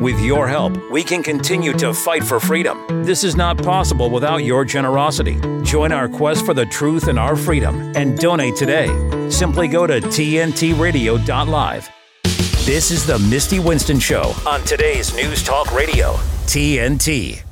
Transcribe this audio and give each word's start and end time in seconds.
With 0.00 0.18
your 0.20 0.48
help, 0.48 0.78
we 0.90 1.04
can 1.04 1.22
continue 1.22 1.74
to 1.74 1.92
fight 1.92 2.24
for 2.24 2.40
freedom. 2.40 3.04
This 3.04 3.22
is 3.22 3.36
not 3.36 3.62
possible 3.62 4.08
without 4.08 4.38
your 4.38 4.64
generosity. 4.64 5.38
Join 5.62 5.92
our 5.92 6.08
quest 6.08 6.46
for 6.46 6.54
the 6.54 6.64
truth 6.64 7.08
and 7.08 7.18
our 7.18 7.36
freedom 7.36 7.92
and 7.94 8.16
donate 8.16 8.56
today. 8.56 8.88
Simply 9.28 9.68
go 9.68 9.86
to 9.86 10.00
tntradio.live. 10.00 11.90
This 12.64 12.90
is 12.90 13.04
the 13.04 13.18
Misty 13.18 13.58
Winston 13.58 13.98
Show 13.98 14.34
on 14.46 14.62
today's 14.64 15.14
News 15.14 15.42
Talk 15.42 15.70
Radio, 15.74 16.14
TNT. 16.46 17.49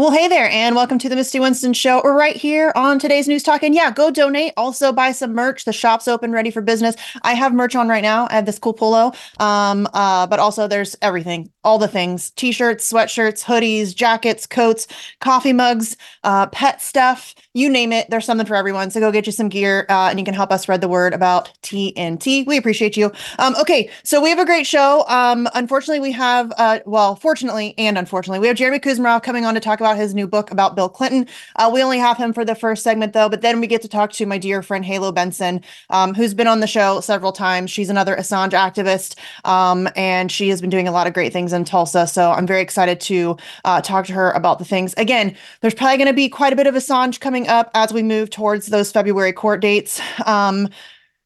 Well, 0.00 0.12
hey 0.12 0.28
there, 0.28 0.48
and 0.48 0.74
welcome 0.74 0.98
to 0.98 1.10
the 1.10 1.14
Misty 1.14 1.38
Winston 1.40 1.74
Show 1.74 2.00
We're 2.02 2.16
right 2.16 2.34
here 2.34 2.72
on 2.74 2.98
today's 2.98 3.28
News 3.28 3.42
Talk. 3.42 3.62
And 3.62 3.74
yeah, 3.74 3.90
go 3.90 4.10
donate. 4.10 4.54
Also, 4.56 4.94
buy 4.94 5.12
some 5.12 5.34
merch. 5.34 5.66
The 5.66 5.74
shop's 5.74 6.08
open, 6.08 6.32
ready 6.32 6.50
for 6.50 6.62
business. 6.62 6.96
I 7.20 7.34
have 7.34 7.52
merch 7.52 7.76
on 7.76 7.86
right 7.86 8.00
now. 8.00 8.26
I 8.30 8.36
have 8.36 8.46
this 8.46 8.58
cool 8.58 8.72
polo. 8.72 9.12
Um, 9.40 9.86
uh, 9.92 10.26
but 10.26 10.38
also 10.38 10.66
there's 10.66 10.96
everything, 11.02 11.52
all 11.64 11.78
the 11.78 11.88
things: 11.88 12.30
t-shirts, 12.30 12.90
sweatshirts, 12.90 13.44
hoodies, 13.44 13.94
jackets, 13.94 14.46
coats, 14.46 14.86
coffee 15.20 15.52
mugs, 15.52 15.96
uh, 16.24 16.46
pet 16.48 16.80
stuff 16.82 17.34
you 17.52 17.68
name 17.68 17.92
it, 17.92 18.08
there's 18.10 18.24
something 18.24 18.46
for 18.46 18.54
everyone. 18.54 18.92
So 18.92 19.00
go 19.00 19.10
get 19.10 19.26
you 19.26 19.32
some 19.32 19.48
gear 19.48 19.84
uh, 19.88 20.08
and 20.08 20.20
you 20.20 20.24
can 20.24 20.34
help 20.34 20.52
us 20.52 20.62
spread 20.62 20.80
the 20.80 20.88
word 20.88 21.12
about 21.12 21.50
TNT. 21.62 22.46
We 22.46 22.56
appreciate 22.56 22.96
you. 22.96 23.10
Um, 23.40 23.56
okay, 23.60 23.90
so 24.04 24.22
we 24.22 24.30
have 24.30 24.38
a 24.38 24.44
great 24.44 24.68
show. 24.68 25.04
Um, 25.08 25.48
unfortunately, 25.54 25.98
we 25.98 26.12
have, 26.12 26.52
uh, 26.58 26.78
well, 26.86 27.16
fortunately 27.16 27.74
and 27.76 27.98
unfortunately, 27.98 28.38
we 28.38 28.46
have 28.46 28.56
Jeremy 28.56 28.78
Kuzmarov 28.78 29.24
coming 29.24 29.44
on 29.44 29.54
to 29.54 29.60
talk 29.60 29.80
about 29.80 29.96
his 29.96 30.14
new 30.14 30.28
book 30.28 30.52
about 30.52 30.76
Bill 30.76 30.88
Clinton. 30.88 31.26
Uh, 31.56 31.68
we 31.72 31.82
only 31.82 31.98
have 31.98 32.16
him 32.16 32.32
for 32.32 32.44
the 32.44 32.54
first 32.54 32.84
segment, 32.84 33.14
though, 33.14 33.28
but 33.28 33.40
then 33.40 33.60
we 33.60 33.66
get 33.66 33.82
to 33.82 33.88
talk 33.88 34.12
to 34.12 34.26
my 34.26 34.38
dear 34.38 34.62
friend 34.62 34.84
Halo 34.84 35.10
Benson, 35.10 35.60
um, 35.90 36.14
who's 36.14 36.34
been 36.34 36.46
on 36.46 36.60
the 36.60 36.68
show 36.68 37.00
several 37.00 37.32
times. 37.32 37.72
She's 37.72 37.90
another 37.90 38.14
Assange 38.14 38.52
activist, 38.52 39.18
um, 39.44 39.88
and 39.96 40.30
she 40.30 40.50
has 40.50 40.60
been 40.60 40.70
doing 40.70 40.86
a 40.86 40.92
lot 40.92 41.08
of 41.08 41.14
great 41.14 41.32
things 41.32 41.49
in 41.52 41.64
Tulsa. 41.64 42.06
So 42.06 42.30
I'm 42.32 42.46
very 42.46 42.62
excited 42.62 43.00
to 43.02 43.36
uh, 43.64 43.80
talk 43.80 44.06
to 44.06 44.12
her 44.12 44.30
about 44.32 44.58
the 44.58 44.64
things. 44.64 44.94
Again, 44.96 45.36
there's 45.60 45.74
probably 45.74 45.96
going 45.96 46.08
to 46.08 46.14
be 46.14 46.28
quite 46.28 46.52
a 46.52 46.56
bit 46.56 46.66
of 46.66 46.74
Assange 46.74 47.20
coming 47.20 47.48
up 47.48 47.70
as 47.74 47.92
we 47.92 48.02
move 48.02 48.30
towards 48.30 48.66
those 48.66 48.92
February 48.92 49.32
court 49.32 49.60
dates. 49.60 50.00
Um, 50.26 50.68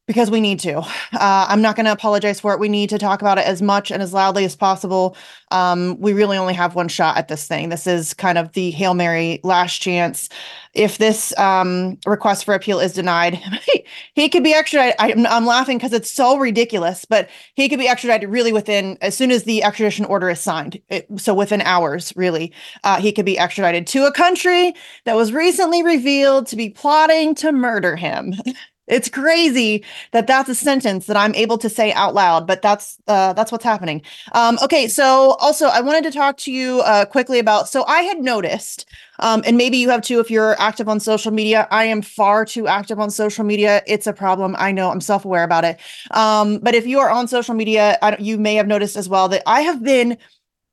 because 0.06 0.30
we 0.30 0.40
need 0.40 0.60
to. 0.60 0.78
Uh, 0.78 1.46
I'm 1.48 1.62
not 1.62 1.76
going 1.76 1.86
to 1.86 1.92
apologize 1.92 2.38
for 2.38 2.52
it. 2.52 2.60
We 2.60 2.68
need 2.68 2.90
to 2.90 2.98
talk 2.98 3.22
about 3.22 3.38
it 3.38 3.46
as 3.46 3.62
much 3.62 3.90
and 3.90 4.02
as 4.02 4.12
loudly 4.12 4.44
as 4.44 4.54
possible. 4.54 5.16
Um, 5.50 5.98
we 5.98 6.12
really 6.12 6.36
only 6.36 6.52
have 6.54 6.74
one 6.74 6.88
shot 6.88 7.16
at 7.16 7.28
this 7.28 7.46
thing. 7.46 7.70
This 7.70 7.86
is 7.86 8.12
kind 8.12 8.36
of 8.36 8.52
the 8.52 8.70
Hail 8.72 8.92
Mary 8.92 9.40
last 9.44 9.78
chance. 9.78 10.28
If 10.74 10.98
this 10.98 11.36
um, 11.38 11.98
request 12.04 12.44
for 12.44 12.52
appeal 12.52 12.80
is 12.80 12.92
denied, 12.92 13.40
he 14.14 14.28
could 14.28 14.44
be 14.44 14.52
extradited. 14.52 14.96
I, 14.98 15.14
I'm 15.28 15.46
laughing 15.46 15.78
because 15.78 15.92
it's 15.92 16.10
so 16.10 16.36
ridiculous, 16.36 17.04
but 17.04 17.30
he 17.54 17.68
could 17.68 17.78
be 17.78 17.88
extradited 17.88 18.28
really 18.28 18.52
within, 18.52 18.98
as 19.00 19.16
soon 19.16 19.30
as 19.30 19.44
the 19.44 19.62
extradition 19.62 20.04
order 20.04 20.28
is 20.28 20.40
signed. 20.40 20.80
It, 20.90 21.06
so 21.16 21.32
within 21.32 21.62
hours, 21.62 22.12
really, 22.16 22.52
uh, 22.82 23.00
he 23.00 23.12
could 23.12 23.24
be 23.24 23.38
extradited 23.38 23.86
to 23.88 24.06
a 24.06 24.12
country 24.12 24.74
that 25.04 25.16
was 25.16 25.32
recently 25.32 25.82
revealed 25.82 26.46
to 26.48 26.56
be 26.56 26.68
plotting 26.68 27.34
to 27.36 27.52
murder 27.52 27.96
him. 27.96 28.34
It's 28.86 29.08
crazy 29.08 29.82
that 30.12 30.26
that's 30.26 30.48
a 30.48 30.54
sentence 30.54 31.06
that 31.06 31.16
I'm 31.16 31.34
able 31.34 31.56
to 31.58 31.70
say 31.70 31.92
out 31.94 32.14
loud, 32.14 32.46
but 32.46 32.60
that's 32.60 32.98
uh, 33.06 33.32
that's 33.32 33.50
what's 33.50 33.64
happening. 33.64 34.02
Um, 34.32 34.58
okay, 34.62 34.88
so 34.88 35.36
also 35.40 35.66
I 35.66 35.80
wanted 35.80 36.04
to 36.04 36.10
talk 36.10 36.36
to 36.38 36.52
you 36.52 36.80
uh, 36.80 37.06
quickly 37.06 37.38
about. 37.38 37.68
So 37.68 37.84
I 37.86 38.02
had 38.02 38.20
noticed, 38.20 38.86
um, 39.20 39.42
and 39.46 39.56
maybe 39.56 39.78
you 39.78 39.88
have 39.88 40.02
too 40.02 40.20
if 40.20 40.30
you're 40.30 40.60
active 40.60 40.88
on 40.88 41.00
social 41.00 41.32
media. 41.32 41.66
I 41.70 41.84
am 41.84 42.02
far 42.02 42.44
too 42.44 42.66
active 42.68 43.00
on 43.00 43.10
social 43.10 43.44
media. 43.44 43.82
It's 43.86 44.06
a 44.06 44.12
problem. 44.12 44.54
I 44.58 44.70
know. 44.70 44.90
I'm 44.90 45.00
self 45.00 45.24
aware 45.24 45.44
about 45.44 45.64
it. 45.64 45.80
Um, 46.10 46.58
but 46.58 46.74
if 46.74 46.86
you 46.86 46.98
are 46.98 47.08
on 47.08 47.26
social 47.26 47.54
media, 47.54 47.98
you 48.18 48.36
may 48.36 48.54
have 48.56 48.66
noticed 48.66 48.96
as 48.96 49.08
well 49.08 49.28
that 49.28 49.42
I 49.46 49.62
have 49.62 49.82
been 49.82 50.18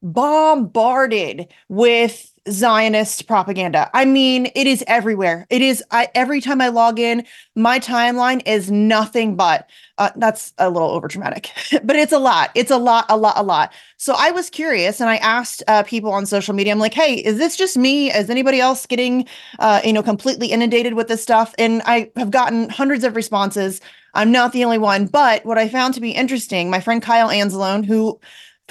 bombarded 0.02 1.48
with 1.70 2.31
Zionist 2.50 3.28
propaganda. 3.28 3.90
I 3.94 4.06
mean, 4.06 4.48
it 4.56 4.66
is 4.66 4.84
everywhere. 4.88 5.46
It 5.52 5.62
is 5.62 5.84
I, 5.92 6.08
every 6.16 6.42
time 6.42 6.60
I 6.60 6.70
log 6.70 7.00
in, 7.00 7.24
my 7.56 7.80
timeline 7.80 8.42
is 8.48 8.72
nothing 8.72 9.36
but 9.36 9.70
uh, 10.00 10.10
that's 10.16 10.52
a 10.58 10.70
little 10.70 10.90
over 10.90 11.08
dramatic, 11.08 11.52
but 11.84 11.96
it's 11.96 12.12
a 12.12 12.18
lot. 12.18 12.50
It's 12.56 12.72
a 12.72 12.78
lot, 12.78 13.06
a 13.10 13.18
lot, 13.18 13.34
a 13.38 13.44
lot. 13.44 13.72
So 13.98 14.16
I 14.18 14.32
was 14.32 14.50
curious 14.50 15.00
and 15.00 15.10
I 15.10 15.18
asked 15.18 15.62
uh, 15.68 15.84
people 15.84 16.12
on 16.12 16.26
social 16.26 16.56
media, 16.56 16.74
I'm 16.74 16.80
like, 16.80 16.96
hey, 16.96 17.16
is 17.16 17.38
this 17.38 17.56
just 17.56 17.78
me? 17.78 18.12
Is 18.12 18.30
anybody 18.30 18.60
else 18.60 18.88
getting, 18.88 19.28
uh, 19.60 19.82
you 19.84 19.94
know, 19.94 20.02
completely 20.02 20.48
inundated 20.48 20.96
with 20.96 21.08
this 21.08 21.22
stuff? 21.22 21.54
And 21.60 21.84
I 21.86 22.12
have 22.16 22.32
gotten 22.32 22.70
hundreds 22.70 23.04
of 23.04 23.16
responses. 23.16 23.82
I'm 24.16 24.32
not 24.32 24.52
the 24.52 24.66
only 24.66 24.80
one. 24.80 25.06
But 25.06 25.46
what 25.46 25.60
I 25.60 25.70
found 25.70 25.94
to 25.94 26.02
be 26.02 26.12
interesting, 26.12 26.72
my 26.72 26.80
friend 26.80 27.04
Kyle 27.04 27.30
Anzalone, 27.30 27.86
who 27.86 28.20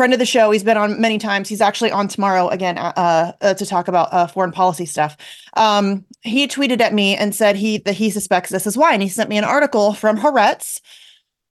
friend 0.01 0.15
of 0.15 0.19
the 0.19 0.25
show. 0.25 0.51
He's 0.51 0.65
been 0.65 0.79
on 0.79 0.99
many 0.99 1.19
times. 1.19 1.47
He's 1.47 1.61
actually 1.61 1.93
on 1.93 2.09
tomorrow 2.09 2.49
again 2.49 2.79
uh, 2.79 3.33
uh, 3.39 3.53
to 3.53 3.67
talk 3.67 3.87
about 3.87 4.11
uh, 4.15 4.27
foreign 4.29 4.51
policy 4.51 4.87
stuff. 4.87 5.15
Um, 5.59 6.07
he 6.23 6.49
tweeted 6.49 6.81
at 6.81 6.95
me 6.95 7.15
and 7.15 7.35
said 7.35 7.55
he 7.55 7.77
that 7.85 7.97
he 7.97 8.09
suspects 8.09 8.49
this 8.49 8.67
is 8.67 8.79
why, 8.79 8.95
and 8.95 9.03
he 9.03 9.11
sent 9.11 9.29
me 9.29 9.37
an 9.37 9.45
article 9.45 9.93
from 9.93 10.17
Haaretz, 10.17 10.81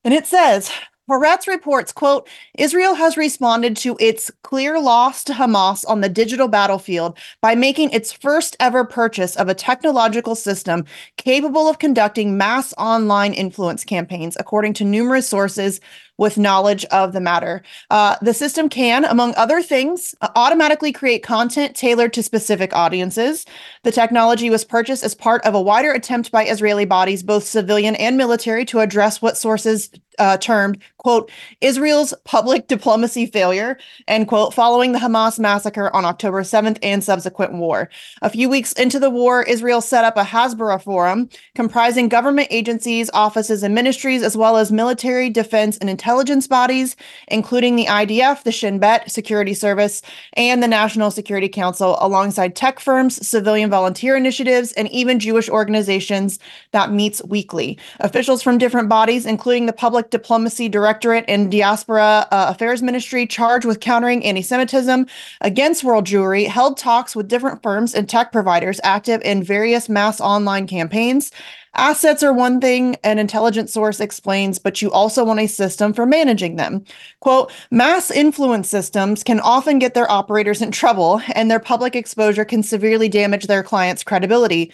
and 0.03 0.15
it 0.15 0.25
says 0.25 0.71
Haaretz 1.07 1.45
reports, 1.45 1.91
quote, 1.91 2.27
Israel 2.57 2.95
has 2.95 3.17
responded 3.17 3.77
to 3.77 3.95
its 3.99 4.31
clear 4.43 4.79
loss 4.79 5.23
to 5.25 5.33
Hamas 5.33 5.85
on 5.87 6.01
the 6.01 6.09
digital 6.09 6.47
battlefield 6.47 7.19
by 7.43 7.53
making 7.53 7.91
its 7.91 8.11
first 8.11 8.57
ever 8.59 8.83
purchase 8.83 9.35
of 9.35 9.47
a 9.47 9.53
technological 9.53 10.33
system 10.33 10.85
capable 11.17 11.69
of 11.69 11.77
conducting 11.77 12.35
mass 12.35 12.73
online 12.79 13.33
influence 13.33 13.83
campaigns, 13.83 14.35
according 14.39 14.73
to 14.73 14.83
numerous 14.83 15.29
sources 15.29 15.79
with 16.19 16.37
knowledge 16.37 16.83
of 16.85 17.13
the 17.13 17.21
matter. 17.21 17.63
Uh, 17.89 18.17
the 18.21 18.33
system 18.33 18.67
can, 18.67 19.05
among 19.05 19.33
other 19.35 19.61
things, 19.61 20.13
automatically 20.35 20.91
create 20.91 21.23
content 21.23 21.75
tailored 21.75 22.13
to 22.13 22.21
specific 22.21 22.75
audiences. 22.75 23.45
The 23.83 23.91
technology 23.91 24.49
was 24.49 24.65
purchased 24.65 25.03
as 25.03 25.15
part 25.15 25.43
of 25.45 25.55
a 25.55 25.61
wider 25.61 25.91
attempt 25.91 26.29
by 26.29 26.45
Israeli 26.45 26.85
bodies, 26.85 27.23
both 27.23 27.45
civilian 27.45 27.95
and 27.95 28.17
military, 28.17 28.65
to 28.65 28.81
address 28.81 29.21
what 29.21 29.37
sources 29.37 29.89
uh, 30.19 30.37
termed, 30.37 30.77
quote, 30.97 31.31
Israel's 31.61 32.13
public 32.25 32.67
diplomacy 32.67 33.25
failure, 33.25 33.77
end 34.07 34.27
quote, 34.27 34.53
following 34.53 34.91
the 34.91 34.99
Hamas 34.99 35.39
massacre 35.39 35.93
on 35.95 36.05
October 36.05 36.43
7th 36.43 36.77
and 36.83 37.03
subsequent 37.03 37.53
war. 37.53 37.89
A 38.21 38.29
few 38.29 38.49
weeks 38.49 38.73
into 38.73 38.99
the 38.99 39.09
war, 39.09 39.43
Israel 39.43 39.81
set 39.81 40.05
up 40.05 40.17
a 40.17 40.23
Hasbara 40.23 40.81
forum 40.81 41.29
comprising 41.55 42.09
government 42.09 42.47
agencies, 42.51 43.09
offices, 43.13 43.63
and 43.63 43.73
ministries, 43.73 44.21
as 44.23 44.35
well 44.35 44.57
as 44.57 44.71
military, 44.71 45.29
defense, 45.29 45.77
and 45.77 45.89
intelligence 45.89 46.47
bodies, 46.47 46.95
including 47.29 47.75
the 47.75 47.85
IDF, 47.85 48.43
the 48.43 48.51
Shin 48.51 48.79
Bet 48.79 49.09
Security 49.09 49.53
Service, 49.53 50.01
and 50.33 50.61
the 50.61 50.67
National 50.67 51.11
Security 51.11 51.49
Council, 51.49 51.97
alongside 52.01 52.55
tech 52.55 52.79
firms, 52.79 53.25
civilian 53.27 53.69
volunteer 53.69 54.15
initiatives, 54.15 54.71
and 54.73 54.89
even 54.89 55.19
Jewish 55.19 55.49
organizations 55.49 56.39
that 56.71 56.91
meets 56.91 57.23
weekly. 57.25 57.77
Officials 57.99 58.43
from 58.43 58.57
different 58.57 58.89
bodies, 58.89 59.25
including 59.25 59.65
the 59.65 59.73
Public 59.73 60.08
Diplomacy 60.11 60.69
Directorate 60.69 61.25
and 61.27 61.51
Diaspora 61.51 62.27
uh, 62.31 62.47
Affairs 62.49 62.81
Ministry, 62.81 63.25
charged 63.25 63.65
with 63.65 63.79
countering 63.79 64.23
anti 64.23 64.41
Semitism 64.41 65.05
against 65.41 65.83
world 65.83 66.05
Jewry, 66.05 66.47
held 66.47 66.77
talks 66.77 67.15
with 67.15 67.27
different 67.27 67.63
firms 67.63 67.93
and 67.93 68.07
tech 68.07 68.31
providers 68.31 68.79
active 68.83 69.21
in 69.21 69.43
various 69.43 69.89
mass 69.89 70.19
online 70.21 70.67
campaigns 70.67 71.31
Assets 71.75 72.23
are 72.23 72.33
one 72.33 72.59
thing, 72.59 72.95
an 73.03 73.19
intelligence 73.19 73.71
source 73.71 73.99
explains, 73.99 74.57
but 74.57 74.81
you 74.81 74.91
also 74.91 75.23
want 75.23 75.39
a 75.39 75.47
system 75.47 75.93
for 75.93 76.05
managing 76.05 76.55
them. 76.55 76.83
Quote, 77.19 77.51
mass 77.69 78.09
influence 78.09 78.67
systems 78.67 79.23
can 79.23 79.39
often 79.39 79.77
get 79.77 79.93
their 79.93 80.09
operators 80.09 80.61
in 80.61 80.71
trouble, 80.71 81.21
and 81.35 81.49
their 81.49 81.59
public 81.59 81.95
exposure 81.95 82.45
can 82.45 82.63
severely 82.63 83.07
damage 83.07 83.45
their 83.45 83.63
clients' 83.63 84.03
credibility. 84.03 84.73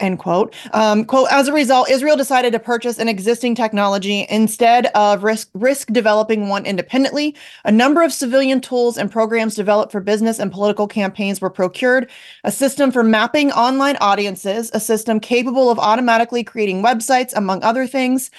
End 0.00 0.18
quote. 0.18 0.54
Um, 0.72 1.04
quote, 1.04 1.28
as 1.30 1.46
a 1.46 1.52
result, 1.52 1.90
Israel 1.90 2.16
decided 2.16 2.52
to 2.52 2.58
purchase 2.58 2.98
an 2.98 3.08
existing 3.08 3.54
technology 3.54 4.26
instead 4.30 4.86
of 4.86 5.22
risk, 5.22 5.50
risk 5.54 5.92
developing 5.92 6.48
one 6.48 6.64
independently. 6.64 7.36
A 7.64 7.72
number 7.72 8.02
of 8.02 8.12
civilian 8.12 8.60
tools 8.60 8.96
and 8.96 9.10
programs 9.10 9.54
developed 9.54 9.92
for 9.92 10.00
business 10.00 10.38
and 10.38 10.50
political 10.50 10.88
campaigns 10.88 11.40
were 11.40 11.50
procured. 11.50 12.10
A 12.44 12.50
system 12.50 12.90
for 12.90 13.02
mapping 13.02 13.52
online 13.52 13.96
audiences, 14.00 14.70
a 14.72 14.80
system 14.80 15.20
capable 15.20 15.70
of 15.70 15.78
automatically 15.78 16.42
creating 16.42 16.82
websites, 16.82 17.32
among 17.36 17.62
other 17.62 17.86
things, 17.86 18.30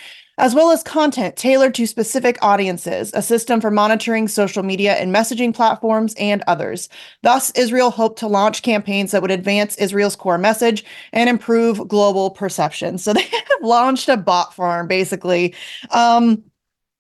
as 0.41 0.55
well 0.55 0.71
as 0.71 0.81
content 0.81 1.35
tailored 1.35 1.75
to 1.75 1.85
specific 1.85 2.37
audiences, 2.41 3.11
a 3.13 3.21
system 3.21 3.61
for 3.61 3.69
monitoring 3.69 4.27
social 4.27 4.63
media 4.63 4.95
and 4.95 5.13
messaging 5.13 5.53
platforms, 5.53 6.15
and 6.15 6.43
others. 6.47 6.89
Thus, 7.21 7.51
Israel 7.51 7.91
hoped 7.91 8.17
to 8.19 8.27
launch 8.27 8.63
campaigns 8.63 9.11
that 9.11 9.21
would 9.21 9.29
advance 9.29 9.75
Israel's 9.75 10.15
core 10.15 10.39
message 10.39 10.83
and 11.13 11.29
improve 11.29 11.87
global 11.87 12.31
perception. 12.31 12.97
So 12.97 13.13
they 13.13 13.21
have 13.21 13.43
launched 13.61 14.09
a 14.09 14.17
bot 14.17 14.53
farm, 14.53 14.87
basically. 14.87 15.53
Um, 15.91 16.43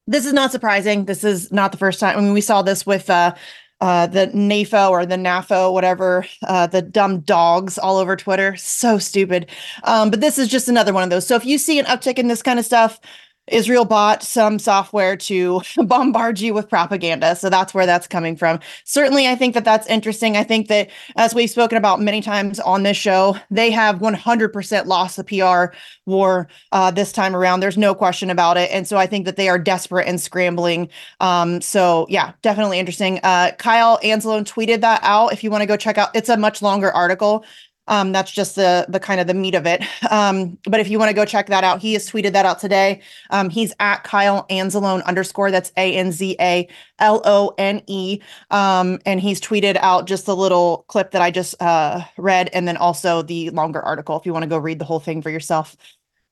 this 0.05 0.27
is 0.27 0.33
not 0.33 0.51
surprising. 0.51 1.05
This 1.05 1.23
is 1.23 1.51
not 1.51 1.71
the 1.71 1.79
first 1.79 1.99
time. 1.99 2.17
I 2.17 2.21
mean, 2.21 2.33
we 2.33 2.41
saw 2.41 2.61
this 2.61 2.85
with 2.85 3.09
uh, 3.09 3.33
uh, 3.81 4.05
the 4.05 4.27
NAFO 4.27 4.91
or 4.91 5.05
the 5.07 5.15
NAFO, 5.15 5.73
whatever, 5.73 6.25
uh, 6.43 6.67
the 6.67 6.83
dumb 6.83 7.21
dogs 7.21 7.79
all 7.79 7.97
over 7.97 8.15
Twitter. 8.15 8.55
So 8.55 8.99
stupid. 8.99 9.49
Um, 9.83 10.11
but 10.11 10.21
this 10.21 10.37
is 10.37 10.47
just 10.47 10.69
another 10.69 10.93
one 10.93 11.03
of 11.03 11.09
those. 11.09 11.25
So 11.25 11.35
if 11.35 11.45
you 11.45 11.57
see 11.57 11.79
an 11.79 11.85
uptick 11.85 12.19
in 12.19 12.27
this 12.27 12.43
kind 12.43 12.59
of 12.59 12.65
stuff, 12.65 12.99
Israel 13.47 13.85
bought 13.85 14.23
some 14.23 14.59
software 14.59 15.15
to 15.17 15.61
bombard 15.85 16.39
you 16.39 16.53
with 16.53 16.69
propaganda. 16.69 17.35
So 17.35 17.49
that's 17.49 17.73
where 17.73 17.85
that's 17.85 18.07
coming 18.07 18.35
from. 18.35 18.59
Certainly, 18.85 19.27
I 19.27 19.35
think 19.35 19.53
that 19.53 19.65
that's 19.65 19.87
interesting. 19.87 20.37
I 20.37 20.43
think 20.43 20.67
that, 20.67 20.89
as 21.15 21.33
we've 21.35 21.49
spoken 21.49 21.77
about 21.77 21.99
many 21.99 22.21
times 22.21 22.59
on 22.59 22.83
this 22.83 22.97
show, 22.97 23.35
they 23.49 23.71
have 23.71 23.99
100% 23.99 24.85
lost 24.85 25.17
the 25.17 25.23
PR 25.23 25.75
war 26.05 26.47
uh, 26.71 26.91
this 26.91 27.11
time 27.11 27.35
around. 27.35 27.59
There's 27.59 27.77
no 27.77 27.95
question 27.95 28.29
about 28.29 28.57
it. 28.57 28.69
And 28.71 28.87
so 28.87 28.97
I 28.97 29.07
think 29.07 29.25
that 29.25 29.35
they 29.35 29.49
are 29.49 29.59
desperate 29.59 30.07
and 30.07 30.19
scrambling. 30.19 30.89
Um, 31.19 31.61
so, 31.61 32.05
yeah, 32.09 32.33
definitely 32.41 32.79
interesting. 32.79 33.19
Uh, 33.23 33.51
Kyle 33.57 33.99
Anzalone 34.03 34.45
tweeted 34.45 34.81
that 34.81 35.01
out. 35.03 35.33
If 35.33 35.43
you 35.43 35.51
want 35.51 35.61
to 35.61 35.67
go 35.67 35.77
check 35.77 35.97
out, 35.97 36.15
it's 36.15 36.29
a 36.29 36.37
much 36.37 36.61
longer 36.61 36.91
article. 36.91 37.45
Um, 37.91 38.11
that's 38.13 38.31
just 38.31 38.55
the 38.55 38.85
the 38.89 38.99
kind 38.99 39.21
of 39.21 39.27
the 39.27 39.35
meat 39.35 39.53
of 39.55 39.67
it. 39.67 39.83
Um, 40.09 40.57
but 40.63 40.79
if 40.79 40.89
you 40.89 40.97
want 40.97 41.09
to 41.09 41.15
go 41.15 41.25
check 41.25 41.47
that 41.47 41.63
out, 41.63 41.79
he 41.81 41.93
has 41.93 42.09
tweeted 42.09 42.33
that 42.33 42.45
out 42.45 42.59
today. 42.59 43.01
Um, 43.29 43.49
he's 43.49 43.73
at 43.79 44.03
Kyle 44.03 44.45
Anzalone 44.49 45.03
underscore. 45.05 45.51
That's 45.51 45.71
A 45.77 45.95
N 45.95 46.11
Z 46.11 46.35
A 46.39 46.67
L 46.99 47.21
O 47.25 47.53
N 47.59 47.83
E. 47.87 48.19
Um, 48.49 48.99
and 49.05 49.19
he's 49.21 49.39
tweeted 49.39 49.77
out 49.77 50.07
just 50.07 50.25
the 50.25 50.35
little 50.35 50.85
clip 50.87 51.11
that 51.11 51.21
I 51.21 51.31
just 51.31 51.61
uh, 51.61 52.01
read, 52.17 52.49
and 52.53 52.67
then 52.67 52.77
also 52.77 53.21
the 53.21 53.51
longer 53.51 53.81
article 53.81 54.17
if 54.17 54.25
you 54.25 54.33
want 54.33 54.43
to 54.43 54.49
go 54.49 54.57
read 54.57 54.79
the 54.79 54.85
whole 54.85 54.99
thing 54.99 55.21
for 55.21 55.29
yourself. 55.29 55.77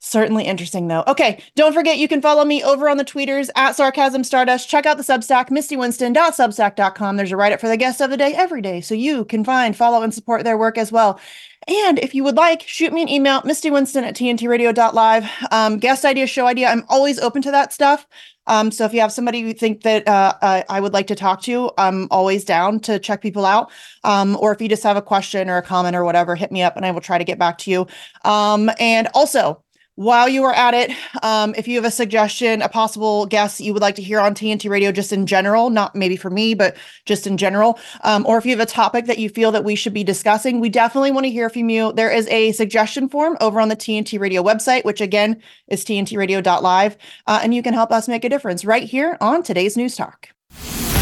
Certainly 0.01 0.45
interesting, 0.45 0.87
though. 0.87 1.03
Okay, 1.07 1.43
don't 1.55 1.73
forget 1.73 1.97
you 1.97 2.07
can 2.07 2.21
follow 2.21 2.45
me 2.45 2.63
over 2.63 2.87
on 2.87 2.95
the 2.95 3.03
tweeters 3.03 3.49
at 3.57 3.75
Sarcasm 3.75 4.23
Stardust. 4.23 4.69
Check 4.69 4.85
out 4.85 4.95
the 4.95 5.03
Substack, 5.03 5.49
mistywinston.substack.com. 5.49 7.17
There's 7.17 7.33
a 7.33 7.37
write 7.37 7.51
up 7.51 7.59
for 7.59 7.67
the 7.67 7.75
guest 7.75 7.99
of 7.99 8.09
the 8.09 8.15
day 8.15 8.33
every 8.33 8.61
day, 8.61 8.79
so 8.79 8.95
you 8.95 9.25
can 9.25 9.43
find, 9.43 9.75
follow, 9.75 10.01
and 10.01 10.13
support 10.13 10.45
their 10.45 10.57
work 10.57 10.77
as 10.77 10.89
well. 10.89 11.19
And 11.67 11.99
if 11.99 12.15
you 12.15 12.23
would 12.23 12.37
like, 12.37 12.61
shoot 12.61 12.93
me 12.93 13.01
an 13.01 13.09
email, 13.09 13.41
mistywinston 13.41 14.03
at 14.03 14.15
tntradio.live. 14.15 15.29
Um, 15.51 15.77
guest 15.79 16.05
idea, 16.05 16.27
show 16.27 16.47
idea. 16.47 16.69
I'm 16.69 16.85
always 16.87 17.19
open 17.19 17.41
to 17.41 17.51
that 17.51 17.73
stuff. 17.73 18.07
Um, 18.47 18.71
so 18.71 18.85
if 18.85 18.93
you 18.93 19.01
have 19.01 19.11
somebody 19.11 19.39
you 19.39 19.53
think 19.53 19.83
that 19.83 20.07
uh, 20.07 20.33
I 20.41 20.79
would 20.79 20.93
like 20.93 21.07
to 21.07 21.15
talk 21.15 21.43
to, 21.43 21.71
I'm 21.77 22.07
always 22.09 22.43
down 22.43 22.79
to 22.81 22.97
check 22.97 23.21
people 23.21 23.45
out. 23.45 23.69
Um, 24.03 24.37
or 24.37 24.51
if 24.53 24.61
you 24.61 24.67
just 24.67 24.81
have 24.83 24.97
a 24.97 25.01
question 25.01 25.49
or 25.49 25.57
a 25.57 25.61
comment 25.61 25.95
or 25.95 26.03
whatever, 26.03 26.35
hit 26.35 26.51
me 26.51 26.63
up 26.63 26.75
and 26.75 26.85
I 26.85 26.91
will 26.91 27.01
try 27.01 27.19
to 27.19 27.23
get 27.23 27.37
back 27.37 27.59
to 27.59 27.69
you. 27.69 27.85
Um, 28.25 28.71
and 28.79 29.07
also, 29.13 29.61
while 29.99 30.29
you 30.29 30.45
are 30.45 30.53
at 30.53 30.73
it, 30.73 30.91
um, 31.23 31.53
if 31.57 31.67
you 31.67 31.75
have 31.75 31.83
a 31.83 31.91
suggestion, 31.91 32.61
a 32.61 32.69
possible 32.69 33.25
guest 33.25 33.59
you 33.59 33.73
would 33.73 33.81
like 33.81 33.95
to 33.95 34.01
hear 34.01 34.21
on 34.21 34.33
TNT 34.33 34.69
Radio, 34.69 34.93
just 34.93 35.11
in 35.11 35.25
general, 35.25 35.69
not 35.69 35.93
maybe 35.93 36.15
for 36.15 36.29
me, 36.29 36.53
but 36.53 36.77
just 37.05 37.27
in 37.27 37.35
general, 37.35 37.77
um, 38.05 38.25
or 38.25 38.37
if 38.37 38.45
you 38.45 38.51
have 38.51 38.61
a 38.61 38.65
topic 38.65 39.07
that 39.07 39.19
you 39.19 39.27
feel 39.27 39.51
that 39.51 39.65
we 39.65 39.75
should 39.75 39.93
be 39.93 40.05
discussing, 40.05 40.61
we 40.61 40.69
definitely 40.69 41.11
want 41.11 41.25
to 41.25 41.29
hear 41.29 41.49
from 41.49 41.67
you. 41.67 41.91
There 41.91 42.09
is 42.09 42.29
a 42.29 42.53
suggestion 42.53 43.09
form 43.09 43.35
over 43.41 43.59
on 43.59 43.67
the 43.67 43.75
TNT 43.75 44.17
Radio 44.17 44.41
website, 44.41 44.85
which 44.85 45.01
again 45.01 45.41
is 45.67 45.83
tntradio.live, 45.83 46.97
uh, 47.27 47.39
and 47.43 47.53
you 47.53 47.61
can 47.61 47.73
help 47.73 47.91
us 47.91 48.07
make 48.07 48.23
a 48.23 48.29
difference 48.29 48.63
right 48.63 48.83
here 48.83 49.17
on 49.19 49.43
today's 49.43 49.75
News 49.75 49.97
Talk. 49.97 50.29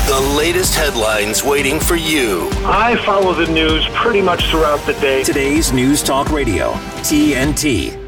The 0.07 0.33
latest 0.35 0.73
headlines 0.73 1.43
waiting 1.43 1.79
for 1.79 1.97
you. 1.97 2.49
I 2.65 2.95
follow 3.05 3.35
the 3.35 3.51
news 3.51 3.85
pretty 3.89 4.23
much 4.23 4.43
throughout 4.45 4.83
the 4.87 4.93
day. 4.93 5.23
Today's 5.23 5.71
News 5.71 6.01
Talk 6.01 6.31
Radio, 6.31 6.71
TNT. 7.03 8.06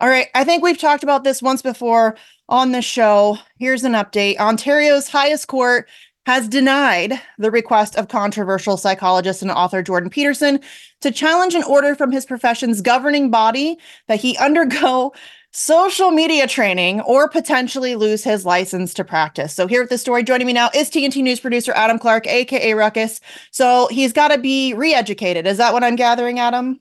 All 0.00 0.08
right. 0.08 0.28
I 0.34 0.44
think 0.44 0.62
we've 0.62 0.78
talked 0.78 1.02
about 1.02 1.24
this 1.24 1.42
once 1.42 1.62
before 1.62 2.16
on 2.48 2.72
the 2.72 2.82
show. 2.82 3.38
Here's 3.58 3.84
an 3.84 3.92
update 3.92 4.38
Ontario's 4.38 5.08
highest 5.08 5.48
court 5.48 5.88
has 6.26 6.48
denied 6.48 7.20
the 7.38 7.50
request 7.50 7.96
of 7.96 8.08
controversial 8.08 8.76
psychologist 8.76 9.42
and 9.42 9.50
author 9.50 9.82
Jordan 9.82 10.10
Peterson 10.10 10.58
to 11.02 11.10
challenge 11.10 11.54
an 11.54 11.62
order 11.64 11.94
from 11.94 12.10
his 12.10 12.24
profession's 12.24 12.80
governing 12.80 13.30
body 13.30 13.76
that 14.08 14.20
he 14.20 14.36
undergo 14.38 15.12
social 15.52 16.10
media 16.10 16.48
training 16.48 17.00
or 17.02 17.28
potentially 17.28 17.94
lose 17.94 18.24
his 18.24 18.44
license 18.44 18.92
to 18.94 19.04
practice. 19.04 19.54
So 19.54 19.68
here 19.68 19.82
with 19.82 19.90
the 19.90 19.98
story 19.98 20.24
joining 20.24 20.46
me 20.46 20.52
now 20.52 20.70
is 20.74 20.90
TNT 20.90 21.22
news 21.22 21.40
producer 21.40 21.72
Adam 21.76 21.98
Clark 21.98 22.26
aka 22.26 22.72
Ruckus. 22.72 23.20
So 23.52 23.86
he's 23.88 24.12
got 24.12 24.28
to 24.28 24.38
be 24.38 24.74
re-educated. 24.74 25.46
Is 25.46 25.58
that 25.58 25.72
what 25.72 25.84
I'm 25.84 25.94
gathering 25.94 26.40
Adam? 26.40 26.80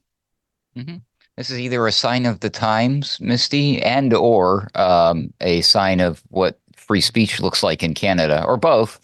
Mm-hmm. 0.76 0.98
This 1.38 1.50
is 1.50 1.60
either 1.60 1.88
a 1.88 1.92
sign 1.92 2.26
of 2.26 2.42
the 2.42 2.50
times, 2.50 3.20
Misty, 3.20 3.82
and 3.82 4.14
or 4.14 4.70
um, 4.76 5.34
a 5.42 5.62
sign 5.62 6.00
of 6.00 6.22
what 6.30 6.60
free 6.76 7.02
speech 7.02 7.40
looks 7.40 7.64
like 7.64 7.82
in 7.82 7.96
Canada, 7.96 8.44
or 8.46 8.56
both. 8.56 9.00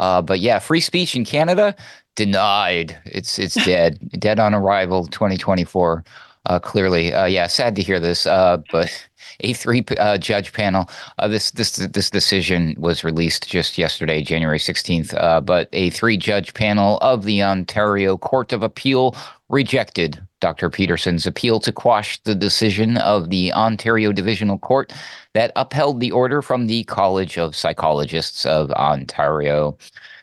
Uh, 0.00 0.20
but 0.20 0.40
yeah, 0.40 0.58
free 0.58 0.80
speech 0.80 1.14
in 1.14 1.24
Canada 1.24 1.76
denied. 2.16 2.98
It's 3.04 3.38
it's 3.38 3.54
dead, 3.64 3.98
dead 4.18 4.40
on 4.40 4.54
arrival, 4.54 5.06
2024. 5.06 6.04
Uh, 6.46 6.58
clearly, 6.58 7.12
uh, 7.12 7.26
yeah, 7.26 7.46
sad 7.46 7.76
to 7.76 7.82
hear 7.82 8.00
this. 8.00 8.26
Uh, 8.26 8.56
but 8.72 8.90
a 9.40 9.52
three 9.52 9.84
uh, 9.98 10.18
judge 10.18 10.52
panel. 10.52 10.90
Uh, 11.18 11.28
this 11.28 11.52
this 11.52 11.76
this 11.76 12.10
decision 12.10 12.74
was 12.78 13.04
released 13.04 13.48
just 13.48 13.78
yesterday, 13.78 14.22
January 14.22 14.58
16th. 14.58 15.14
Uh, 15.14 15.40
but 15.40 15.68
a 15.72 15.90
three 15.90 16.16
judge 16.16 16.54
panel 16.54 16.98
of 16.98 17.24
the 17.24 17.42
Ontario 17.42 18.16
Court 18.16 18.52
of 18.52 18.62
Appeal 18.62 19.14
rejected 19.50 20.20
Dr. 20.40 20.70
Peterson's 20.70 21.26
appeal 21.26 21.58
to 21.60 21.72
quash 21.72 22.20
the 22.22 22.34
decision 22.34 22.98
of 22.98 23.30
the 23.30 23.52
Ontario 23.52 24.12
Divisional 24.12 24.58
Court 24.58 24.92
that 25.34 25.52
upheld 25.56 26.00
the 26.00 26.10
order 26.10 26.42
from 26.42 26.66
the 26.66 26.84
College 26.84 27.38
of 27.38 27.56
Psychologists 27.56 28.44
of 28.44 28.70
Ontario. 28.72 29.76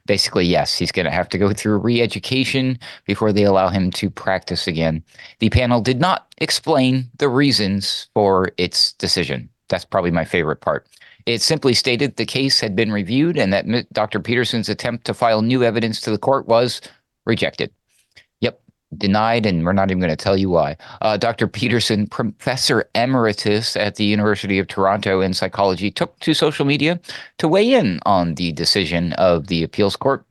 Basically, 0.05 0.45
yes, 0.45 0.77
he's 0.77 0.91
going 0.91 1.05
to 1.05 1.11
have 1.11 1.29
to 1.29 1.39
go 1.39 1.51
through 1.51 1.79
re 1.79 2.01
education 2.01 2.77
before 3.05 3.33
they 3.33 3.43
allow 3.43 3.69
him 3.69 3.89
to 3.91 4.09
practice 4.09 4.67
again. 4.67 5.03
The 5.39 5.49
panel 5.49 5.81
did 5.81 5.99
not 5.99 6.27
explain 6.37 7.09
the 7.17 7.29
reasons 7.29 8.07
for 8.13 8.51
its 8.57 8.93
decision. 8.93 9.49
That's 9.69 9.85
probably 9.85 10.11
my 10.11 10.25
favorite 10.25 10.61
part. 10.61 10.87
It 11.25 11.41
simply 11.41 11.73
stated 11.73 12.15
the 12.15 12.25
case 12.27 12.59
had 12.59 12.75
been 12.75 12.91
reviewed 12.91 13.39
and 13.39 13.51
that 13.51 13.91
Dr. 13.91 14.19
Peterson's 14.19 14.69
attempt 14.69 15.05
to 15.05 15.15
file 15.15 15.41
new 15.41 15.63
evidence 15.63 15.99
to 16.01 16.11
the 16.11 16.19
court 16.19 16.47
was 16.47 16.81
rejected 17.25 17.71
denied, 18.97 19.45
and 19.45 19.65
we're 19.65 19.73
not 19.73 19.89
even 19.89 19.99
going 19.99 20.09
to 20.09 20.15
tell 20.15 20.37
you 20.37 20.49
why. 20.49 20.77
Uh, 21.01 21.17
Dr. 21.17 21.47
Peterson, 21.47 22.07
professor 22.07 22.89
emeritus 22.95 23.75
at 23.75 23.95
the 23.95 24.05
University 24.05 24.59
of 24.59 24.67
Toronto 24.67 25.21
in 25.21 25.33
psychology, 25.33 25.91
took 25.91 26.19
to 26.19 26.33
social 26.33 26.65
media 26.65 26.99
to 27.37 27.47
weigh 27.47 27.73
in 27.73 27.99
on 28.05 28.35
the 28.35 28.51
decision 28.53 29.13
of 29.13 29.47
the 29.47 29.63
appeals 29.63 29.95
court. 29.95 30.25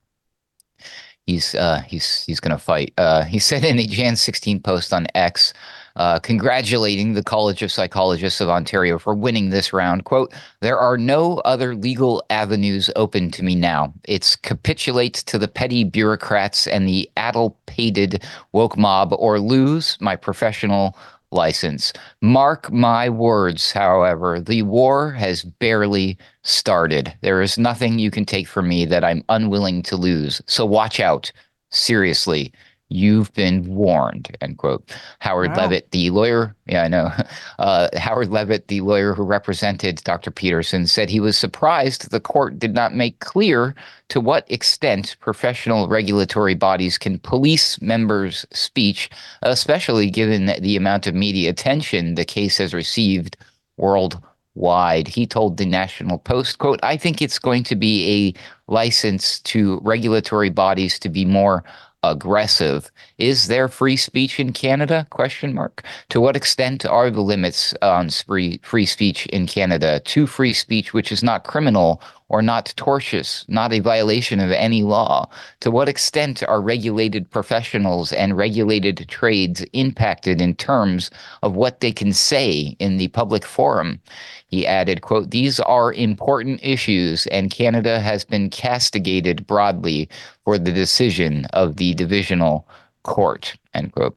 He's 1.27 1.55
uh, 1.55 1.81
he's 1.87 2.25
he's 2.25 2.41
going 2.41 2.53
to 2.53 2.59
fight. 2.59 2.93
Uh, 2.99 3.25
he 3.25 3.39
said 3.39 3.65
in 3.65 3.79
a 3.79 3.87
Jan 3.87 4.17
16 4.17 4.61
post 4.61 4.93
on 4.93 5.07
X 5.15 5.55
uh, 5.97 6.19
congratulating 6.19 7.15
the 7.15 7.23
College 7.23 7.63
of 7.63 7.71
Psychologists 7.73 8.41
of 8.41 8.49
Ontario 8.49 8.99
for 8.99 9.15
winning 9.15 9.51
this 9.51 9.73
round. 9.73 10.05
Quote, 10.05 10.33
there 10.61 10.79
are 10.79 10.99
no 10.99 11.39
other 11.39 11.75
legal 11.75 12.25
avenues 12.31 12.91
open 12.97 13.31
to 13.31 13.43
me 13.43 13.55
now. 13.55 13.93
It's 14.05 14.37
capitulate 14.37 15.15
to 15.15 15.39
the 15.39 15.49
petty 15.49 15.85
bureaucrats 15.85 16.67
and 16.67 16.89
the 16.89 17.11
addle-pated 17.17 18.25
woke 18.53 18.77
mob 18.77 19.15
or 19.19 19.39
lose 19.39 19.97
my 20.01 20.17
professional 20.17 20.97
license. 21.31 21.93
Mark 22.21 22.71
my 22.73 23.09
words, 23.09 23.73
however, 23.73 24.41
the 24.41 24.63
war 24.63 25.11
has 25.13 25.43
barely 25.43 26.17
started. 26.43 27.13
There 27.23 27.43
is 27.43 27.59
nothing 27.59 27.99
you 27.99 28.11
can 28.11 28.25
take 28.25 28.47
from 28.47 28.69
me 28.69 28.85
that 28.87 29.05
I'm 29.05 29.25
unwilling 29.29 29.83
to 29.85 29.97
lose. 29.97 30.41
So 30.47 30.65
watch 30.65 31.01
out. 31.01 31.33
Seriously. 31.71 32.53
You've 32.91 33.33
been 33.33 33.75
warned, 33.75 34.37
end 34.41 34.59
quote. 34.59 34.95
Howard 35.21 35.51
wow. 35.51 35.63
Levitt, 35.63 35.91
the 35.91 36.11
lawyer, 36.11 36.55
yeah, 36.67 36.83
I 36.83 36.89
know. 36.89 37.11
Uh, 37.59 37.89
Howard 37.97 38.31
Levitt, 38.31 38.69
the 38.69 38.81
lawyer 38.81 39.15
who 39.15 39.23
represented 39.23 40.03
Dr. 40.05 40.31
Peterson, 40.31 40.87
said 40.87 41.09
he 41.09 41.21
was 41.21 41.39
surprised 41.39 42.11
the 42.11 42.21
court 42.21 42.59
did 42.59 42.75
not 42.75 42.95
make 42.95 43.21
clear 43.21 43.75
to 44.09 44.21
what 44.21 44.51
extent 44.51 45.17
professional 45.21 45.89
regulatory 45.89 46.55
bodies 46.55 46.99
can 46.99 47.19
police 47.21 47.81
members' 47.81 48.45
speech, 48.53 49.09
especially 49.43 50.11
given 50.11 50.47
the 50.61 50.77
amount 50.77 51.07
of 51.07 51.15
media 51.15 51.49
attention 51.49 52.17
the 52.17 52.25
case 52.25 52.59
has 52.59 52.75
received 52.75 53.37
worldwide. 53.77 55.09
He 55.09 55.27
told 55.27 55.57
the 55.57 55.67
National 55.67 56.19
Post, 56.19 56.59
quote, 56.59 56.81
I 56.83 56.97
think 56.97 57.23
it's 57.23 57.39
going 57.39 57.63
to 57.65 57.77
be 57.77 58.35
a 58.69 58.73
license 58.73 59.41
to 59.41 59.81
regulatory 59.83 60.51
bodies 60.51 60.99
to 60.99 61.09
be 61.09 61.25
more 61.25 61.65
aggressive. 62.11 62.91
Is 63.19 63.49
there 63.49 63.69
free 63.69 63.97
speech 63.97 64.41
in 64.41 64.53
Canada? 64.53 65.07
Question 65.11 65.55
mark. 65.55 65.85
To 66.11 66.21
what 66.21 66.37
extent 66.37 66.85
are 66.85 67.11
the 67.11 67.21
limits 67.21 67.75
on 67.83 68.11
free 68.11 68.61
free 68.63 68.87
speech 68.87 69.27
in 69.27 69.47
Canada 69.47 70.01
to 70.01 70.27
free 70.27 70.53
speech, 70.53 70.93
which 70.93 71.13
is 71.13 71.23
not 71.23 71.45
criminal 71.45 72.03
or 72.35 72.43
not 72.43 72.75
tortious, 72.77 73.49
not 73.49 73.73
a 73.73 73.79
violation 73.79 74.41
of 74.41 74.51
any 74.51 74.83
law? 74.83 75.29
To 75.61 75.71
what 75.71 75.89
extent 75.89 76.43
are 76.43 76.61
regulated 76.61 77.31
professionals 77.31 78.13
and 78.13 78.37
regulated 78.37 79.09
trades 79.09 79.65
impacted 79.73 80.41
in 80.41 80.57
terms 80.57 81.13
of 81.45 81.55
what 81.55 81.79
they 81.79 81.93
can 81.93 82.13
say 82.13 82.77
in 82.81 82.97
the 82.97 83.07
public 83.07 83.45
forum? 83.45 84.01
He 84.49 84.67
added, 84.67 85.03
quote, 85.03 85.31
these 85.31 85.61
are 85.61 85.93
important 85.93 86.59
issues 86.61 87.29
and 87.29 87.53
Canada 87.53 88.01
has 88.01 88.25
been 88.25 88.51
castigated 88.51 89.47
broadly 89.47 90.09
for 90.43 90.59
the 90.59 90.73
decision 90.73 91.45
of 91.53 91.77
the 91.77 91.95
divisional 91.95 92.69
court, 93.05 93.57
end 93.75 93.93
quote. 93.93 94.17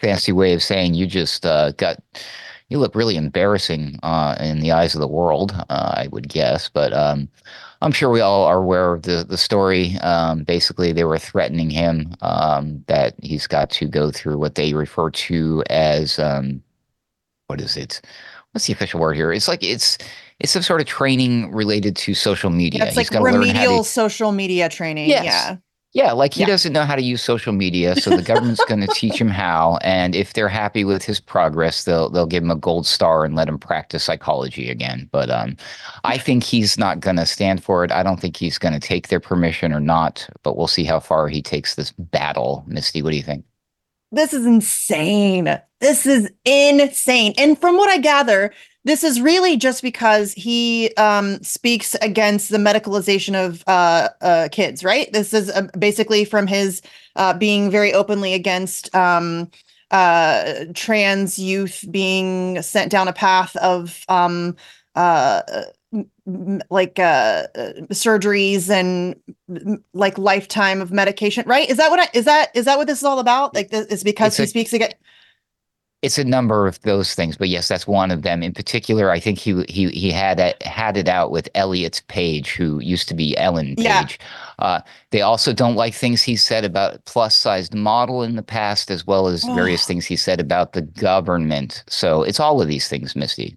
Fancy 0.00 0.30
way 0.30 0.54
of 0.54 0.62
saying 0.62 0.94
you 0.94 1.08
just 1.08 1.44
uh, 1.44 1.72
got 1.72 1.96
you 2.68 2.78
look 2.78 2.94
really 2.94 3.16
embarrassing 3.16 3.98
uh, 4.02 4.36
in 4.40 4.60
the 4.60 4.72
eyes 4.72 4.94
of 4.94 5.00
the 5.00 5.08
world. 5.08 5.52
Uh, 5.68 5.94
I 5.96 6.08
would 6.10 6.28
guess, 6.28 6.68
but 6.68 6.92
um, 6.92 7.28
I'm 7.82 7.92
sure 7.92 8.10
we 8.10 8.20
all 8.20 8.44
are 8.44 8.58
aware 8.58 8.94
of 8.94 9.02
the 9.02 9.24
the 9.28 9.36
story. 9.36 9.96
Um, 9.98 10.44
basically, 10.44 10.92
they 10.92 11.04
were 11.04 11.18
threatening 11.18 11.70
him 11.70 12.14
um, 12.22 12.82
that 12.86 13.14
he's 13.22 13.46
got 13.46 13.70
to 13.70 13.86
go 13.86 14.10
through 14.10 14.38
what 14.38 14.54
they 14.54 14.72
refer 14.72 15.10
to 15.10 15.62
as 15.68 16.18
um, 16.18 16.62
what 17.48 17.60
is 17.60 17.76
it? 17.76 18.00
What's 18.52 18.66
the 18.66 18.72
official 18.72 19.00
word 19.00 19.16
here? 19.16 19.32
It's 19.32 19.48
like 19.48 19.62
it's 19.62 19.98
it's 20.40 20.52
some 20.52 20.62
sort 20.62 20.80
of 20.80 20.86
training 20.86 21.52
related 21.52 21.96
to 21.96 22.14
social 22.14 22.50
media. 22.50 22.84
Yeah, 22.84 22.86
it's 22.86 22.96
like 22.96 23.10
remedial 23.10 23.84
social 23.84 24.32
media 24.32 24.68
training. 24.68 25.08
Yes. 25.08 25.24
Yeah. 25.24 25.56
Yeah, 25.94 26.10
like 26.10 26.34
he 26.34 26.40
yeah. 26.40 26.48
doesn't 26.48 26.72
know 26.72 26.82
how 26.82 26.96
to 26.96 27.02
use 27.02 27.22
social 27.22 27.52
media, 27.52 27.94
so 27.94 28.10
the 28.10 28.22
government's 28.22 28.64
going 28.68 28.80
to 28.80 28.88
teach 28.88 29.20
him 29.20 29.28
how. 29.28 29.78
And 29.80 30.16
if 30.16 30.32
they're 30.32 30.48
happy 30.48 30.84
with 30.84 31.04
his 31.04 31.20
progress, 31.20 31.84
they'll 31.84 32.10
they'll 32.10 32.26
give 32.26 32.42
him 32.42 32.50
a 32.50 32.56
gold 32.56 32.84
star 32.84 33.24
and 33.24 33.36
let 33.36 33.48
him 33.48 33.58
practice 33.58 34.02
psychology 34.02 34.68
again. 34.70 35.08
But 35.12 35.30
um, 35.30 35.56
I 36.02 36.18
think 36.18 36.42
he's 36.42 36.76
not 36.76 36.98
going 36.98 37.16
to 37.16 37.26
stand 37.26 37.62
for 37.62 37.84
it. 37.84 37.92
I 37.92 38.02
don't 38.02 38.20
think 38.20 38.36
he's 38.36 38.58
going 38.58 38.74
to 38.74 38.80
take 38.80 39.06
their 39.06 39.20
permission 39.20 39.72
or 39.72 39.78
not. 39.78 40.28
But 40.42 40.56
we'll 40.56 40.66
see 40.66 40.84
how 40.84 40.98
far 40.98 41.28
he 41.28 41.40
takes 41.40 41.76
this 41.76 41.92
battle. 41.92 42.64
Misty, 42.66 43.00
what 43.00 43.10
do 43.10 43.16
you 43.16 43.22
think? 43.22 43.44
This 44.14 44.32
is 44.32 44.46
insane. 44.46 45.60
This 45.80 46.06
is 46.06 46.30
insane. 46.44 47.34
And 47.36 47.58
from 47.58 47.76
what 47.76 47.90
I 47.90 47.98
gather, 47.98 48.54
this 48.84 49.02
is 49.02 49.20
really 49.20 49.56
just 49.56 49.82
because 49.82 50.32
he 50.34 50.94
um, 50.96 51.42
speaks 51.42 51.96
against 51.96 52.50
the 52.50 52.58
medicalization 52.58 53.34
of 53.34 53.64
uh, 53.66 54.08
uh, 54.20 54.48
kids, 54.52 54.84
right? 54.84 55.12
This 55.12 55.34
is 55.34 55.50
uh, 55.50 55.68
basically 55.78 56.24
from 56.24 56.46
his 56.46 56.80
uh, 57.16 57.34
being 57.34 57.70
very 57.70 57.92
openly 57.92 58.34
against 58.34 58.94
um, 58.94 59.50
uh, 59.90 60.66
trans 60.74 61.36
youth 61.36 61.84
being 61.90 62.62
sent 62.62 62.92
down 62.92 63.08
a 63.08 63.12
path 63.12 63.56
of 63.56 64.04
um, 64.08 64.54
uh, 66.26 66.58
like 66.70 66.94
surgeries 66.96 68.70
and 68.70 69.14
like 69.92 70.16
lifetime 70.16 70.80
of 70.80 70.90
medication, 70.90 71.44
right? 71.46 71.68
Is 71.68 71.76
that 71.76 71.90
what 71.90 72.00
I, 72.00 72.08
is 72.14 72.24
that 72.24 72.50
is 72.54 72.64
that 72.64 72.78
what 72.78 72.86
this 72.86 72.98
is 72.98 73.04
all 73.04 73.18
about? 73.18 73.54
Like, 73.54 73.70
this, 73.70 73.86
is 73.86 74.04
because 74.04 74.28
it's 74.28 74.36
he 74.38 74.42
a, 74.44 74.46
speaks 74.46 74.72
again. 74.72 74.92
it's 76.02 76.18
a 76.18 76.24
number 76.24 76.66
of 76.66 76.80
those 76.82 77.14
things, 77.14 77.36
but 77.36 77.48
yes, 77.48 77.68
that's 77.68 77.86
one 77.86 78.10
of 78.10 78.22
them. 78.22 78.42
In 78.42 78.52
particular, 78.52 79.10
I 79.10 79.20
think 79.20 79.38
he 79.38 79.64
he 79.68 79.88
he 79.90 80.10
had 80.10 80.38
it, 80.38 80.62
had 80.62 80.96
it 80.96 81.08
out 81.08 81.30
with 81.30 81.48
Elliot's 81.54 82.00
Page, 82.08 82.52
who 82.52 82.78
used 82.80 83.08
to 83.08 83.14
be 83.14 83.36
Ellen 83.38 83.74
Page. 83.76 83.84
Yeah. 83.84 84.06
Uh, 84.58 84.80
they 85.10 85.22
also 85.22 85.52
don't 85.52 85.76
like 85.76 85.94
things 85.94 86.22
he 86.22 86.36
said 86.36 86.64
about 86.64 87.04
plus 87.06 87.34
sized 87.34 87.74
model 87.74 88.22
in 88.22 88.36
the 88.36 88.42
past, 88.42 88.90
as 88.90 89.06
well 89.06 89.28
as 89.28 89.44
various 89.44 89.86
things 89.86 90.04
he 90.04 90.16
said 90.16 90.40
about 90.40 90.74
the 90.74 90.82
government. 90.82 91.84
So 91.88 92.22
it's 92.22 92.40
all 92.40 92.60
of 92.60 92.68
these 92.68 92.86
things, 92.86 93.16
Misty. 93.16 93.56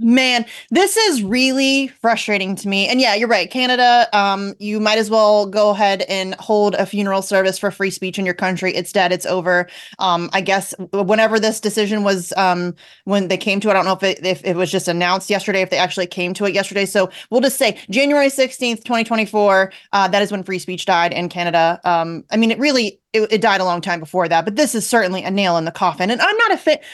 Man, 0.00 0.46
this 0.70 0.96
is 0.96 1.24
really 1.24 1.88
frustrating 1.88 2.54
to 2.56 2.68
me. 2.68 2.86
And 2.86 3.00
yeah, 3.00 3.16
you're 3.16 3.26
right. 3.26 3.50
Canada, 3.50 4.08
um, 4.12 4.54
you 4.60 4.78
might 4.78 4.98
as 4.98 5.10
well 5.10 5.44
go 5.44 5.70
ahead 5.70 6.02
and 6.02 6.36
hold 6.36 6.76
a 6.76 6.86
funeral 6.86 7.20
service 7.20 7.58
for 7.58 7.72
free 7.72 7.90
speech 7.90 8.16
in 8.16 8.24
your 8.24 8.34
country. 8.34 8.72
It's 8.72 8.92
dead. 8.92 9.10
It's 9.10 9.26
over. 9.26 9.68
Um, 9.98 10.30
I 10.32 10.40
guess 10.40 10.72
whenever 10.92 11.40
this 11.40 11.58
decision 11.58 12.04
was, 12.04 12.32
um, 12.36 12.76
when 13.04 13.26
they 13.26 13.36
came 13.36 13.58
to 13.58 13.68
it, 13.68 13.70
I 13.72 13.74
don't 13.74 13.86
know 13.86 13.92
if 13.94 14.04
it, 14.04 14.24
if 14.24 14.44
it 14.44 14.54
was 14.54 14.70
just 14.70 14.86
announced 14.86 15.30
yesterday, 15.30 15.62
if 15.62 15.70
they 15.70 15.78
actually 15.78 16.06
came 16.06 16.32
to 16.34 16.44
it 16.44 16.54
yesterday. 16.54 16.86
So 16.86 17.10
we'll 17.30 17.40
just 17.40 17.58
say 17.58 17.76
January 17.90 18.28
16th, 18.28 18.84
2024. 18.84 19.72
Uh, 19.92 20.06
that 20.06 20.22
is 20.22 20.30
when 20.30 20.44
free 20.44 20.60
speech 20.60 20.86
died 20.86 21.12
in 21.12 21.28
Canada. 21.28 21.80
Um, 21.82 22.24
I 22.30 22.36
mean, 22.36 22.52
it 22.52 22.58
really, 22.60 23.00
it, 23.12 23.32
it 23.32 23.40
died 23.40 23.60
a 23.60 23.64
long 23.64 23.80
time 23.80 23.98
before 23.98 24.28
that, 24.28 24.44
but 24.44 24.54
this 24.54 24.76
is 24.76 24.88
certainly 24.88 25.24
a 25.24 25.30
nail 25.30 25.56
in 25.56 25.64
the 25.64 25.72
coffin. 25.72 26.08
And 26.08 26.20
I'm 26.20 26.36
not 26.36 26.52
a 26.52 26.56
fit 26.56 26.84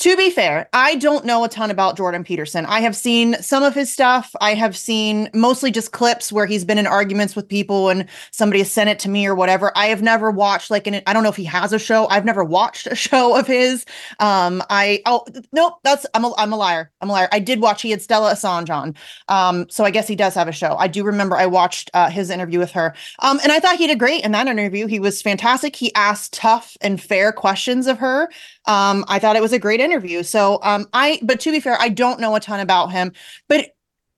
to 0.00 0.16
be 0.16 0.30
fair, 0.30 0.66
I 0.72 0.94
don't 0.94 1.26
know 1.26 1.44
a 1.44 1.48
ton 1.50 1.70
about 1.70 1.98
Jordan 1.98 2.24
Peterson. 2.24 2.64
I 2.64 2.80
have 2.80 2.96
seen 2.96 3.34
some 3.42 3.62
of 3.62 3.74
his 3.74 3.92
stuff. 3.92 4.34
I 4.40 4.54
have 4.54 4.74
seen 4.74 5.28
mostly 5.34 5.70
just 5.70 5.92
clips 5.92 6.32
where 6.32 6.46
he's 6.46 6.64
been 6.64 6.78
in 6.78 6.86
arguments 6.86 7.36
with 7.36 7.46
people 7.46 7.90
and 7.90 8.06
somebody 8.30 8.60
has 8.60 8.72
sent 8.72 8.88
it 8.88 8.98
to 9.00 9.10
me 9.10 9.26
or 9.26 9.34
whatever. 9.34 9.76
I 9.76 9.88
have 9.88 10.00
never 10.00 10.30
watched 10.30 10.70
like 10.70 10.86
an 10.86 11.02
I 11.06 11.12
don't 11.12 11.22
know 11.22 11.28
if 11.28 11.36
he 11.36 11.44
has 11.44 11.74
a 11.74 11.78
show. 11.78 12.08
I've 12.08 12.24
never 12.24 12.42
watched 12.42 12.86
a 12.86 12.94
show 13.10 13.36
of 13.36 13.46
his. 13.46 13.84
Um 14.20 14.62
I 14.70 15.02
oh 15.04 15.26
nope, 15.52 15.74
that's 15.84 16.06
I'm 16.14 16.24
a 16.24 16.32
I'm 16.38 16.54
a 16.54 16.56
liar. 16.56 16.90
I'm 17.02 17.10
a 17.10 17.12
liar. 17.12 17.28
I 17.30 17.38
did 17.38 17.60
watch 17.60 17.82
he 17.82 17.90
had 17.90 18.00
Stella 18.00 18.32
Assange 18.32 18.70
on. 18.70 18.96
Um 19.28 19.68
so 19.68 19.84
I 19.84 19.90
guess 19.90 20.08
he 20.08 20.16
does 20.16 20.32
have 20.34 20.48
a 20.48 20.52
show. 20.52 20.76
I 20.78 20.88
do 20.88 21.04
remember 21.04 21.36
I 21.36 21.44
watched 21.44 21.90
uh, 21.92 22.08
his 22.08 22.30
interview 22.30 22.58
with 22.58 22.70
her. 22.70 22.94
Um 23.18 23.38
and 23.42 23.52
I 23.52 23.60
thought 23.60 23.76
he 23.76 23.86
did 23.86 23.98
great 23.98 24.24
in 24.24 24.32
that 24.32 24.46
interview. 24.46 24.86
He 24.86 24.98
was 24.98 25.20
fantastic. 25.20 25.76
He 25.76 25.94
asked 25.94 26.32
tough 26.32 26.78
and 26.80 26.98
fair 26.98 27.32
questions 27.32 27.86
of 27.86 27.98
her. 27.98 28.30
Um, 28.64 29.04
I 29.08 29.18
thought 29.18 29.36
it 29.36 29.42
was 29.42 29.52
a 29.52 29.58
great 29.58 29.80
interview. 29.80 29.89
So 30.22 30.60
um, 30.62 30.86
I, 30.92 31.18
but 31.22 31.40
to 31.40 31.50
be 31.50 31.60
fair, 31.60 31.76
I 31.80 31.88
don't 31.88 32.20
know 32.20 32.34
a 32.34 32.40
ton 32.40 32.60
about 32.60 32.92
him, 32.92 33.12
but 33.48 33.70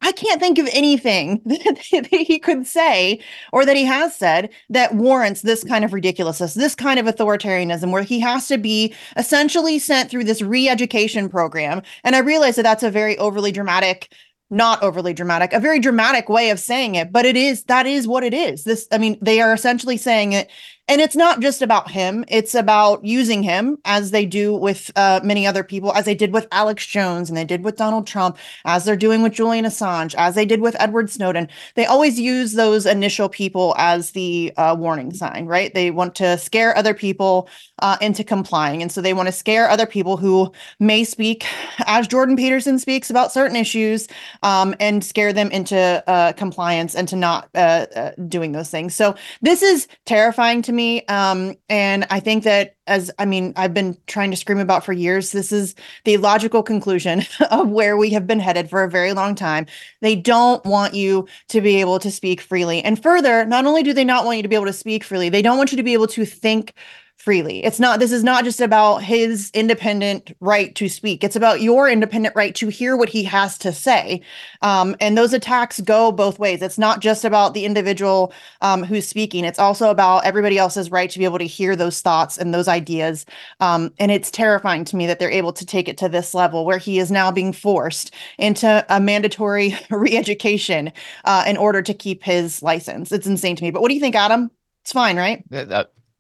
I 0.03 0.13
can't 0.13 0.41
think 0.41 0.59
of 0.59 0.69
anything 0.73 1.41
that 1.45 2.09
he 2.11 2.39
could 2.39 2.67
say 2.67 3.21
or 3.53 3.65
that 3.65 3.77
he 3.77 3.85
has 3.85 4.17
said 4.17 4.51
that 4.69 4.95
warrants 4.95 5.43
this 5.43 5.63
kind 5.63 5.85
of 5.85 5.93
ridiculousness, 5.93 6.55
this 6.55 6.75
kind 6.75 6.99
of 6.99 7.07
authoritarianism, 7.07 7.93
where 7.93 8.03
he 8.03 8.19
has 8.21 8.49
to 8.49 8.59
be 8.59 8.95
essentially 9.17 9.79
sent 9.79 10.11
through 10.11 10.25
this 10.25 10.43
re 10.43 10.69
education 10.69 11.29
program. 11.29 11.83
And 12.03 12.17
I 12.17 12.19
realize 12.19 12.57
that 12.57 12.63
that's 12.63 12.83
a 12.83 12.91
very 12.91 13.17
overly 13.19 13.53
dramatic 13.53 14.13
not 14.51 14.83
overly 14.83 15.15
dramatic, 15.15 15.55
a 15.55 15.59
very 15.59 15.79
dramatic 15.79 16.29
way 16.29 16.51
of 16.51 16.61
saying 16.61 16.95
it, 16.95 17.11
but 17.11 17.25
it 17.25 17.39
is 17.39 17.65
that 17.65 17.87
is 17.87 18.07
what 18.07 18.23
it 18.23 18.35
is. 18.35 18.65
This, 18.65 18.87
I 18.93 18.99
mean, 18.99 19.17
they 19.23 19.41
are 19.41 19.55
essentially 19.55 19.97
saying 19.97 20.35
it 20.35 20.51
and 20.89 21.01
it's 21.01 21.17
not 21.17 21.41
just 21.41 21.63
about 21.63 21.91
him 21.91 22.25
it's 22.29 22.55
about 22.55 23.05
using 23.05 23.43
him 23.43 23.79
as 23.85 24.11
they 24.11 24.27
do 24.27 24.55
with 24.55 24.91
uh, 24.97 25.21
many 25.23 25.47
other 25.47 25.63
people 25.63 25.93
as 25.93 26.05
they 26.05 26.15
did 26.15 26.33
with 26.33 26.47
alex 26.53 26.87
jones 26.87 27.29
and 27.29 27.37
they 27.37 27.45
did 27.45 27.65
with 27.65 27.77
donald 27.77 28.07
trump 28.07 28.37
as 28.65 28.85
they're 28.85 28.97
doing 28.97 29.23
with 29.23 29.33
julian 29.33 29.65
assange 29.65 30.15
as 30.17 30.35
they 30.35 30.45
did 30.45 30.61
with 30.61 30.77
edward 30.79 31.11
snowden. 31.11 31.49
They 31.75 31.87
always 31.87 32.19
use 32.19 32.53
those 32.55 32.87
initial 32.87 33.29
people 33.29 33.75
as 33.79 34.13
the 34.13 34.53
uh, 34.57 34.77
warning 34.79 35.13
sign 35.13 35.47
right? 35.47 35.73
They 35.75 35.91
want 35.91 36.15
to 36.17 36.39
scare 36.39 36.77
other 36.77 36.95
people 36.95 37.49
uh, 37.81 37.97
into 38.01 38.25
complying 38.25 38.83
and 38.83 38.91
so 38.91 39.01
they 39.01 39.15
want 39.15 39.29
to 39.29 39.33
scare 39.33 39.69
other 39.69 39.87
people 39.87 40.17
who 40.17 40.53
may 40.79 41.05
speak 41.05 41.45
as 41.87 42.07
jordan 42.09 42.37
peterson 42.37 42.79
speaks 42.79 43.11
about 43.11 43.33
certain 43.33 43.57
issues 43.57 44.09
um, 44.43 44.75
and 44.81 45.05
scare 45.05 45.33
them 45.33 45.51
into 45.51 46.03
uh, 46.07 46.33
compliance 46.33 46.95
and 46.95 47.09
to 47.09 47.17
not 47.17 47.49
uh, 47.55 47.87
uh, 47.95 48.11
doing 48.29 48.53
those 48.53 48.71
things. 48.71 48.95
So 48.95 49.15
this 49.41 49.63
is 49.63 49.87
terrifying 50.07 50.63
to 50.63 50.72
me. 50.73 51.05
Um, 51.07 51.55
and 51.69 52.07
I 52.11 52.21
think 52.21 52.45
that 52.45 52.77
as 52.87 53.11
I 53.19 53.25
mean, 53.25 53.53
I've 53.57 53.75
been 53.75 53.97
trying 54.07 54.31
to 54.33 54.37
scream 54.37 54.59
about 54.59 54.85
for 54.85 54.93
years, 54.93 55.33
this 55.33 55.53
is 55.53 55.75
the 56.05 56.17
logical 56.17 56.63
conclusion 56.63 57.23
of 57.51 57.69
where 57.69 57.97
we 57.97 58.11
have 58.11 58.27
been 58.27 58.41
headed 58.41 58.69
for 58.69 58.83
a 58.83 58.91
very 58.91 59.13
long 59.13 59.35
time. 59.35 59.67
They 60.01 60.17
don't 60.17 60.65
want 60.65 60.95
you 60.95 61.29
to 61.49 61.61
be 61.61 61.81
able 61.81 61.99
to 62.01 62.11
speak 62.11 62.41
freely. 62.41 62.83
And 62.83 63.01
further, 63.01 63.45
not 63.45 63.67
only 63.67 63.83
do 63.83 63.93
they 63.93 64.05
not 64.05 64.25
want 64.25 64.39
you 64.39 64.43
to 64.43 64.49
be 64.49 64.57
able 64.57 64.67
to 64.67 64.73
speak 64.73 65.05
freely, 65.05 65.29
they 65.29 65.43
don't 65.43 65.59
want 65.59 65.71
you 65.71 65.77
to 65.77 65.83
be 65.83 65.93
able 65.93 66.09
to 66.09 66.25
think 66.25 66.75
freely. 67.23 67.63
It's 67.65 67.79
not, 67.79 68.01
this 68.01 68.11
is 68.11 68.25
not 68.25 68.43
just 68.43 68.61
about 68.61 68.99
his 68.99 69.49
independent 69.55 70.35
right 70.41 70.75
to 70.75 70.89
speak. 70.89 71.23
It's 71.23 71.37
about 71.37 71.61
your 71.61 71.89
independent 71.89 72.35
right 72.35 72.53
to 72.57 72.67
hear 72.67 72.97
what 72.97 73.09
he 73.09 73.23
has 73.23 73.57
to 73.59 73.73
say. 73.73 74.23
Um, 74.61 74.97
and 75.01 75.17
those 75.17 75.33
attacks 75.33 75.81
go 75.81 76.11
both 76.11 76.41
ways. 76.41 76.63
It's 76.63 76.79
not 76.79 77.01
just 77.01 77.25
about 77.25 77.55
the 77.55 77.65
individual 77.65 78.33
um, 78.61 78.83
who's 78.83 79.07
speaking, 79.07 79.45
it's 79.45 79.61
also 79.61 79.89
about 79.89 80.25
everybody 80.25 80.59
else's 80.59 80.91
right 80.91 81.09
to 81.11 81.19
be 81.19 81.25
able 81.25 81.39
to 81.39 81.47
hear 81.47 81.77
those 81.77 82.01
thoughts 82.01 82.39
and 82.39 82.53
those 82.53 82.67
ideas. 82.67 83.25
Um, 83.61 83.95
and 84.01 84.11
it's 84.11 84.31
terrifying 84.31 84.85
to 84.87 84.97
me 84.97 85.07
that 85.07 85.21
they're 85.21 85.31
able 85.31 85.53
to 85.53 85.65
take 85.65 85.89
it 85.89 85.99
to 85.99 86.09
this 86.09 86.35
level 86.35 86.67
where 86.67 86.79
he 86.79 86.99
is 86.99 87.13
now 87.13 87.31
being 87.31 87.53
forced 87.53 88.13
into 88.37 88.85
a 88.89 88.99
mandatory 88.99 89.79
re 89.91 90.17
education 90.17 90.93
uh, 91.25 91.45
in 91.47 91.57
order 91.57 91.83
to 91.83 91.95
keep 91.95 92.25
his 92.25 92.63
license. 92.63 93.13
It's 93.13 93.29
insane 93.29 93.55
to 93.55 93.63
me. 93.63 93.71
But 93.71 93.81
what 93.81 93.91
do 93.91 93.95
you 93.95 94.01
think, 94.01 94.17
Adam? 94.17 94.51
It's 94.83 94.93
fine, 94.93 95.17
right? 95.17 95.45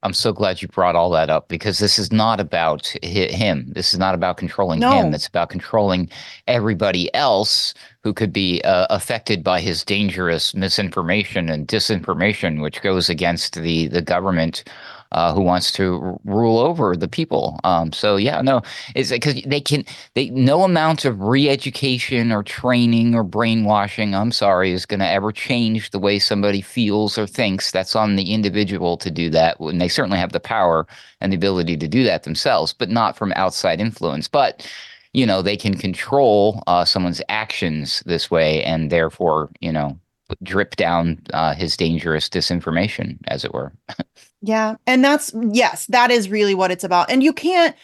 I'm 0.02 0.12
so 0.12 0.32
glad 0.32 0.60
you 0.60 0.68
brought 0.68 0.96
all 0.96 1.10
that 1.10 1.30
up 1.30 1.48
because 1.48 1.78
this 1.78 1.98
is 1.98 2.10
not 2.10 2.40
about 2.40 2.88
him. 3.02 3.72
This 3.72 3.92
is 3.92 4.00
not 4.00 4.14
about 4.14 4.36
controlling 4.36 4.80
no. 4.80 4.92
him. 4.92 5.14
It's 5.14 5.28
about 5.28 5.48
controlling 5.48 6.08
everybody 6.48 7.12
else 7.14 7.72
who 8.02 8.12
could 8.12 8.32
be 8.32 8.60
uh, 8.62 8.86
affected 8.90 9.44
by 9.44 9.60
his 9.60 9.84
dangerous 9.84 10.54
misinformation 10.54 11.48
and 11.48 11.68
disinformation, 11.68 12.60
which 12.62 12.82
goes 12.82 13.08
against 13.08 13.54
the 13.62 13.86
the 13.88 14.02
government 14.02 14.64
uh, 15.12 15.32
who 15.34 15.40
wants 15.42 15.70
to 15.72 16.18
rule 16.24 16.58
over 16.58 16.96
the 16.96 17.08
people. 17.08 17.60
Um, 17.64 17.92
so 17.92 18.16
yeah, 18.16 18.40
no, 18.40 18.62
it's 18.94 19.10
because 19.10 19.40
they 19.46 19.60
can. 19.60 19.84
They 20.14 20.30
no 20.30 20.64
amount 20.64 21.04
of 21.04 21.20
re-education 21.20 22.32
or 22.32 22.42
training 22.42 23.14
or 23.14 23.22
brainwashing. 23.22 24.14
I'm 24.14 24.32
sorry, 24.32 24.72
is 24.72 24.86
going 24.86 25.00
to 25.00 25.08
ever 25.08 25.32
change 25.32 25.90
the 25.90 25.98
way 25.98 26.18
somebody 26.18 26.60
feels 26.60 27.18
or 27.18 27.26
thinks. 27.26 27.70
That's 27.70 27.94
on 27.94 28.16
the 28.16 28.32
individual 28.32 28.96
to 28.98 29.10
do 29.10 29.30
that, 29.30 29.60
and 29.60 29.80
they 29.80 29.88
certainly 29.88 30.18
have 30.18 30.32
the 30.32 30.40
power 30.40 30.86
and 31.20 31.32
the 31.32 31.36
ability 31.36 31.76
to 31.76 31.88
do 31.88 32.04
that 32.04 32.24
themselves, 32.24 32.72
but 32.72 32.90
not 32.90 33.16
from 33.16 33.32
outside 33.36 33.80
influence. 33.80 34.28
But 34.28 34.66
you 35.12 35.26
know, 35.26 35.42
they 35.42 35.56
can 35.56 35.74
control 35.74 36.62
uh, 36.66 36.84
someone's 36.84 37.22
actions 37.28 38.02
this 38.06 38.30
way, 38.30 38.64
and 38.64 38.90
therefore, 38.90 39.50
you 39.60 39.72
know, 39.72 39.98
drip 40.42 40.76
down 40.76 41.20
uh, 41.34 41.54
his 41.54 41.76
dangerous 41.76 42.28
disinformation, 42.28 43.18
as 43.28 43.44
it 43.44 43.52
were. 43.52 43.72
Yeah. 44.42 44.74
And 44.86 45.04
that's, 45.04 45.32
yes, 45.52 45.86
that 45.86 46.10
is 46.10 46.28
really 46.28 46.54
what 46.54 46.70
it's 46.70 46.84
about. 46.84 47.10
And 47.10 47.22
you 47.22 47.32
can't, 47.32 47.74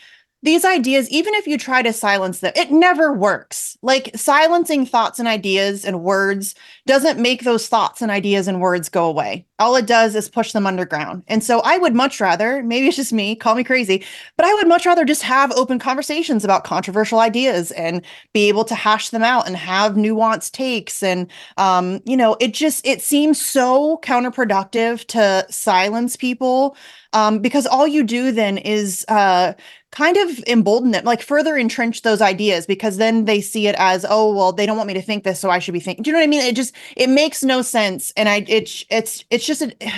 these 0.42 0.64
ideas, 0.64 1.10
even 1.10 1.34
if 1.34 1.46
you 1.46 1.58
try 1.58 1.82
to 1.82 1.92
silence 1.92 2.40
them, 2.40 2.52
it 2.54 2.70
never 2.70 3.12
works. 3.12 3.76
Like 3.82 4.10
silencing 4.16 4.86
thoughts 4.86 5.18
and 5.18 5.26
ideas 5.26 5.84
and 5.84 6.02
words 6.02 6.54
doesn't 6.86 7.20
make 7.20 7.42
those 7.42 7.68
thoughts 7.68 8.02
and 8.02 8.10
ideas 8.10 8.46
and 8.46 8.60
words 8.60 8.88
go 8.88 9.06
away. 9.06 9.47
All 9.58 9.74
it 9.76 9.86
does 9.86 10.14
is 10.14 10.28
push 10.28 10.52
them 10.52 10.66
underground. 10.66 11.24
And 11.26 11.42
so 11.42 11.60
I 11.64 11.78
would 11.78 11.94
much 11.94 12.20
rather, 12.20 12.62
maybe 12.62 12.86
it's 12.86 12.96
just 12.96 13.12
me, 13.12 13.34
call 13.34 13.54
me 13.54 13.64
crazy, 13.64 14.04
but 14.36 14.46
I 14.46 14.54
would 14.54 14.68
much 14.68 14.86
rather 14.86 15.04
just 15.04 15.22
have 15.22 15.50
open 15.52 15.78
conversations 15.78 16.44
about 16.44 16.64
controversial 16.64 17.18
ideas 17.18 17.72
and 17.72 18.04
be 18.32 18.48
able 18.48 18.64
to 18.64 18.74
hash 18.74 19.10
them 19.10 19.22
out 19.22 19.46
and 19.46 19.56
have 19.56 19.94
nuanced 19.94 20.52
takes. 20.52 21.02
And, 21.02 21.28
um, 21.56 22.00
you 22.04 22.16
know, 22.16 22.36
it 22.40 22.54
just, 22.54 22.86
it 22.86 23.02
seems 23.02 23.44
so 23.44 23.98
counterproductive 24.02 25.04
to 25.06 25.44
silence 25.50 26.16
people 26.16 26.76
um, 27.12 27.40
because 27.40 27.66
all 27.66 27.86
you 27.88 28.04
do 28.04 28.30
then 28.30 28.58
is, 28.58 29.04
uh, 29.08 29.54
kind 29.90 30.16
of 30.18 30.38
embolden 30.46 30.90
them, 30.90 31.04
like 31.04 31.22
further 31.22 31.56
entrench 31.56 32.02
those 32.02 32.20
ideas 32.20 32.66
because 32.66 32.98
then 32.98 33.24
they 33.24 33.40
see 33.40 33.66
it 33.66 33.74
as, 33.78 34.04
oh, 34.08 34.34
well, 34.34 34.52
they 34.52 34.66
don't 34.66 34.76
want 34.76 34.86
me 34.86 34.94
to 34.94 35.02
think 35.02 35.24
this, 35.24 35.40
so 35.40 35.50
I 35.50 35.58
should 35.58 35.72
be 35.72 35.80
thinking. 35.80 36.02
Do 36.02 36.10
you 36.10 36.12
know 36.12 36.18
what 36.20 36.24
I 36.24 36.28
mean? 36.28 36.42
It 36.42 36.56
just 36.56 36.74
it 36.96 37.08
makes 37.08 37.42
no 37.42 37.62
sense, 37.62 38.12
and 38.16 38.28
I 38.28 38.44
it's 38.48 38.84
it's 38.90 39.24
it's 39.30 39.46
just 39.48 39.62
a, 39.62 39.74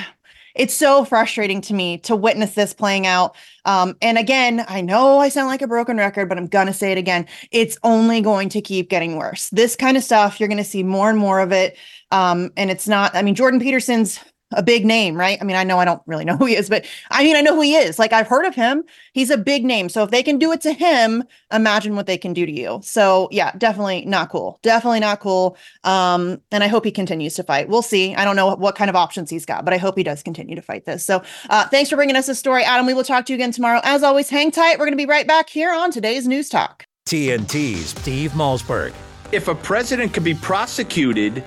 it's 0.55 0.75
so 0.75 1.05
frustrating 1.05 1.61
to 1.61 1.75
me 1.75 1.99
to 1.99 2.17
witness 2.17 2.55
this 2.55 2.73
playing 2.73 3.07
out. 3.07 3.37
Um, 3.67 3.97
and 4.03 4.19
again, 4.19 4.65
I 4.69 4.81
know 4.81 5.19
I 5.19 5.29
sound 5.29 5.49
like 5.49 5.63
a 5.63 5.69
broken 5.69 5.97
record, 5.99 6.29
but 6.29 6.39
I'm 6.39 6.47
gonna 6.47 6.73
say 6.73 6.91
it 6.93 6.99
again. 6.99 7.27
It's 7.51 7.79
only 7.85 8.21
going 8.21 8.49
to 8.51 8.61
keep 8.61 8.89
getting 8.89 9.17
worse. 9.17 9.51
This 9.51 9.77
kind 9.77 9.97
of 9.97 10.03
stuff, 10.03 10.41
you're 10.41 10.49
gonna 10.49 10.65
see 10.65 10.83
more 10.83 11.11
and 11.11 11.19
more 11.19 11.41
of 11.41 11.53
it. 11.53 11.77
Um, 12.11 12.51
and 12.57 12.71
it's 12.71 12.89
not. 12.89 13.15
I 13.15 13.23
mean, 13.23 13.35
Jordan 13.35 13.61
Peterson's 13.61 14.19
a 14.53 14.63
big 14.63 14.85
name, 14.85 15.17
right? 15.17 15.39
I 15.41 15.45
mean, 15.45 15.57
I 15.57 15.65
know 15.65 15.79
I 15.79 15.85
don't 15.85 16.03
really 16.07 16.25
know 16.25 16.37
who 16.37 16.47
he 16.47 16.57
is, 16.57 16.69
but 16.69 16.85
I 17.11 17.23
mean, 17.23 17.37
I 17.37 17.41
know 17.41 17.55
who 17.55 17.63
he 17.63 17.77
is. 17.77 17.99
Like 17.99 18.13
I've 18.13 18.27
heard 18.27 18.45
of 18.45 18.55
him. 18.55 18.85
He's 19.13 19.31
a 19.31 19.39
big 19.39 19.65
name. 19.65 19.89
So 19.89 20.03
if 20.03 20.11
they 20.11 20.23
can 20.23 20.39
do 20.39 20.51
it 20.53 20.61
to 20.63 20.73
him, 20.73 21.25
imagine 21.53 21.95
what 21.97 22.07
they 22.07 22.19
can 22.19 22.33
do 22.33 22.47
to 22.47 22.53
you. 22.53 22.81
So 22.83 23.29
yeah, 23.31 23.53
definitely 23.57 24.05
not 24.07 24.31
cool. 24.31 24.59
Definitely 24.63 25.01
not 25.01 25.21
cool. 25.21 25.57
Um, 25.85 26.41
and 26.51 26.65
I 26.65 26.67
hope 26.67 26.85
he 26.85 26.91
continues 26.91 27.35
to 27.35 27.43
fight. 27.43 27.69
We'll 27.69 27.83
see. 27.83 28.15
I 28.15 28.25
don't 28.25 28.37
know 28.37 28.55
what 28.57 28.75
kind 28.75 28.91
of 28.91 28.97
options 28.97 29.31
he's 29.31 29.47
got, 29.47 29.65
but 29.65 29.73
I 29.73 29.79
hope 29.79 29.97
he 29.97 30.03
does 30.03 30.23
continue 30.23 30.57
to 30.57 30.63
fight 30.63 30.85
this. 30.85 31.05
So 31.05 31.23
uh, 31.49 31.69
thanks 31.69 31.91
for 31.91 31.97
bringing 31.97 32.17
us 32.17 32.27
this 32.27 32.39
story, 32.39 32.65
Adam. 32.65 32.87
We 32.87 32.95
will 32.95 33.05
talk 33.05 33.27
to 33.27 33.33
you 33.33 33.37
again 33.37 33.53
tomorrow. 33.53 33.81
As 33.85 34.03
always, 34.03 34.29
hang 34.29 34.51
tight. 34.51 34.79
We're 34.79 34.87
going 34.87 34.93
to 34.93 34.97
be 34.97 35.07
right 35.07 35.27
back 35.27 35.49
here 35.49 35.73
on 35.73 35.91
today's 35.93 36.27
News 36.27 36.49
Talk. 36.49 36.85
TNT's 37.07 37.91
Steve 37.91 38.33
Malzberg. 38.33 38.93
If 39.33 39.49
a 39.49 39.55
president 39.55 40.13
could 40.13 40.25
be 40.25 40.35
prosecuted 40.35 41.45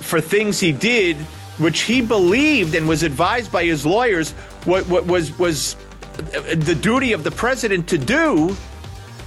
for 0.00 0.20
things 0.20 0.60
he 0.60 0.72
did 0.72 1.16
which 1.60 1.82
he 1.82 2.00
believed 2.00 2.74
and 2.74 2.88
was 2.88 3.02
advised 3.02 3.52
by 3.52 3.64
his 3.64 3.86
lawyers 3.86 4.32
what, 4.64 4.86
what 4.88 5.06
was 5.06 5.38
was 5.38 5.76
the 6.16 6.74
duty 6.74 7.12
of 7.12 7.24
the 7.24 7.30
president 7.30 7.88
to 7.88 7.98
do. 7.98 8.56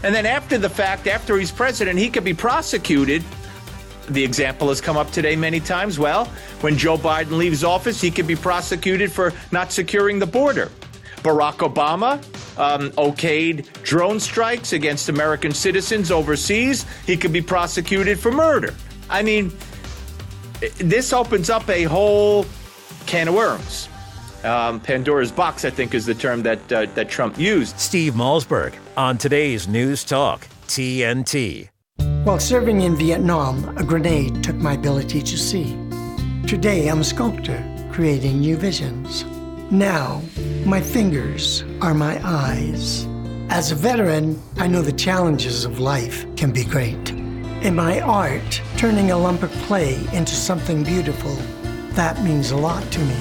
And 0.04 0.14
then 0.14 0.26
after 0.26 0.58
the 0.58 0.70
fact, 0.70 1.08
after 1.08 1.38
he's 1.38 1.52
president, 1.52 1.98
he 1.98 2.10
could 2.10 2.26
be 2.26 2.34
prosecuted. 2.34 3.24
The 4.10 4.24
example 4.24 4.68
has 4.68 4.82
come 4.82 4.98
up 4.98 5.10
today 5.12 5.36
many 5.36 5.62
times. 5.62 5.98
Well, 5.98 6.26
when 6.60 6.78
Joe 6.78 6.98
Biden 6.98 7.38
leaves 7.38 7.64
office, 7.64 8.02
he 8.02 8.12
could 8.12 8.28
be 8.28 8.36
prosecuted 8.36 9.12
for 9.12 9.32
not 9.52 9.72
securing 9.72 10.20
the 10.20 10.26
border. 10.26 10.70
Barack 11.24 11.60
Obama 11.60 12.18
um, 12.60 12.92
okayed 12.92 13.66
drone 13.84 14.20
strikes 14.20 14.74
against 14.74 15.08
American 15.08 15.54
citizens 15.54 16.12
overseas. 16.12 16.86
He 17.06 17.16
could 17.16 17.32
be 17.32 17.42
prosecuted 17.42 18.20
for 18.20 18.32
murder. 18.32 18.74
I 19.10 19.24
mean, 19.24 19.54
this 20.78 21.14
opens 21.14 21.50
up 21.50 21.70
a 21.70 21.84
whole 21.84 22.46
can 23.06 23.28
of 23.28 23.34
worms. 23.34 23.90
Um, 24.44 24.80
Pandora's 24.80 25.32
box, 25.32 25.64
I 25.64 25.70
think, 25.70 25.94
is 25.94 26.06
the 26.06 26.16
term 26.16 26.44
that 26.44 26.72
uh, 26.72 26.86
that 26.96 27.10
Trump 27.10 27.38
used. 27.38 27.80
Steve 27.80 28.14
Malzberg 28.14 28.74
on 28.98 29.18
today's 29.18 29.68
News 29.68 30.04
Talk 30.04 30.48
TNT. 30.68 31.70
While 32.24 32.40
serving 32.40 32.82
in 32.82 32.96
Vietnam, 32.96 33.78
a 33.78 33.84
grenade 33.84 34.44
took 34.44 34.56
my 34.56 34.74
ability 34.74 35.22
to 35.22 35.38
see. 35.38 35.78
Today, 36.48 36.88
I'm 36.88 37.02
a 37.02 37.04
sculptor, 37.04 37.62
creating 37.92 38.40
new 38.40 38.58
visions. 38.58 39.24
Now, 39.72 40.22
my 40.66 40.82
fingers 40.82 41.64
are 41.82 41.94
my 41.94 42.20
eyes. 42.24 43.08
As 43.50 43.72
a 43.72 43.76
veteran, 43.76 44.42
I 44.58 44.68
know 44.68 44.82
the 44.82 44.92
challenges 44.92 45.66
of 45.66 45.80
life 45.80 46.26
can 46.36 46.52
be 46.52 46.64
great. 46.64 47.23
In 47.64 47.76
my 47.76 48.02
art, 48.02 48.62
turning 48.76 49.12
a 49.12 49.18
lump 49.18 49.42
of 49.42 49.52
clay 49.64 49.96
into 50.12 50.36
something 50.36 50.84
beautiful, 50.84 51.34
that 51.92 52.22
means 52.22 52.52
a 52.52 52.58
lot 52.58 52.84
to 52.92 53.00
me. 53.00 53.16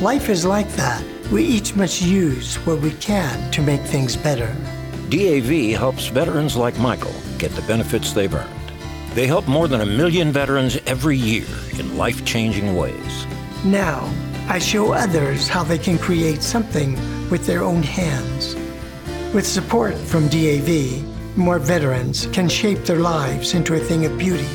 Life 0.00 0.28
is 0.28 0.44
like 0.44 0.68
that. 0.74 1.04
We 1.32 1.42
each 1.42 1.74
must 1.74 2.00
use 2.00 2.54
what 2.64 2.80
we 2.80 2.92
can 2.92 3.50
to 3.50 3.60
make 3.60 3.80
things 3.80 4.16
better. 4.16 4.56
DAV 5.08 5.76
helps 5.76 6.06
veterans 6.06 6.54
like 6.54 6.78
Michael 6.78 7.12
get 7.38 7.50
the 7.56 7.62
benefits 7.62 8.12
they've 8.12 8.32
earned. 8.32 8.72
They 9.14 9.26
help 9.26 9.48
more 9.48 9.66
than 9.66 9.80
a 9.80 9.86
million 9.86 10.30
veterans 10.30 10.78
every 10.86 11.16
year 11.16 11.48
in 11.72 11.96
life 11.96 12.24
changing 12.24 12.76
ways. 12.76 13.26
Now, 13.64 14.08
I 14.46 14.60
show 14.60 14.92
others 14.92 15.48
how 15.48 15.64
they 15.64 15.78
can 15.78 15.98
create 15.98 16.44
something 16.44 16.94
with 17.30 17.46
their 17.46 17.64
own 17.64 17.82
hands. 17.82 18.54
With 19.34 19.44
support 19.44 19.96
from 19.96 20.28
DAV, 20.28 21.11
more 21.36 21.58
veterans 21.58 22.26
can 22.32 22.48
shape 22.48 22.84
their 22.84 23.00
lives 23.00 23.54
into 23.54 23.74
a 23.74 23.78
thing 23.78 24.04
of 24.04 24.18
beauty. 24.18 24.48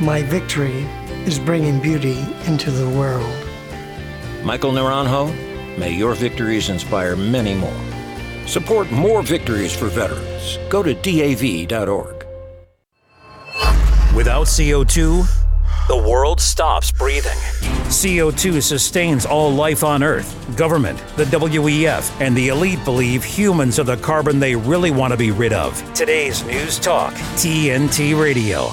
My 0.00 0.22
victory 0.22 0.86
is 1.26 1.38
bringing 1.38 1.80
beauty 1.80 2.18
into 2.46 2.70
the 2.70 2.88
world. 2.98 3.46
Michael 4.42 4.72
Naranjo, 4.72 5.28
may 5.78 5.92
your 5.92 6.14
victories 6.14 6.70
inspire 6.70 7.16
many 7.16 7.54
more. 7.54 7.80
Support 8.46 8.90
more 8.90 9.22
victories 9.22 9.76
for 9.76 9.86
veterans. 9.88 10.58
Go 10.70 10.82
to 10.82 10.94
DAV.org. 10.94 12.24
Without 14.14 14.46
CO2, 14.46 15.26
the 15.88 16.08
world 16.08 16.40
stops 16.40 16.90
breathing. 16.90 17.79
CO2 17.90 18.62
sustains 18.62 19.26
all 19.26 19.50
life 19.50 19.82
on 19.82 20.04
Earth. 20.04 20.56
Government, 20.56 20.96
the 21.16 21.24
WEF, 21.24 22.20
and 22.20 22.36
the 22.36 22.48
elite 22.48 22.82
believe 22.84 23.24
humans 23.24 23.80
are 23.80 23.84
the 23.84 23.96
carbon 23.96 24.38
they 24.38 24.54
really 24.54 24.92
want 24.92 25.12
to 25.12 25.16
be 25.16 25.32
rid 25.32 25.52
of. 25.52 25.82
Today's 25.92 26.44
News 26.44 26.78
Talk, 26.78 27.12
TNT 27.34 28.18
Radio. 28.18 28.70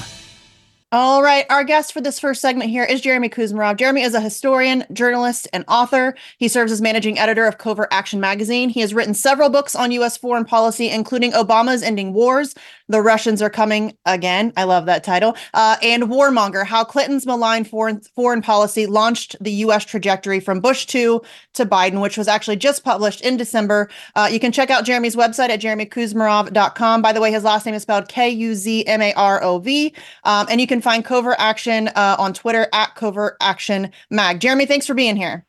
All 0.93 1.21
right. 1.21 1.45
Our 1.49 1.65
guest 1.65 1.91
for 1.91 1.99
this 1.99 2.17
first 2.17 2.39
segment 2.39 2.69
here 2.69 2.86
is 2.86 3.01
Jeremy 3.01 3.27
Kuzmarov. 3.27 3.75
Jeremy 3.75 4.03
is 4.03 4.13
a 4.13 4.21
historian, 4.21 4.86
journalist, 4.93 5.45
and 5.51 5.65
author. 5.67 6.15
He 6.38 6.47
serves 6.47 6.71
as 6.71 6.80
managing 6.80 7.19
editor 7.19 7.45
of 7.45 7.58
Covert 7.58 7.89
Action 7.91 8.21
magazine. 8.21 8.69
He 8.69 8.80
has 8.80 8.93
written 8.93 9.13
several 9.13 9.49
books 9.49 9.75
on 9.75 9.91
U.S. 9.91 10.15
foreign 10.15 10.45
policy, 10.45 10.89
including 10.89 11.34
Obama's 11.34 11.84
Ending 11.84 12.13
Wars, 12.13 12.56
The 12.89 13.02
Russians 13.02 13.41
Are 13.41 13.50
Coming 13.50 13.97
Again. 14.06 14.54
I 14.56 14.63
love 14.63 14.86
that 14.86 15.04
title. 15.04 15.36
Uh, 15.54 15.78
and 15.82 16.04
Warmonger 16.04 16.65
How 16.65 16.84
Clinton's 16.84 17.26
Malign 17.26 17.63
foreign, 17.63 18.02
foreign 18.15 18.41
Policy 18.41 18.86
Launched 18.86 19.36
the 19.41 19.52
U.S. 19.52 19.86
Trajectory 19.86 20.39
from 20.39 20.60
Bush 20.60 20.86
2 20.86 21.21
to 21.54 21.65
Biden, 21.65 22.02
which 22.02 22.17
was 22.17 22.28
actually 22.28 22.58
just 22.58 22.84
published 22.84 23.21
in 23.21 23.38
December. 23.38 23.89
Uh, 24.15 24.30
you 24.32 24.39
can 24.39 24.52
check 24.52 24.69
out 24.69 24.86
Jeremy's 24.86 25.15
website 25.15 25.50
at 25.50 25.62
jeremykuzmarov.com. 25.62 27.02
By 27.02 27.13
the 27.13 27.21
way, 27.21 27.32
his 27.32 27.43
last 27.43 27.65
name 27.65 27.76
is 27.76 27.82
spelled 27.82 28.08
K 28.08 28.30
U 28.30 28.56
Z 28.56 28.86
M 28.88 29.02
A 29.02 29.13
R 29.13 29.43
O 29.43 29.60
V. 29.60 29.93
Um, 30.23 30.47
and 30.50 30.62
you 30.62 30.67
can 30.67 30.82
find 30.82 31.04
Covert 31.04 31.36
Action 31.39 31.89
uh, 31.89 32.15
on 32.17 32.34
Twitter 32.34 32.67
at 32.73 32.95
Covert 32.95 33.38
Action 33.41 33.91
Mag. 34.10 34.39
Jeremy, 34.39 34.65
thanks 34.65 34.86
for 34.86 34.93
being 34.93 35.15
here. 35.15 35.45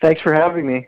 Thanks 0.00 0.20
for 0.22 0.32
having 0.32 0.66
me. 0.66 0.86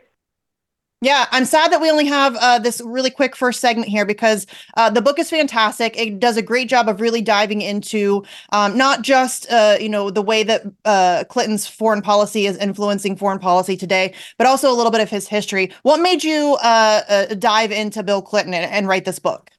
Yeah, 1.03 1.25
I'm 1.31 1.45
sad 1.45 1.71
that 1.71 1.81
we 1.81 1.89
only 1.89 2.05
have 2.05 2.35
uh, 2.35 2.59
this 2.59 2.79
really 2.85 3.09
quick 3.09 3.35
first 3.35 3.59
segment 3.59 3.89
here 3.89 4.05
because 4.05 4.45
uh, 4.77 4.87
the 4.91 5.01
book 5.01 5.17
is 5.17 5.31
fantastic. 5.31 5.97
It 5.97 6.19
does 6.19 6.37
a 6.37 6.43
great 6.43 6.69
job 6.69 6.87
of 6.87 7.01
really 7.01 7.23
diving 7.23 7.61
into 7.61 8.23
um, 8.51 8.77
not 8.77 9.01
just 9.01 9.51
uh, 9.51 9.77
you 9.79 9.89
know 9.89 10.11
the 10.11 10.21
way 10.21 10.43
that 10.43 10.61
uh, 10.85 11.23
Clinton's 11.27 11.65
foreign 11.65 12.03
policy 12.03 12.45
is 12.45 12.55
influencing 12.57 13.15
foreign 13.15 13.39
policy 13.39 13.75
today, 13.75 14.13
but 14.37 14.45
also 14.45 14.71
a 14.71 14.75
little 14.75 14.91
bit 14.91 15.01
of 15.01 15.09
his 15.09 15.27
history. 15.27 15.71
What 15.81 16.01
made 16.01 16.23
you 16.23 16.55
uh, 16.61 17.01
uh, 17.09 17.25
dive 17.33 17.71
into 17.71 18.03
Bill 18.03 18.21
Clinton 18.21 18.53
and, 18.53 18.71
and 18.71 18.87
write 18.87 19.05
this 19.05 19.17
book? 19.17 19.49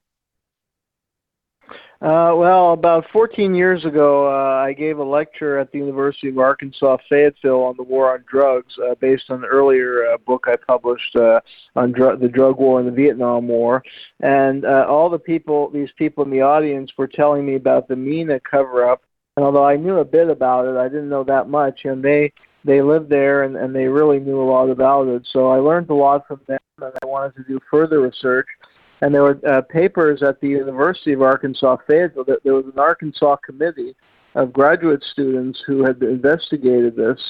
Uh, 2.03 2.35
well, 2.35 2.73
about 2.73 3.05
14 3.13 3.55
years 3.55 3.85
ago, 3.85 4.27
uh, 4.27 4.57
I 4.57 4.73
gave 4.73 4.99
a 4.99 5.05
lecture 5.05 5.57
at 5.61 5.71
the 5.71 5.79
University 5.79 6.31
of 6.31 6.39
Arkansas 6.39 6.97
Fayetteville 7.09 7.63
on 7.63 7.77
the 7.77 7.85
war 7.85 8.13
on 8.13 8.25
drugs, 8.29 8.75
uh, 8.85 8.97
based 8.97 9.31
on 9.31 9.45
an 9.45 9.49
earlier 9.49 10.07
uh, 10.07 10.19
book 10.19 10.47
I 10.49 10.57
published 10.57 11.15
uh, 11.15 11.39
on 11.77 11.93
dr- 11.93 12.19
the 12.19 12.27
drug 12.27 12.59
war 12.59 12.81
and 12.81 12.89
the 12.89 12.93
Vietnam 12.93 13.47
War. 13.47 13.85
And 14.19 14.65
uh, 14.65 14.85
all 14.89 15.11
the 15.11 15.19
people, 15.19 15.71
these 15.71 15.91
people 15.97 16.25
in 16.25 16.31
the 16.31 16.41
audience, 16.41 16.91
were 16.99 17.07
telling 17.07 17.47
me 17.47 17.55
about 17.55 17.87
the 17.87 17.95
Mena 17.95 18.41
cover-up. 18.41 19.05
And 19.37 19.47
although 19.47 19.65
I 19.65 19.77
knew 19.77 19.99
a 19.99 20.05
bit 20.05 20.29
about 20.29 20.67
it, 20.67 20.77
I 20.77 20.89
didn't 20.89 21.09
know 21.09 21.23
that 21.23 21.49
much. 21.49 21.85
And 21.85 22.03
they 22.03 22.33
they 22.65 22.83
lived 22.83 23.11
there 23.11 23.45
and, 23.45 23.57
and 23.57 23.75
they 23.75 23.87
really 23.87 24.19
knew 24.19 24.43
a 24.43 24.51
lot 24.51 24.71
about 24.71 25.07
it. 25.07 25.23
So 25.33 25.51
I 25.51 25.59
learned 25.59 25.91
a 25.91 25.95
lot 25.95 26.27
from 26.27 26.41
them, 26.49 26.59
and 26.81 26.93
I 27.01 27.07
wanted 27.07 27.37
to 27.37 27.45
do 27.45 27.61
further 27.71 28.01
research 28.01 28.49
and 29.03 29.13
there 29.13 29.23
were 29.23 29.39
uh, 29.47 29.61
papers 29.63 30.23
at 30.23 30.41
the 30.41 30.49
University 30.49 31.13
of 31.13 31.21
Arkansas 31.21 31.77
Fayetteville. 31.87 32.25
That 32.25 32.43
there 32.45 32.55
was 32.55 32.67
an 32.67 32.79
Arkansas 32.79 33.37
committee 33.45 33.95
of 34.35 34.53
graduate 34.53 35.05
students 35.13 35.61
who 35.67 35.85
had 35.85 36.03
investigated 36.03 36.97
this, 36.97 37.21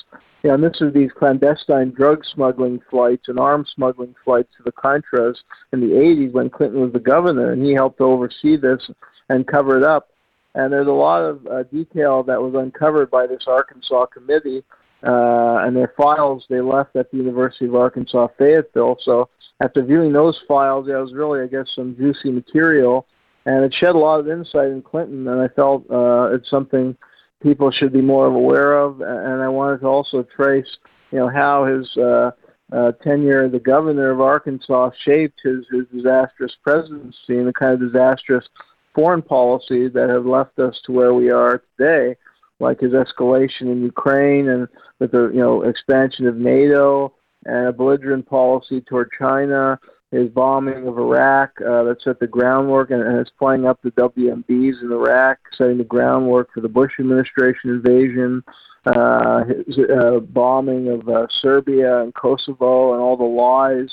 know, 0.45 0.55
and 0.55 0.63
this 0.63 0.81
is 0.81 0.93
these 0.93 1.11
clandestine 1.19 1.91
drug 1.91 2.25
smuggling 2.35 2.81
flights 2.91 3.29
and 3.29 3.39
arms 3.39 3.71
smuggling 3.75 4.15
flights 4.25 4.51
to 4.57 4.63
the 4.63 4.73
Contras 4.73 5.37
in 5.73 5.81
the 5.81 5.95
80s 5.95 6.33
when 6.33 6.51
Clinton 6.51 6.81
was 6.81 6.93
the 6.93 7.01
governor, 7.01 7.53
and 7.53 7.65
he 7.65 7.73
helped 7.73 8.01
oversee 8.01 8.57
this 8.57 8.91
and 9.29 9.47
cover 9.47 9.79
it 9.79 9.85
up. 9.85 10.11
And 10.55 10.71
there's 10.71 10.89
a 10.89 10.93
lot 10.93 11.23
of 11.23 11.47
uh, 11.47 11.63
detail 11.65 12.23
that 12.25 12.41
was 12.41 12.55
uncovered 12.55 13.11
by 13.11 13.27
this 13.27 13.45
Arkansas 13.47 14.07
committee, 14.07 14.63
uh, 15.05 15.59
and 15.65 15.77
their 15.77 15.93
files 15.97 16.45
they 16.49 16.61
left 16.61 16.97
at 16.97 17.11
the 17.11 17.17
University 17.17 17.67
of 17.67 17.75
Arkansas 17.75 18.29
Fayetteville. 18.39 18.99
So 19.03 19.29
after 19.61 19.83
viewing 19.83 20.13
those 20.13 20.41
files, 20.47 20.87
there 20.87 21.01
was 21.01 21.13
really, 21.13 21.41
I 21.41 21.47
guess, 21.47 21.69
some 21.75 21.97
juicy 21.97 22.31
material, 22.31 23.07
and 23.47 23.65
it 23.65 23.75
shed 23.75 23.95
a 23.95 23.99
lot 23.99 24.21
of 24.21 24.29
insight 24.29 24.69
in 24.69 24.83
Clinton. 24.83 25.27
And 25.29 25.41
I 25.41 25.49
felt 25.49 25.89
uh, 25.91 26.31
it's 26.33 26.49
something 26.49 26.97
people 27.43 27.71
should 27.71 27.93
be 27.93 28.01
more 28.01 28.27
aware 28.27 28.79
of. 28.79 29.01
And 29.01 29.43
I 29.43 29.49
wanted 29.49 29.81
to 29.81 29.87
also 29.87 30.23
trace, 30.23 30.79
you 31.11 31.19
know, 31.19 31.29
how 31.29 31.65
his 31.65 31.97
uh, 31.97 32.31
uh, 32.73 32.93
tenure 33.03 33.45
as 33.45 33.53
the 33.53 33.59
governor 33.59 34.11
of 34.11 34.21
Arkansas 34.21 34.91
shaped 35.05 35.41
his, 35.43 35.65
his 35.71 35.85
disastrous 35.93 36.57
presidency 36.63 37.39
and 37.39 37.47
the 37.47 37.53
kind 37.53 37.75
of 37.75 37.81
disastrous 37.81 38.47
foreign 38.95 39.23
policy 39.23 39.89
that 39.89 40.09
have 40.09 40.27
left 40.27 40.59
us 40.59 40.81
to 40.85 40.93
where 40.93 41.15
we 41.15 41.31
are 41.31 41.63
today, 41.77 42.17
like 42.63 42.81
his 42.81 42.93
escalation 42.93 43.63
in 43.63 43.83
Ukraine 43.83 44.49
and 44.49 44.69
with 45.01 45.11
the 45.11 45.31
you 45.35 45.41
know 45.41 45.63
expansion 45.63 46.27
of 46.27 46.37
NATO 46.37 47.13
and 47.45 47.67
a 47.67 47.73
belligerent 47.73 48.25
policy 48.27 48.81
toward 48.81 49.11
China, 49.19 49.79
his 50.13 50.29
bombing 50.29 50.87
of 50.87 50.97
Iraq 50.97 51.51
uh, 51.61 51.83
that 51.83 51.97
set 52.03 52.21
the 52.21 52.27
groundwork 52.27 52.91
and, 52.91 53.03
and 53.03 53.19
is 53.19 53.33
playing 53.37 53.67
up 53.67 53.81
the 53.83 53.91
WMDs 53.91 54.81
in 54.81 54.93
Iraq, 54.93 55.39
setting 55.59 55.79
the 55.79 55.85
groundwork 55.85 56.51
for 56.55 56.61
the 56.61 56.69
Bush 56.69 56.93
administration 57.01 57.71
invasion, 57.71 58.45
uh, 58.87 59.43
his 59.45 59.79
uh, 59.79 60.21
bombing 60.21 60.89
of 60.89 61.09
uh, 61.09 61.27
Serbia 61.41 62.03
and 62.03 62.15
Kosovo 62.15 62.93
and 62.93 63.03
all 63.03 63.17
the 63.17 63.25
lies 63.25 63.91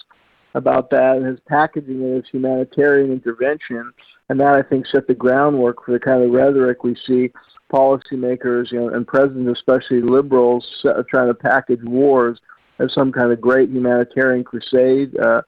about 0.53 0.91
that, 0.91 1.17
and 1.17 1.25
his 1.25 1.39
packaging 1.47 2.03
of 2.05 2.17
his 2.17 2.29
humanitarian 2.31 3.11
intervention. 3.11 3.91
And 4.29 4.39
that 4.39 4.53
I 4.53 4.61
think 4.61 4.85
set 4.85 5.07
the 5.07 5.15
groundwork 5.15 5.83
for 5.83 5.91
the 5.91 5.99
kind 5.99 6.21
of 6.21 6.29
rhetoric 6.29 6.83
we 6.83 6.95
see 7.07 7.31
policymakers, 7.71 8.71
you 8.71 8.79
know, 8.79 8.89
and 8.89 9.07
presidents, 9.07 9.59
especially 9.59 10.01
liberals, 10.01 10.65
uh, 10.85 11.03
trying 11.09 11.27
to 11.27 11.33
package 11.33 11.83
wars 11.83 12.39
as 12.79 12.93
some 12.93 13.11
kind 13.11 13.31
of 13.31 13.39
great 13.39 13.69
humanitarian 13.69 14.43
crusade. 14.43 15.17
Uh, 15.17 15.41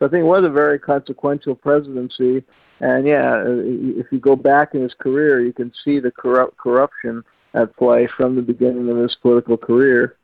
I 0.00 0.08
think 0.08 0.22
it 0.22 0.24
was 0.24 0.44
a 0.44 0.50
very 0.50 0.78
consequential 0.78 1.54
presidency, 1.54 2.44
and 2.80 3.06
yeah, 3.06 3.34
uh, 3.34 3.62
if 3.64 4.06
you 4.12 4.20
go 4.20 4.36
back 4.36 4.74
in 4.74 4.82
his 4.82 4.94
career, 4.94 5.40
you 5.40 5.52
can 5.52 5.72
see 5.84 5.98
the 5.98 6.12
corrupt 6.12 6.56
corruption 6.56 7.24
at 7.54 7.76
play 7.76 8.08
from 8.16 8.36
the 8.36 8.42
beginning 8.42 8.88
of 8.88 8.96
his 8.96 9.16
political 9.20 9.56
career. 9.56 10.17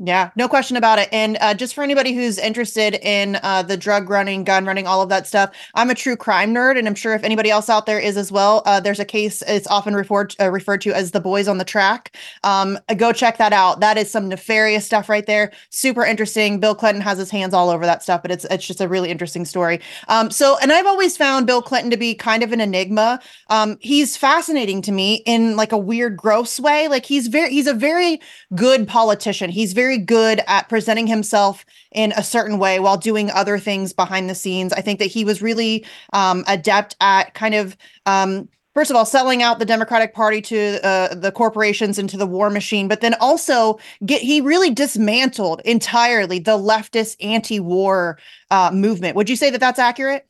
Yeah, 0.00 0.30
no 0.36 0.46
question 0.46 0.76
about 0.76 1.00
it. 1.00 1.08
And 1.10 1.36
uh, 1.40 1.54
just 1.54 1.74
for 1.74 1.82
anybody 1.82 2.12
who's 2.12 2.38
interested 2.38 2.94
in 3.04 3.36
uh, 3.42 3.64
the 3.64 3.76
drug 3.76 4.08
running, 4.08 4.44
gun 4.44 4.64
running, 4.64 4.86
all 4.86 5.02
of 5.02 5.08
that 5.08 5.26
stuff, 5.26 5.50
I'm 5.74 5.90
a 5.90 5.94
true 5.94 6.16
crime 6.16 6.54
nerd, 6.54 6.78
and 6.78 6.86
I'm 6.86 6.94
sure 6.94 7.14
if 7.14 7.24
anybody 7.24 7.50
else 7.50 7.68
out 7.68 7.84
there 7.86 7.98
is 7.98 8.16
as 8.16 8.30
well. 8.30 8.62
Uh, 8.64 8.78
there's 8.78 9.00
a 9.00 9.04
case; 9.04 9.42
it's 9.48 9.66
often 9.66 9.94
referred 9.94 10.36
uh, 10.38 10.52
referred 10.52 10.82
to 10.82 10.92
as 10.92 11.10
the 11.10 11.18
boys 11.20 11.48
on 11.48 11.58
the 11.58 11.64
track. 11.64 12.16
Um, 12.44 12.78
go 12.96 13.12
check 13.12 13.38
that 13.38 13.52
out. 13.52 13.80
That 13.80 13.98
is 13.98 14.08
some 14.08 14.28
nefarious 14.28 14.86
stuff 14.86 15.08
right 15.08 15.26
there. 15.26 15.50
Super 15.70 16.04
interesting. 16.04 16.60
Bill 16.60 16.76
Clinton 16.76 17.02
has 17.02 17.18
his 17.18 17.32
hands 17.32 17.52
all 17.52 17.68
over 17.68 17.84
that 17.84 18.04
stuff, 18.04 18.22
but 18.22 18.30
it's 18.30 18.44
it's 18.52 18.68
just 18.68 18.80
a 18.80 18.86
really 18.86 19.10
interesting 19.10 19.44
story. 19.44 19.80
Um, 20.06 20.30
so, 20.30 20.58
and 20.62 20.70
I've 20.70 20.86
always 20.86 21.16
found 21.16 21.48
Bill 21.48 21.60
Clinton 21.60 21.90
to 21.90 21.96
be 21.96 22.14
kind 22.14 22.44
of 22.44 22.52
an 22.52 22.60
enigma. 22.60 23.18
Um, 23.48 23.76
he's 23.80 24.16
fascinating 24.16 24.80
to 24.82 24.92
me 24.92 25.24
in 25.26 25.56
like 25.56 25.72
a 25.72 25.78
weird, 25.78 26.16
gross 26.16 26.60
way. 26.60 26.86
Like 26.86 27.04
he's 27.04 27.26
very 27.26 27.50
he's 27.50 27.66
a 27.66 27.74
very 27.74 28.20
good 28.54 28.86
politician. 28.86 29.50
He's 29.50 29.72
very 29.72 29.87
very 29.88 29.96
good 29.96 30.42
at 30.46 30.68
presenting 30.68 31.06
himself 31.06 31.64
in 31.92 32.12
a 32.12 32.22
certain 32.22 32.58
way 32.58 32.78
while 32.78 32.98
doing 32.98 33.30
other 33.30 33.58
things 33.58 33.94
behind 33.94 34.28
the 34.28 34.34
scenes. 34.34 34.70
I 34.74 34.82
think 34.82 34.98
that 34.98 35.06
he 35.06 35.24
was 35.24 35.40
really 35.40 35.86
um, 36.12 36.44
adept 36.46 36.94
at 37.00 37.32
kind 37.32 37.54
of. 37.54 37.74
Um, 38.04 38.50
first 38.74 38.90
of 38.90 38.96
all, 38.96 39.06
selling 39.06 39.42
out 39.42 39.58
the 39.58 39.64
Democratic 39.64 40.14
Party 40.14 40.42
to 40.42 40.78
uh, 40.86 41.14
the 41.14 41.32
corporations 41.32 41.98
and 41.98 42.08
to 42.10 42.18
the 42.18 42.26
war 42.26 42.50
machine, 42.50 42.86
but 42.86 43.00
then 43.00 43.14
also 43.14 43.78
get 44.04 44.20
he 44.20 44.42
really 44.42 44.70
dismantled 44.70 45.62
entirely 45.64 46.38
the 46.38 46.58
leftist 46.58 47.16
anti-war 47.24 48.18
uh, 48.50 48.70
movement. 48.70 49.16
Would 49.16 49.30
you 49.30 49.36
say 49.36 49.48
that 49.48 49.58
that's 49.58 49.78
accurate? 49.78 50.27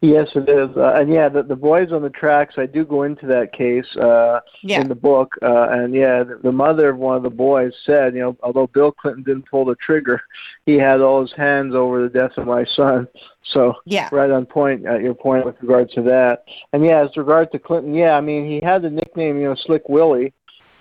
Yes, 0.00 0.28
it 0.36 0.48
is, 0.48 0.70
uh, 0.76 0.92
and 0.94 1.12
yeah, 1.12 1.28
the, 1.28 1.42
the 1.42 1.56
boys 1.56 1.90
on 1.90 2.02
the 2.02 2.10
tracks. 2.10 2.54
I 2.56 2.66
do 2.66 2.84
go 2.84 3.02
into 3.02 3.26
that 3.26 3.52
case 3.52 3.96
uh, 3.96 4.38
yeah. 4.62 4.80
in 4.80 4.88
the 4.88 4.94
book, 4.94 5.34
uh, 5.42 5.70
and 5.70 5.92
yeah, 5.92 6.22
the, 6.22 6.38
the 6.40 6.52
mother 6.52 6.90
of 6.90 6.98
one 6.98 7.16
of 7.16 7.24
the 7.24 7.30
boys 7.30 7.72
said, 7.84 8.14
you 8.14 8.20
know, 8.20 8.36
although 8.44 8.68
Bill 8.68 8.92
Clinton 8.92 9.24
didn't 9.24 9.50
pull 9.50 9.64
the 9.64 9.74
trigger, 9.74 10.22
he 10.66 10.74
had 10.74 11.00
all 11.00 11.22
his 11.22 11.32
hands 11.32 11.74
over 11.74 12.00
the 12.00 12.08
death 12.08 12.32
of 12.36 12.46
my 12.46 12.64
son. 12.64 13.08
So 13.52 13.72
yeah, 13.86 14.10
right 14.12 14.30
on 14.30 14.44
point 14.44 14.84
at 14.84 15.00
your 15.00 15.14
point 15.14 15.46
with 15.46 15.56
regard 15.62 15.90
to 15.92 16.02
that. 16.02 16.44
And 16.74 16.84
yeah, 16.84 17.04
as 17.04 17.16
regard 17.16 17.50
to 17.52 17.58
Clinton, 17.58 17.94
yeah, 17.94 18.12
I 18.12 18.20
mean, 18.20 18.46
he 18.46 18.60
had 18.62 18.82
the 18.82 18.90
nickname, 18.90 19.40
you 19.40 19.44
know, 19.44 19.54
Slick 19.54 19.88
Willie 19.88 20.34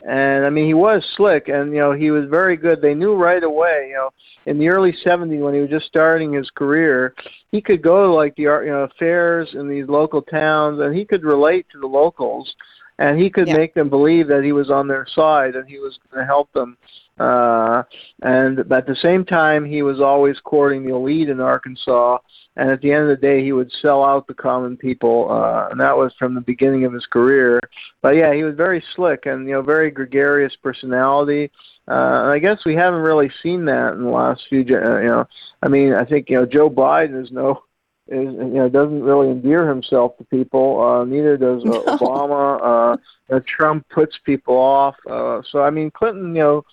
and 0.07 0.45
I 0.45 0.49
mean, 0.49 0.65
he 0.65 0.73
was 0.73 1.05
slick, 1.15 1.47
and 1.47 1.71
you 1.73 1.79
know, 1.79 1.91
he 1.91 2.11
was 2.11 2.25
very 2.29 2.57
good. 2.57 2.81
They 2.81 2.93
knew 2.93 3.15
right 3.15 3.43
away, 3.43 3.87
you 3.89 3.95
know, 3.95 4.09
in 4.45 4.59
the 4.59 4.69
early 4.69 4.93
'70s 5.05 5.39
when 5.39 5.53
he 5.53 5.61
was 5.61 5.69
just 5.69 5.87
starting 5.87 6.33
his 6.33 6.49
career, 6.51 7.15
he 7.51 7.61
could 7.61 7.81
go 7.81 8.03
to 8.05 8.13
like 8.13 8.35
the 8.35 8.43
you 8.43 8.71
know 8.71 8.87
fairs 8.99 9.49
in 9.53 9.67
these 9.67 9.87
local 9.87 10.21
towns, 10.21 10.79
and 10.81 10.95
he 10.95 11.05
could 11.05 11.23
relate 11.23 11.65
to 11.71 11.79
the 11.79 11.87
locals, 11.87 12.53
and 12.99 13.19
he 13.19 13.29
could 13.29 13.47
yeah. 13.47 13.57
make 13.57 13.73
them 13.73 13.89
believe 13.89 14.27
that 14.27 14.43
he 14.43 14.51
was 14.51 14.69
on 14.69 14.87
their 14.87 15.07
side 15.13 15.55
and 15.55 15.67
he 15.67 15.79
was 15.79 15.97
going 16.09 16.21
to 16.21 16.27
help 16.27 16.51
them. 16.53 16.77
Uh, 17.19 17.83
and 18.21 18.59
at 18.71 18.85
the 18.85 18.95
same 18.95 19.25
time, 19.25 19.65
he 19.65 19.81
was 19.81 19.99
always 19.99 20.39
courting 20.39 20.85
the 20.85 20.93
elite 20.93 21.29
in 21.29 21.39
Arkansas 21.39 22.19
and 22.57 22.71
at 22.71 22.81
the 22.81 22.91
end 22.91 23.03
of 23.03 23.09
the 23.09 23.27
day, 23.27 23.43
he 23.43 23.51
would 23.51 23.71
sell 23.71 24.03
out 24.03 24.25
the 24.25 24.33
common 24.33 24.77
people, 24.77 25.31
uh, 25.31 25.67
and 25.69 25.79
that 25.79 25.95
was 25.95 26.11
from 26.17 26.33
the 26.33 26.41
beginning 26.41 26.85
of 26.85 26.93
his 26.93 27.05
career. 27.05 27.61
But 28.01 28.15
yeah, 28.15 28.33
he 28.33 28.43
was 28.43 28.55
very 28.55 28.83
slick 28.95 29.27
and 29.27 29.47
you 29.47 29.53
know 29.53 29.61
very 29.61 29.91
gregarious 29.91 30.55
personality. 30.55 31.51
Uh, 31.87 32.23
and 32.23 32.31
I 32.31 32.39
guess 32.39 32.65
we 32.65 32.73
haven't 32.73 33.01
really 33.01 33.29
seen 33.43 33.65
that 33.65 33.93
in 33.93 34.03
the 34.03 34.09
last 34.09 34.41
few. 34.49 34.61
Uh, 34.61 34.99
you 34.99 35.07
know, 35.07 35.27
I 35.61 35.67
mean, 35.67 35.93
I 35.93 36.03
think 36.03 36.31
you 36.31 36.37
know 36.37 36.47
Joe 36.47 36.67
Biden 36.67 37.21
is 37.23 37.31
no 37.31 37.61
is 38.07 38.25
you 38.25 38.53
know 38.55 38.69
doesn't 38.69 39.03
really 39.03 39.29
endear 39.29 39.69
himself 39.69 40.17
to 40.17 40.23
people. 40.23 40.81
Uh, 40.81 41.05
neither 41.05 41.37
does 41.37 41.63
uh, 41.63 41.67
no. 41.69 41.83
Obama. 41.83 42.59
Uh, 42.59 42.97
you 43.29 43.35
know, 43.35 43.41
Trump 43.41 43.87
puts 43.89 44.17
people 44.25 44.55
off. 44.55 44.95
Uh, 45.07 45.43
so 45.51 45.61
I 45.61 45.69
mean, 45.69 45.91
Clinton, 45.91 46.35
you 46.35 46.41
know, 46.41 46.65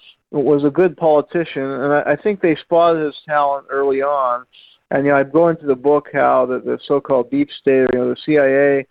was 0.42 0.64
a 0.64 0.70
good 0.70 0.96
politician, 0.96 1.62
and 1.62 1.92
I, 1.92 2.02
I 2.12 2.16
think 2.16 2.40
they 2.40 2.56
spotted 2.56 3.04
his 3.04 3.16
talent 3.26 3.66
early 3.70 4.02
on. 4.02 4.44
And 4.90 5.04
you 5.04 5.12
know, 5.12 5.18
I 5.18 5.22
go 5.22 5.48
into 5.48 5.66
the 5.66 5.74
book 5.74 6.08
how 6.12 6.46
the, 6.46 6.58
the 6.58 6.78
so-called 6.86 7.30
deep 7.30 7.50
state, 7.50 7.88
you 7.92 7.98
know, 7.98 8.10
the 8.10 8.16
CIA 8.24 8.86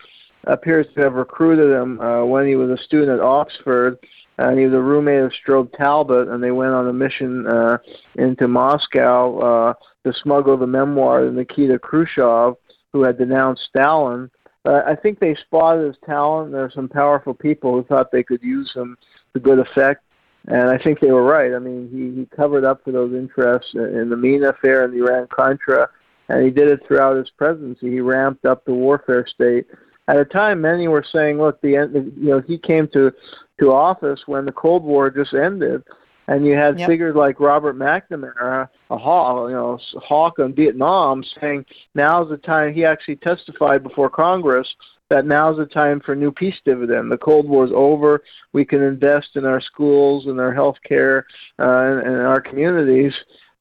appears 0.45 0.87
to 0.95 1.01
have 1.01 1.13
recruited 1.13 1.71
him 1.71 1.99
uh, 2.01 2.25
when 2.25 2.47
he 2.47 2.55
was 2.55 2.69
a 2.69 2.83
student 2.83 3.19
at 3.19 3.19
Oxford, 3.19 3.97
and 4.37 4.57
he 4.57 4.65
was 4.65 4.73
a 4.73 4.81
roommate 4.81 5.21
of 5.21 5.31
Strobe 5.31 5.71
Talbott, 5.77 6.27
and 6.27 6.43
they 6.43 6.51
went 6.51 6.73
on 6.73 6.87
a 6.87 6.93
mission 6.93 7.47
uh, 7.47 7.77
into 8.15 8.47
Moscow 8.47 9.39
uh, 9.39 9.73
to 10.05 10.13
smuggle 10.21 10.57
the 10.57 10.67
memoir 10.67 11.23
of 11.23 11.33
Nikita 11.33 11.79
Khrushchev, 11.79 12.55
who 12.91 13.03
had 13.03 13.17
denounced 13.17 13.63
Stalin. 13.63 14.29
Uh, 14.65 14.81
I 14.85 14.95
think 14.95 15.19
they 15.19 15.35
spotted 15.35 15.85
his 15.85 15.97
talent. 16.05 16.51
There 16.51 16.63
are 16.63 16.71
some 16.71 16.87
powerful 16.87 17.33
people 17.33 17.73
who 17.73 17.83
thought 17.83 18.11
they 18.11 18.23
could 18.23 18.41
use 18.41 18.71
him 18.73 18.97
to 19.33 19.39
good 19.39 19.59
effect. 19.59 20.03
And 20.47 20.69
I 20.69 20.77
think 20.77 20.99
they 20.99 21.11
were 21.11 21.23
right. 21.23 21.53
I 21.53 21.59
mean, 21.59 21.89
he, 21.91 22.21
he 22.21 22.35
covered 22.35 22.65
up 22.65 22.83
for 22.83 22.91
those 22.91 23.13
interests 23.13 23.73
in 23.73 24.09
the 24.09 24.17
Mena 24.17 24.49
affair 24.49 24.83
and 24.83 24.93
the 24.93 25.05
Iran 25.05 25.27
Contra, 25.33 25.89
and 26.27 26.43
he 26.43 26.51
did 26.51 26.69
it 26.69 26.81
throughout 26.85 27.15
his 27.15 27.29
presidency. 27.29 27.89
He 27.89 28.01
ramped 28.01 28.45
up 28.45 28.65
the 28.65 28.73
warfare 28.73 29.25
state. 29.25 29.67
At 30.09 30.17
a 30.17 30.25
time, 30.25 30.59
many 30.59 30.89
were 30.89 31.05
saying, 31.09 31.37
"Look, 31.37 31.61
the 31.61 31.69
you 31.69 32.29
know 32.29 32.41
he 32.41 32.57
came 32.57 32.89
to 32.89 33.13
to 33.59 33.71
office 33.71 34.21
when 34.25 34.45
the 34.45 34.51
Cold 34.51 34.83
War 34.83 35.09
just 35.09 35.33
ended, 35.33 35.83
and 36.27 36.45
you 36.45 36.53
had 36.53 36.79
yep. 36.79 36.87
figures 36.87 37.15
like 37.15 37.39
Robert 37.39 37.77
McNamara, 37.77 38.69
a 38.89 38.97
hawk, 38.97 39.49
you 39.49 39.55
know, 39.55 39.79
hawk 39.97 40.39
on 40.39 40.53
Vietnam, 40.53 41.23
saying 41.39 41.65
now's 41.95 42.29
the 42.29 42.37
time. 42.37 42.73
He 42.73 42.85
actually 42.85 43.17
testified 43.17 43.83
before 43.83 44.09
Congress 44.09 44.73
that 45.09 45.25
now's 45.25 45.57
the 45.57 45.65
time 45.65 45.99
for 45.99 46.13
a 46.13 46.15
new 46.15 46.31
peace 46.31 46.55
dividend. 46.65 47.11
The 47.11 47.17
Cold 47.17 47.47
War 47.47 47.65
is 47.65 47.71
over. 47.75 48.23
We 48.53 48.65
can 48.65 48.81
invest 48.81 49.35
in 49.35 49.45
our 49.45 49.61
schools 49.61 50.25
and 50.25 50.39
our 50.39 50.53
health 50.53 50.77
care 50.87 51.27
uh, 51.59 51.63
and, 51.63 52.07
and 52.07 52.21
our 52.21 52.41
communities. 52.41 53.13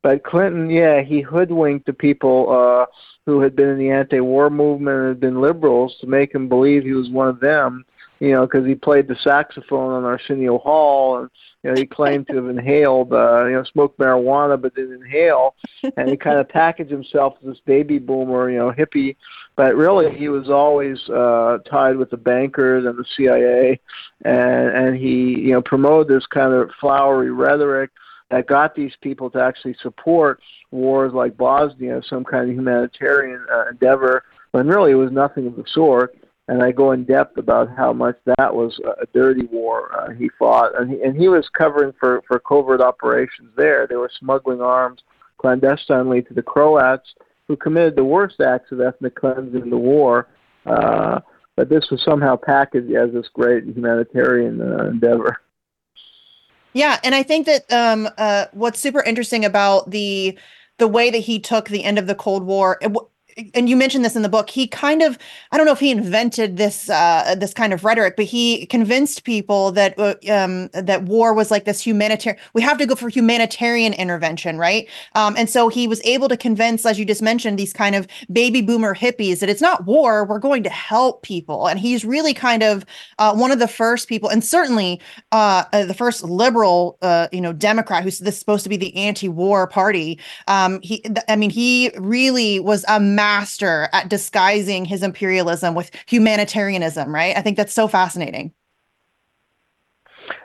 But 0.03 0.25
Clinton, 0.25 0.71
yeah, 0.71 1.03
he 1.03 1.21
hoodwinked 1.21 1.87
the 1.87 1.93
people 1.93 2.51
uh, 2.51 2.87
who 3.27 3.41
had 3.41 3.55
been 3.55 3.69
in 3.69 3.79
the 3.79 3.91
anti-war 3.91 4.51
movement 4.51 4.99
and 4.99 5.09
had 5.09 5.21
been 5.21 5.41
liberals 5.41 5.97
to 6.01 6.07
make 6.07 6.35
him 6.35 6.49
believe 6.49 6.85
he 6.85 6.93
was 6.93 7.11
one 7.11 7.29
of 7.29 7.39
them. 7.39 7.85
You 8.23 8.31
know, 8.31 8.47
because 8.47 8.65
he 8.65 8.77
played 8.77 9.09
the 9.09 9.17
saxophone 9.17 9.91
on 9.91 10.05
Arsenio 10.05 10.57
Hall, 10.59 11.19
and 11.19 11.31
you 11.65 11.71
know, 11.71 11.77
he 11.77 11.85
claimed 11.85 12.29
to 12.29 12.37
have 12.37 12.49
inhaled, 12.49 13.13
uh, 13.13 13.47
you 13.47 13.55
know, 13.55 13.65
smoked 13.65 13.99
marijuana 13.99 14.63
but 14.63 14.77
didn't 14.77 15.03
inhale, 15.03 15.57
and 15.97 16.09
he 16.09 16.17
kind 16.17 16.39
of 16.39 16.49
packaged 16.49 16.93
himself 16.93 17.35
as 17.41 17.49
this 17.49 17.61
baby 17.67 17.99
boomer, 17.99 18.49
you 18.49 18.59
know, 18.59 18.71
hippie. 18.71 19.17
But 19.57 19.75
really, 19.75 20.17
he 20.17 20.29
was 20.29 20.51
always 20.51 21.01
uh, 21.09 21.59
tied 21.69 21.97
with 21.97 22.11
the 22.11 22.17
bankers 22.17 22.87
and 22.87 22.97
the 22.97 23.05
CIA, 23.17 23.81
and 24.25 24.69
and 24.69 24.97
he, 24.97 25.41
you 25.41 25.51
know, 25.55 25.63
promoted 25.63 26.07
this 26.07 26.27
kind 26.27 26.55
of 26.55 26.71
flowery 26.81 27.33
rhetoric 27.33 27.91
that 28.31 28.47
got 28.47 28.77
these 28.77 28.95
people 29.01 29.31
to 29.31 29.43
actually 29.43 29.75
support 29.83 30.41
wars 30.71 31.13
like 31.13 31.37
Bosnia, 31.37 32.01
some 32.09 32.23
kind 32.23 32.49
of 32.49 32.55
humanitarian 32.55 33.45
uh, 33.53 33.71
endeavor, 33.71 34.23
when 34.53 34.69
really 34.69 34.93
it 34.93 34.95
was 34.95 35.11
nothing 35.11 35.49
of 35.49 35.57
the 35.57 35.65
sort 35.67 36.15
and 36.49 36.63
I 36.63 36.73
go 36.73 36.93
in 36.93 37.05
depth 37.05 37.39
about 37.39 37.69
how 37.77 37.93
much 37.93 38.17
that 38.37 38.55
was 38.55 38.79
a 39.01 39.07
dirty 39.15 39.47
war 39.47 39.93
uh, 39.99 40.13
he 40.13 40.29
fought, 40.39 40.79
and 40.79 40.91
he, 40.91 41.03
and 41.03 41.17
he 41.17 41.29
was 41.29 41.49
covering 41.57 41.93
for 41.99 42.23
for 42.27 42.39
covert 42.41 42.81
operations 42.81 43.51
there. 43.57 43.87
They 43.87 43.97
were 43.97 44.11
smuggling 44.19 44.61
arms 44.61 45.03
clandestinely 45.39 46.23
to 46.23 46.35
the 46.35 46.43
Croats, 46.43 47.15
who 47.49 47.57
committed 47.57 47.97
the 47.97 48.05
worst 48.05 48.41
acts 48.41 48.73
of 48.73 48.81
ethnic 48.81 49.15
cleansing 49.15 49.63
in 49.63 49.71
the 49.71 49.77
war. 49.77 50.29
Uh, 50.67 51.21
but 51.57 51.69
this 51.69 51.91
was 51.91 52.03
somehow 52.03 52.37
packaged 52.37 52.95
as 52.95 53.13
this 53.13 53.29
great 53.35 53.65
humanitarian 53.65 54.61
uh, 54.61 54.87
endeavor. 54.87 55.39
Yeah, 56.73 56.99
and 57.05 57.15
I 57.15 57.23
think 57.23 57.47
that 57.47 57.71
um, 57.71 58.09
uh, 58.17 58.47
what's 58.53 58.81
super 58.81 59.03
interesting 59.03 59.45
about 59.45 59.91
the 59.91 60.39
the 60.79 60.89
way 60.89 61.11
that 61.11 61.19
he 61.19 61.39
took 61.39 61.69
the 61.69 61.85
end 61.85 61.99
of 61.99 62.07
the 62.07 62.15
Cold 62.15 62.45
War, 62.45 62.79
and 63.55 63.69
you 63.69 63.77
mentioned 63.77 64.05
this 64.05 64.17
in 64.17 64.23
the 64.23 64.29
book 64.29 64.51
he 64.51 64.67
kind 64.67 65.03
of 65.03 65.19
i 65.51 65.57
don't 65.57 65.67
know 65.67 65.73
if 65.73 65.81
he 65.81 65.91
invented 65.91 66.57
this 66.57 66.89
uh, 66.91 67.35
this 67.39 67.53
kind 67.53 67.73
of 67.73 67.85
rhetoric 67.85 68.17
but 68.17 68.25
he 68.25 68.67
convinced 68.67 69.25
people 69.25 69.73
that 69.73 69.99
uh, 69.99 70.15
um, 70.31 70.69
that 70.69 71.03
war 71.05 71.35
was 71.35 71.51
like 71.51 71.65
this 71.65 71.81
humanitarian 71.81 72.41
we 72.55 72.63
have 72.63 72.79
to 72.79 72.87
go 72.87 72.95
for 72.95 73.09
humanitarian 73.09 73.93
intervention 73.95 74.59
right? 74.59 74.89
Um, 75.15 75.35
and 75.37 75.49
so 75.49 75.69
he 75.69 75.89
was 75.89 76.01
able 76.05 76.29
to 76.29 76.37
convince 76.37 76.87
as 76.87 76.99
you 76.99 77.05
just 77.05 77.23
mentioned 77.23 77.59
these 77.59 77.73
kind 77.73 77.95
of 77.95 78.07
baby 78.33 78.63
boomer 78.63 78.95
hippies 78.95 79.41
that 79.41 79.49
it's 79.49 79.61
not 79.61 79.85
war 79.85 80.25
we're 80.25 80.39
going 80.39 80.63
to 80.63 80.71
help 80.71 81.23
people. 81.23 81.67
And 81.67 81.79
he's 81.79 82.05
really 82.05 82.35
kind 82.35 82.63
of 82.63 82.85
uh, 83.19 83.35
one 83.35 83.51
of 83.51 83.59
the 83.59 83.69
first 83.69 84.09
people 84.09 84.29
and 84.29 84.45
certainly 84.45 85.01
uh, 85.33 85.65
uh, 85.73 85.85
the 85.85 85.95
first 85.95 86.23
liberal 86.25 86.99
uh, 87.03 87.29
you 87.33 87.41
know 87.41 87.53
democrat 87.53 88.03
who's 88.03 88.19
this 88.19 88.39
supposed 88.39 88.63
to 88.63 88.69
be 88.69 88.77
the 88.77 88.95
anti-war 88.97 89.67
party. 89.67 90.19
Um, 90.49 90.81
he 90.83 91.05
i 91.29 91.37
mean 91.37 91.51
he 91.51 91.91
really 91.99 92.61
was 92.61 92.85
a 92.89 93.01
master 93.23 93.89
at 93.93 94.09
disguising 94.09 94.85
his 94.85 95.05
imperialism 95.05 95.77
with 95.77 95.93
humanitarianism, 96.07 97.15
right? 97.15 97.37
I 97.37 97.41
think 97.41 97.57
that's 97.57 97.73
so 97.73 97.87
fascinating. 97.87 98.53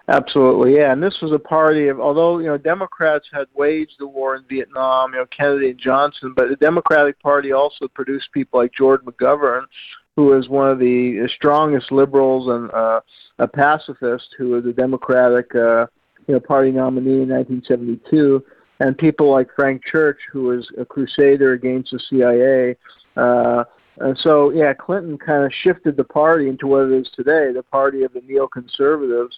Absolutely, 0.07 0.75
yeah. 0.75 0.93
And 0.93 1.01
this 1.01 1.17
was 1.21 1.31
a 1.31 1.39
party 1.39 1.87
of, 1.87 1.99
although 1.99 2.37
you 2.37 2.45
know 2.45 2.57
Democrats 2.57 3.27
had 3.33 3.47
waged 3.55 3.95
the 3.97 4.07
war 4.07 4.35
in 4.35 4.43
Vietnam, 4.47 5.13
you 5.13 5.19
know 5.19 5.25
Kennedy 5.25 5.71
and 5.71 5.79
Johnson, 5.79 6.33
but 6.35 6.49
the 6.49 6.55
Democratic 6.55 7.19
Party 7.19 7.51
also 7.51 7.87
produced 7.87 8.31
people 8.31 8.59
like 8.59 8.71
George 8.73 9.01
McGovern, 9.01 9.63
who 10.15 10.25
was 10.25 10.47
one 10.47 10.69
of 10.69 10.77
the 10.77 11.27
strongest 11.35 11.91
liberals 11.91 12.47
and 12.47 12.71
uh, 12.71 13.01
a 13.39 13.47
pacifist, 13.47 14.35
who 14.37 14.49
was 14.49 14.65
a 14.65 14.71
Democratic, 14.71 15.53
uh, 15.55 15.87
you 16.27 16.35
know, 16.35 16.39
party 16.39 16.71
nominee 16.71 17.23
in 17.23 17.29
1972 17.29 18.45
and 18.79 18.97
people 18.97 19.31
like 19.31 19.47
Frank 19.55 19.83
Church, 19.85 20.19
who 20.31 20.43
was 20.43 20.69
a 20.77 20.85
crusader 20.85 21.53
against 21.53 21.91
the 21.91 21.99
CIA. 22.09 22.75
Uh, 23.15 23.63
and 23.99 24.17
so, 24.19 24.51
yeah, 24.51 24.73
Clinton 24.73 25.17
kind 25.17 25.43
of 25.43 25.51
shifted 25.51 25.97
the 25.97 26.03
party 26.03 26.47
into 26.47 26.67
what 26.67 26.83
it 26.83 26.91
is 26.91 27.09
today, 27.15 27.51
the 27.51 27.63
party 27.63 28.03
of 28.03 28.13
the 28.13 28.19
neoconservatives 28.19 29.33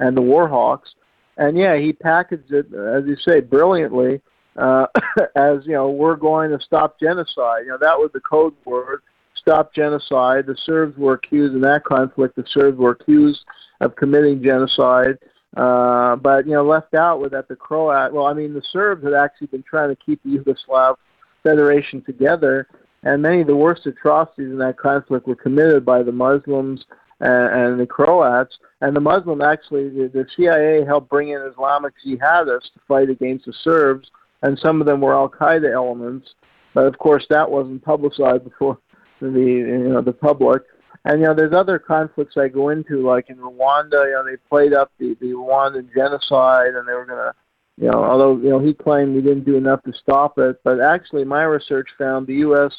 and 0.00 0.16
the 0.16 0.20
warhawks. 0.20 0.94
And 1.38 1.56
yeah, 1.56 1.76
he 1.78 1.92
packaged 1.92 2.52
it, 2.52 2.66
as 2.74 3.04
you 3.06 3.16
say, 3.16 3.40
brilliantly, 3.40 4.20
uh, 4.56 4.86
as 5.36 5.64
you 5.64 5.72
know, 5.72 5.90
we're 5.90 6.16
going 6.16 6.50
to 6.50 6.60
stop 6.60 7.00
genocide. 7.00 7.62
You 7.64 7.68
know, 7.68 7.78
that 7.80 7.98
was 7.98 8.10
the 8.12 8.20
code 8.20 8.54
word: 8.64 9.00
stop 9.34 9.74
genocide. 9.74 10.46
The 10.46 10.56
Serbs 10.64 10.96
were 10.98 11.14
accused 11.14 11.54
in 11.54 11.62
that 11.62 11.84
conflict. 11.84 12.36
The 12.36 12.44
Serbs 12.48 12.78
were 12.78 12.90
accused 12.90 13.40
of 13.80 13.96
committing 13.96 14.42
genocide. 14.42 15.18
Uh, 15.56 16.16
but 16.16 16.46
you 16.46 16.52
know, 16.52 16.64
left 16.64 16.94
out 16.94 17.20
with 17.20 17.32
that 17.32 17.48
the 17.48 17.56
Croat. 17.56 18.12
Well, 18.12 18.26
I 18.26 18.32
mean, 18.32 18.54
the 18.54 18.62
Serbs 18.72 19.04
had 19.04 19.12
actually 19.12 19.48
been 19.48 19.62
trying 19.62 19.90
to 19.90 19.96
keep 19.96 20.22
the 20.22 20.38
Yugoslav 20.38 20.96
Federation 21.42 22.02
together, 22.02 22.68
and 23.02 23.20
many 23.20 23.42
of 23.42 23.46
the 23.46 23.56
worst 23.56 23.86
atrocities 23.86 24.50
in 24.50 24.58
that 24.58 24.78
conflict 24.78 25.26
were 25.26 25.36
committed 25.36 25.84
by 25.84 26.02
the 26.02 26.12
Muslims 26.12 26.84
and, 27.20 27.52
and 27.52 27.80
the 27.80 27.86
Croats. 27.86 28.56
And 28.80 28.96
the 28.96 29.00
Muslim 29.00 29.42
actually, 29.42 29.88
the, 29.90 30.08
the 30.08 30.26
CIA 30.36 30.84
helped 30.84 31.10
bring 31.10 31.30
in 31.30 31.42
Islamic 31.42 31.94
jihadists 32.04 32.72
to 32.72 32.80
fight 32.88 33.10
against 33.10 33.46
the 33.46 33.52
Serbs, 33.62 34.10
and 34.42 34.58
some 34.58 34.80
of 34.80 34.86
them 34.86 35.00
were 35.00 35.14
Al 35.14 35.28
Qaeda 35.28 35.72
elements. 35.72 36.34
But 36.74 36.86
of 36.86 36.98
course, 36.98 37.26
that 37.28 37.50
wasn't 37.50 37.84
publicized 37.84 38.44
before 38.44 38.78
the 39.20 39.28
you 39.28 39.88
know 39.90 40.00
the 40.00 40.12
public. 40.12 40.62
And 41.04 41.20
you 41.20 41.26
know, 41.26 41.34
there's 41.34 41.52
other 41.52 41.78
conflicts 41.78 42.36
I 42.36 42.48
go 42.48 42.68
into, 42.68 43.06
like 43.06 43.28
in 43.28 43.36
Rwanda. 43.36 44.06
You 44.06 44.12
know, 44.12 44.24
they 44.24 44.36
played 44.48 44.72
up 44.72 44.92
the 44.98 45.16
the 45.20 45.32
Rwandan 45.32 45.92
genocide, 45.94 46.74
and 46.74 46.86
they 46.86 46.94
were 46.94 47.06
gonna, 47.06 47.34
you 47.76 47.90
know, 47.90 48.04
although 48.04 48.36
you 48.36 48.50
know 48.50 48.60
he 48.60 48.72
claimed 48.72 49.14
we 49.14 49.22
didn't 49.22 49.44
do 49.44 49.56
enough 49.56 49.82
to 49.82 49.92
stop 49.92 50.38
it, 50.38 50.60
but 50.62 50.80
actually 50.80 51.24
my 51.24 51.42
research 51.42 51.88
found 51.98 52.26
the 52.26 52.34
U.S. 52.34 52.72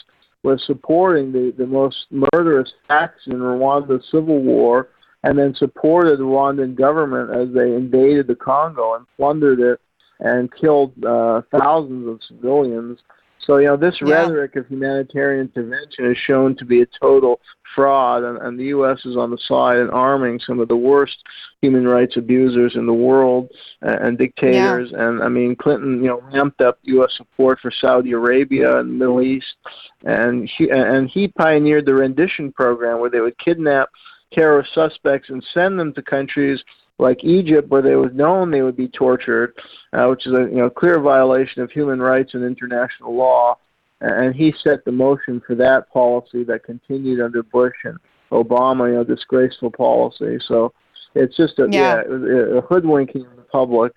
was 0.44 0.64
supporting 0.66 1.32
the 1.34 1.54
the 1.58 1.68
most 1.68 2.06
murderous 2.12 2.72
acts 2.90 3.28
in 3.28 3.40
Rwanda's 3.40 4.06
civil 4.10 4.42
war, 4.42 4.90
and 5.24 5.38
then 5.38 5.54
supported 5.56 6.20
the 6.20 6.24
Rwandan 6.24 6.76
government 6.76 7.30
as 7.36 7.54
they 7.54 7.76
invaded 7.76 8.28
the 8.28 8.36
Congo 8.36 8.96
and 8.96 9.06
plundered 9.18 9.60
it 9.60 9.82
and 10.20 10.50
killed 10.56 10.94
uh, 11.04 11.42
thousands 11.52 12.08
of 12.08 12.22
civilians. 12.26 13.00
So, 13.46 13.58
you 13.58 13.68
know, 13.68 13.78
this 13.78 13.98
yeah. 14.02 14.14
rhetoric 14.14 14.56
of 14.56 14.68
humanitarian 14.68 15.52
intervention 15.54 16.12
is 16.12 16.18
shown 16.18 16.56
to 16.58 16.66
be 16.66 16.82
a 16.82 16.86
total 17.02 17.40
fraud, 17.76 18.24
and, 18.24 18.38
and 18.38 18.60
the 18.60 18.66
U.S. 18.66 19.00
is 19.06 19.18
on 19.18 19.32
the 19.32 19.38
side 19.38 19.78
and 19.78 19.92
arming 19.92 20.40
some 20.40 20.60
of 20.60 20.68
the 20.68 20.78
worst 20.78 21.18
human 21.62 21.88
rights 21.88 22.18
abusers 22.18 22.76
in 22.76 22.86
the 22.86 22.94
world 22.94 23.50
and, 23.82 23.96
and 23.96 24.18
dictators. 24.18 24.90
Yeah. 24.92 25.08
And 25.08 25.24
I 25.24 25.30
mean, 25.30 25.56
Clinton, 25.56 26.04
you 26.04 26.10
know, 26.10 26.22
ramped 26.34 26.62
up 26.62 26.80
U.S. 26.84 27.14
support 27.18 27.60
for 27.60 27.72
Saudi 27.72 28.12
Arabia 28.12 28.80
and 28.80 28.90
the 28.90 28.94
Middle 28.94 29.22
East, 29.22 29.56
and 30.04 30.50
he 30.58 30.70
and 30.70 31.10
he 31.10 31.28
pioneered 31.28 31.86
the 31.86 31.96
rendition 31.96 32.52
program 32.52 33.00
where 33.00 33.10
they 33.10 33.22
would 33.22 33.38
kidnap 33.38 33.90
terrorist 34.32 34.74
suspects 34.74 35.30
and 35.30 35.46
send 35.54 35.80
them 35.80 35.94
to 35.94 36.02
countries 36.02 36.64
like 37.04 37.24
Egypt, 37.24 37.70
where 37.70 37.82
they 37.82 37.96
was 37.96 38.14
known 38.14 38.50
they 38.50 38.64
would 38.64 38.78
be 38.78 38.88
tortured, 38.88 39.54
uh, 39.92 40.08
which 40.08 40.26
is 40.26 40.34
a 40.34 40.42
you 40.42 40.58
know 40.58 40.70
clear 40.70 41.00
violation 41.00 41.62
of 41.62 41.70
human 41.70 42.02
rights 42.02 42.34
and 42.34 42.44
international 42.44 43.16
law. 43.16 43.58
And 44.02 44.36
he 44.36 44.54
set 44.64 44.84
the 44.84 44.92
motion 44.92 45.42
for 45.46 45.56
that 45.56 45.90
policy 45.92 46.44
that 46.46 46.64
continued 46.64 47.22
under 47.22 47.44
Bush 47.44 47.76
and 47.86 47.98
Obama, 48.32 48.90
you 48.90 48.96
know, 48.96 49.04
disgraceful 49.04 49.72
policy. 49.72 50.40
So 50.46 50.74
it's 51.14 51.38
just 51.38 51.60
a 51.60 51.68
yeah, 51.70 52.02
yeah 52.08 52.58
a 52.58 52.62
hoodwinking 52.62 53.26
of 53.26 53.36
the 53.36 53.44
public. 53.44 53.94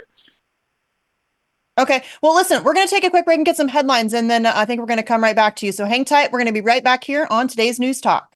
Okay. 1.79 2.03
Well, 2.23 2.35
listen, 2.35 2.65
we're 2.65 2.73
going 2.73 2.87
to 2.87 2.95
take 2.95 3.05
a 3.05 3.11
quick 3.11 3.25
break 3.25 3.37
and 3.37 3.47
get 3.47 3.57
some 3.57 3.69
headlines, 3.69 4.15
and 4.15 4.31
then 4.31 4.47
uh, 4.47 4.53
I 4.55 4.65
think 4.65 4.81
we're 4.81 4.87
going 4.87 4.99
to 4.99 5.03
come 5.03 5.23
right 5.23 5.37
back 5.37 5.57
to 5.57 5.67
you. 5.67 5.73
So 5.73 5.85
hang 5.85 6.05
tight. 6.05 6.33
We're 6.33 6.39
going 6.39 6.47
to 6.47 6.53
be 6.53 6.61
right 6.61 6.83
back 6.83 7.05
here 7.05 7.27
on 7.31 7.49
today's 7.49 7.79
News 7.79 8.01
Talk. 8.01 8.33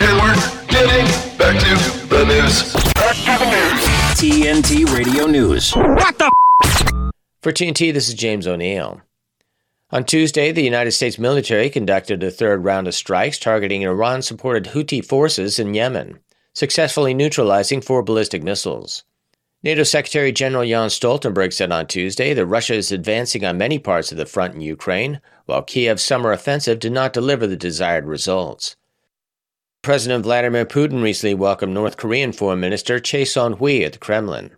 And 0.00 0.18
we're 0.20 0.34
getting 0.68 1.06
back 1.38 1.60
to 1.60 2.06
the 2.08 2.24
news. 2.26 2.81
Back 3.42 4.18
to 4.18 4.28
the 4.28 4.36
news. 4.36 4.62
TNT 4.62 4.96
Radio 4.96 5.26
News. 5.26 5.72
What 5.72 6.16
the? 6.16 6.30
For 7.40 7.50
TNT, 7.50 7.92
this 7.92 8.06
is 8.06 8.14
James 8.14 8.46
O'Neill. 8.46 9.00
On 9.90 10.04
Tuesday, 10.04 10.52
the 10.52 10.62
United 10.62 10.92
States 10.92 11.18
military 11.18 11.68
conducted 11.68 12.22
a 12.22 12.30
third 12.30 12.62
round 12.62 12.86
of 12.86 12.94
strikes 12.94 13.40
targeting 13.40 13.82
Iran 13.82 14.22
supported 14.22 14.66
Houthi 14.66 15.04
forces 15.04 15.58
in 15.58 15.74
Yemen, 15.74 16.20
successfully 16.54 17.14
neutralizing 17.14 17.80
four 17.80 18.04
ballistic 18.04 18.44
missiles. 18.44 19.02
NATO 19.64 19.82
Secretary 19.82 20.30
General 20.30 20.64
Jens 20.64 20.96
Stoltenberg 20.96 21.52
said 21.52 21.72
on 21.72 21.88
Tuesday 21.88 22.34
that 22.34 22.46
Russia 22.46 22.74
is 22.74 22.92
advancing 22.92 23.44
on 23.44 23.58
many 23.58 23.80
parts 23.80 24.12
of 24.12 24.18
the 24.18 24.26
front 24.26 24.54
in 24.54 24.60
Ukraine, 24.60 25.20
while 25.46 25.64
Kiev's 25.64 26.02
summer 26.02 26.30
offensive 26.30 26.78
did 26.78 26.92
not 26.92 27.12
deliver 27.12 27.48
the 27.48 27.56
desired 27.56 28.06
results. 28.06 28.76
President 29.82 30.22
Vladimir 30.22 30.64
Putin 30.64 31.02
recently 31.02 31.34
welcomed 31.34 31.74
North 31.74 31.96
Korean 31.96 32.32
Foreign 32.32 32.60
Minister 32.60 33.00
Choi 33.00 33.24
Son-hui 33.24 33.82
at 33.82 33.94
the 33.94 33.98
Kremlin. 33.98 34.52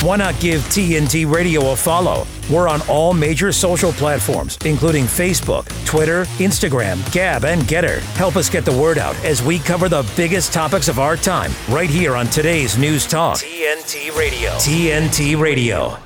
Why 0.00 0.16
not 0.16 0.40
give 0.40 0.62
TNT 0.62 1.30
Radio 1.30 1.72
a 1.72 1.76
follow? 1.76 2.26
We're 2.50 2.66
on 2.66 2.80
all 2.88 3.12
major 3.12 3.52
social 3.52 3.92
platforms, 3.92 4.56
including 4.64 5.04
Facebook, 5.04 5.66
Twitter, 5.84 6.24
Instagram, 6.38 6.96
Gab, 7.12 7.44
and 7.44 7.60
GETTR. 7.64 8.00
Help 8.16 8.36
us 8.36 8.48
get 8.48 8.64
the 8.64 8.72
word 8.72 8.96
out 8.96 9.14
as 9.16 9.42
we 9.42 9.58
cover 9.58 9.90
the 9.90 10.10
biggest 10.16 10.54
topics 10.54 10.88
of 10.88 10.98
our 10.98 11.18
time 11.18 11.52
right 11.68 11.90
here 11.90 12.16
on 12.16 12.26
today's 12.28 12.78
News 12.78 13.06
Talk. 13.06 13.36
TNT 13.36 14.16
Radio. 14.16 14.52
TNT 14.52 15.38
Radio. 15.38 15.98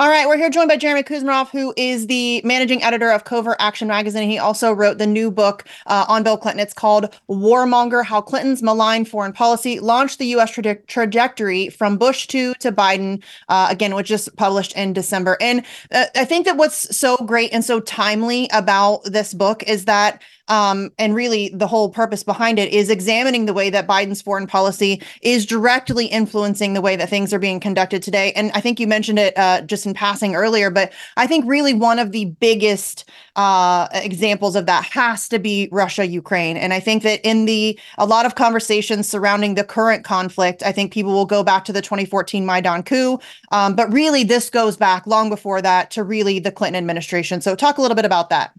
All 0.00 0.08
right, 0.08 0.28
we're 0.28 0.36
here 0.36 0.48
joined 0.48 0.68
by 0.68 0.76
Jeremy 0.76 1.02
Kuzmarov, 1.02 1.50
who 1.50 1.74
is 1.76 2.06
the 2.06 2.40
managing 2.44 2.84
editor 2.84 3.10
of 3.10 3.24
Covert 3.24 3.56
Action 3.58 3.88
Magazine. 3.88 4.30
He 4.30 4.38
also 4.38 4.70
wrote 4.70 4.98
the 4.98 5.08
new 5.08 5.28
book 5.28 5.64
uh, 5.86 6.04
on 6.06 6.22
Bill 6.22 6.36
Clinton. 6.36 6.60
It's 6.60 6.72
called 6.72 7.18
Warmonger 7.28 8.04
How 8.04 8.20
Clinton's 8.20 8.62
Malign 8.62 9.04
Foreign 9.04 9.32
Policy 9.32 9.80
Launched 9.80 10.20
the 10.20 10.26
U.S. 10.26 10.52
Tra- 10.52 10.76
Trajectory 10.82 11.68
from 11.68 11.98
Bush 11.98 12.28
to, 12.28 12.54
to 12.60 12.70
Biden, 12.70 13.24
uh, 13.48 13.66
again, 13.70 13.96
which 13.96 14.06
just 14.06 14.36
published 14.36 14.72
in 14.76 14.92
December. 14.92 15.36
And 15.40 15.64
uh, 15.90 16.04
I 16.14 16.24
think 16.24 16.46
that 16.46 16.56
what's 16.56 16.96
so 16.96 17.16
great 17.16 17.52
and 17.52 17.64
so 17.64 17.80
timely 17.80 18.48
about 18.52 19.02
this 19.02 19.34
book 19.34 19.64
is 19.64 19.86
that 19.86 20.22
um, 20.48 20.90
and 20.98 21.14
really 21.14 21.50
the 21.50 21.66
whole 21.66 21.90
purpose 21.90 22.22
behind 22.22 22.58
it 22.58 22.72
is 22.72 22.90
examining 22.90 23.46
the 23.46 23.52
way 23.52 23.70
that 23.70 23.86
Biden's 23.86 24.22
foreign 24.22 24.46
policy 24.46 25.02
is 25.22 25.46
directly 25.46 26.06
influencing 26.06 26.74
the 26.74 26.80
way 26.80 26.96
that 26.96 27.08
things 27.08 27.32
are 27.32 27.38
being 27.38 27.60
conducted 27.60 28.02
today. 28.02 28.32
And 28.32 28.50
I 28.54 28.60
think 28.60 28.80
you 28.80 28.86
mentioned 28.86 29.18
it 29.18 29.36
uh, 29.36 29.62
just 29.62 29.86
in 29.86 29.94
passing 29.94 30.34
earlier, 30.34 30.70
but 30.70 30.92
I 31.16 31.26
think 31.26 31.44
really 31.46 31.74
one 31.74 31.98
of 31.98 32.12
the 32.12 32.26
biggest 32.26 33.08
uh, 33.36 33.88
examples 33.92 34.56
of 34.56 34.66
that 34.66 34.84
has 34.84 35.28
to 35.28 35.38
be 35.38 35.68
Russia 35.70 36.06
Ukraine. 36.06 36.56
And 36.56 36.72
I 36.72 36.80
think 36.80 37.02
that 37.02 37.20
in 37.26 37.44
the 37.44 37.78
a 37.98 38.06
lot 38.06 38.26
of 38.26 38.34
conversations 38.34 39.08
surrounding 39.08 39.54
the 39.54 39.64
current 39.64 40.04
conflict, 40.04 40.62
I 40.62 40.72
think 40.72 40.92
people 40.92 41.12
will 41.12 41.26
go 41.26 41.44
back 41.44 41.64
to 41.66 41.72
the 41.72 41.82
2014 41.82 42.44
Maidan 42.44 42.82
coup, 42.82 43.18
um, 43.52 43.76
but 43.76 43.92
really 43.92 44.24
this 44.24 44.50
goes 44.50 44.76
back 44.76 45.06
long 45.06 45.30
before 45.30 45.62
that 45.62 45.90
to 45.92 46.02
really 46.02 46.38
the 46.38 46.50
Clinton 46.50 46.78
administration. 46.78 47.40
So 47.40 47.54
talk 47.54 47.78
a 47.78 47.82
little 47.82 47.94
bit 47.94 48.04
about 48.04 48.30
that. 48.30 48.52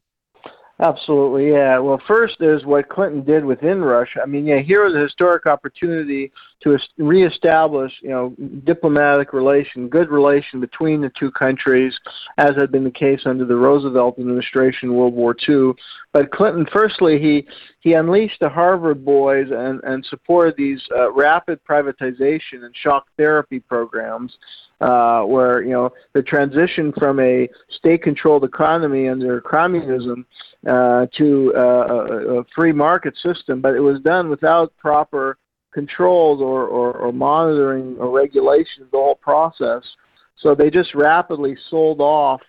Absolutely, 0.82 1.52
yeah. 1.52 1.78
Well, 1.78 2.02
first 2.08 2.38
is 2.40 2.64
what 2.64 2.88
Clinton 2.88 3.22
did 3.26 3.44
within 3.44 3.82
Russia. 3.82 4.22
I 4.24 4.26
mean, 4.26 4.48
yeah, 4.48 4.60
here 4.60 4.86
was 4.86 4.96
a 4.96 5.02
historic 5.02 5.46
opportunity 5.46 6.32
to 6.62 6.78
reestablish, 6.98 7.92
you 8.02 8.10
know, 8.10 8.34
diplomatic 8.64 9.34
relation, 9.34 9.90
good 9.90 10.10
relation 10.10 10.62
between 10.62 11.02
the 11.02 11.12
two 11.20 11.32
countries, 11.32 12.00
as 12.38 12.56
had 12.56 12.72
been 12.72 12.86
the 12.86 12.92
case 12.92 13.24
under 13.26 13.44
the 13.44 13.58
Roosevelt 13.58 14.18
administration, 14.20 14.94
World 14.94 15.14
War 15.14 15.36
II. 15.48 15.74
But 16.14 16.32
Clinton, 16.32 16.66
firstly, 16.72 17.20
he 17.20 17.46
he 17.82 17.94
unleashed 17.94 18.40
the 18.40 18.50
Harvard 18.50 19.04
boys 19.04 19.48
and 19.52 19.82
and 19.84 20.06
supported 20.06 20.56
these 20.56 20.82
uh, 20.96 21.12
rapid 21.12 21.60
privatization 21.70 22.64
and 22.64 22.74
shock 22.74 23.06
therapy 23.18 23.60
programs 23.60 24.38
uh, 24.82 25.24
where 25.24 25.62
you 25.62 25.72
know 25.72 25.92
the 26.14 26.22
transition 26.22 26.94
from 26.98 27.20
a 27.20 27.50
state-controlled 27.70 28.44
economy 28.44 29.08
under 29.10 29.42
communism 29.42 30.26
uh, 30.68 31.06
to 31.18 31.54
uh, 31.56 31.60
a, 31.60 32.40
a 32.40 32.44
free 32.56 32.72
market 32.72 33.16
system, 33.18 33.62
but 33.62 33.76
it 33.76 33.82
was 33.82 34.00
done 34.02 34.30
without 34.30 34.76
proper 34.78 35.38
controls 35.72 36.42
or, 36.42 36.66
or, 36.66 36.94
or 36.94 37.12
monitoring 37.12 37.96
or 38.00 38.10
regulation 38.10 38.84
of 38.84 38.92
the 38.92 38.98
whole 38.98 39.16
process. 39.16 39.84
So 40.38 40.56
they 40.56 40.70
just 40.70 40.96
rapidly 40.96 41.58
sold 41.70 42.02
off 42.02 42.42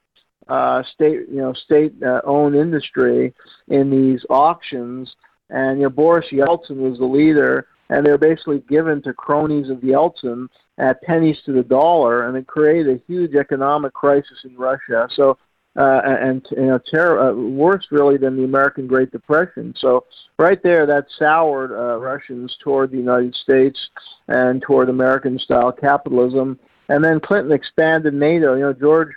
uh, 0.49 0.83
state, 0.95 1.29
you 1.29 1.37
know, 1.37 1.53
state-owned 1.53 2.57
uh, 2.57 2.59
industry 2.59 3.35
in 3.69 3.91
these 3.91 4.25
auctions. 4.31 5.15
And 5.51 5.79
you 5.79 5.85
know, 5.85 5.91
Boris 5.91 6.27
Yeltsin 6.33 6.77
was 6.77 6.99
the 6.99 7.05
leader, 7.05 7.67
and 7.91 8.07
they're 8.07 8.17
basically 8.17 8.61
given 8.69 9.03
to 9.03 9.13
cronies 9.13 9.69
of 9.69 9.79
Yeltsin 9.79 10.49
at 10.79 11.03
pennies 11.03 11.39
to 11.45 11.53
the 11.53 11.63
dollar, 11.63 12.27
and 12.27 12.37
it 12.37 12.47
created 12.47 12.89
a 12.97 13.03
huge 13.07 13.35
economic 13.35 13.93
crisis 13.93 14.39
in 14.45 14.57
Russia. 14.57 15.09
So, 15.15 15.37
uh, 15.77 16.01
and 16.05 16.47
you 16.53 16.67
know, 16.67 16.81
uh, 16.95 17.35
worse 17.35 17.87
really 17.91 18.17
than 18.17 18.37
the 18.37 18.45
American 18.45 18.87
Great 18.87 19.11
Depression. 19.11 19.75
So, 19.77 20.05
right 20.39 20.63
there, 20.63 20.87
that 20.87 21.07
soured 21.19 21.73
uh, 21.73 21.99
Russians 21.99 22.57
toward 22.63 22.93
the 22.93 22.97
United 22.97 23.35
States 23.35 23.79
and 24.29 24.63
toward 24.63 24.89
American-style 24.89 25.73
capitalism. 25.73 26.59
And 26.89 27.05
then 27.05 27.21
Clinton 27.21 27.53
expanded 27.53 28.15
NATO. 28.15 28.55
You 28.55 28.63
know, 28.63 28.73
George 28.73 29.11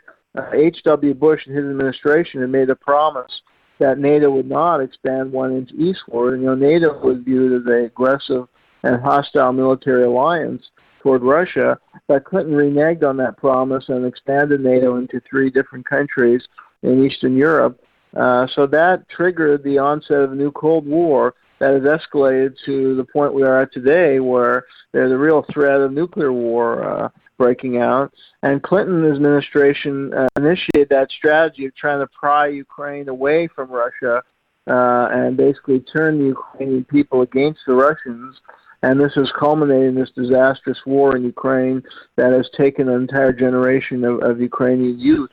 H.W. 0.54 1.12
Uh, 1.12 1.14
Bush 1.16 1.46
and 1.46 1.56
his 1.56 1.66
administration 1.66 2.42
had 2.42 2.50
made 2.50 2.70
a 2.70 2.76
promise 2.76 3.42
that 3.80 3.98
NATO 3.98 4.30
would 4.32 4.50
not 4.50 4.80
expand 4.80 5.32
one 5.32 5.56
inch 5.56 5.72
eastward. 5.72 6.36
And, 6.36 6.44
you 6.44 6.50
know, 6.50 6.56
NATO 6.56 7.00
was 7.00 7.18
viewed 7.24 7.62
as 7.62 7.66
an 7.66 7.86
aggressive 7.86 8.48
and 8.84 9.02
hostile 9.02 9.54
military 9.54 10.04
alliance 10.04 10.70
toward 11.02 11.22
Russia, 11.22 11.78
but 12.08 12.24
Clinton 12.24 12.54
reneged 12.54 13.04
on 13.04 13.18
that 13.18 13.38
promise 13.38 13.90
and 13.90 14.06
expanded 14.06 14.62
NATO 14.62 14.96
into 14.96 15.22
three 15.30 15.50
different 15.50 15.86
countries 15.86 16.48
in 16.82 17.06
Eastern 17.06 17.36
Europe. 17.36 17.80
Uh, 18.16 18.48
so 18.56 18.68
that 18.68 19.08
triggered 19.10 19.64
the 19.64 19.78
onset 19.78 20.20
of 20.20 20.32
a 20.32 20.36
new 20.36 20.52
Cold 20.52 20.86
War 20.88 21.34
that 21.60 21.74
has 21.74 21.84
escalated 21.84 22.56
to 22.66 22.96
the 22.96 23.04
point 23.04 23.34
we 23.34 23.44
are 23.44 23.62
at 23.62 23.74
today, 23.74 24.20
where 24.20 24.66
there's 24.92 25.12
a 25.12 25.18
real 25.18 25.46
threat 25.52 25.82
of 25.82 25.92
nuclear 25.94 26.32
war 26.32 26.84
uh, 26.84 27.10
breaking 27.38 27.78
out. 27.78 28.14
And 28.44 28.62
Clinton's 28.62 29.16
administration 29.16 30.14
uh, 30.14 30.28
initiated 30.38 30.90
that 30.90 31.12
strategy 31.12 31.66
of 31.66 31.76
trying 31.76 32.00
to 32.00 32.08
pry 32.08 32.48
Ukraine 32.48 33.10
away 33.10 33.48
from 33.48 33.72
Russia 33.72 34.24
uh, 34.68 35.08
and 35.12 35.36
basically 35.36 35.80
turn 35.80 36.20
the 36.20 36.26
Ukrainian 36.26 36.86
people 36.86 37.22
against 37.22 37.62
the 37.66 37.74
Russians 37.74 38.40
and 38.84 39.00
this 39.00 39.14
has 39.16 39.32
culminated 39.40 39.88
in 39.88 39.96
this 39.96 40.12
disastrous 40.12 40.78
war 40.86 41.16
in 41.16 41.24
Ukraine 41.24 41.82
that 42.18 42.34
has 42.34 42.50
taken 42.56 42.90
an 42.90 43.02
entire 43.02 43.32
generation 43.32 44.04
of, 44.04 44.22
of 44.22 44.42
Ukrainian 44.42 45.00
youth. 45.00 45.32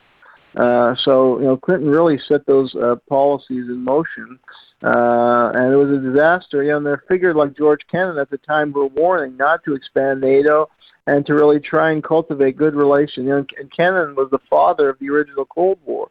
Uh, 0.55 0.95
so, 1.03 1.37
you 1.39 1.45
know, 1.45 1.57
Clinton 1.57 1.89
really 1.89 2.17
set 2.27 2.45
those 2.45 2.73
uh, 2.75 2.95
policies 3.07 3.69
in 3.69 3.83
motion, 3.83 4.39
uh, 4.83 5.51
and 5.53 5.71
it 5.71 5.75
was 5.75 5.91
a 5.91 6.01
disaster. 6.01 6.63
You 6.63 6.71
know, 6.71 6.77
and 6.77 6.85
there 6.85 7.03
figured 7.07 7.35
like 7.35 7.55
George 7.55 7.81
Kennan 7.89 8.17
at 8.17 8.29
the 8.29 8.37
time 8.37 8.71
were 8.71 8.87
warning 8.87 9.37
not 9.37 9.63
to 9.65 9.75
expand 9.75 10.21
NATO 10.21 10.69
and 11.07 11.25
to 11.25 11.33
really 11.33 11.59
try 11.59 11.91
and 11.91 12.03
cultivate 12.03 12.57
good 12.57 12.75
relations. 12.75 13.25
You 13.25 13.31
know, 13.31 13.45
and 13.57 13.71
Kennan 13.71 14.15
was 14.15 14.29
the 14.31 14.39
father 14.49 14.89
of 14.89 14.99
the 14.99 15.09
original 15.09 15.45
Cold 15.45 15.79
War 15.85 16.09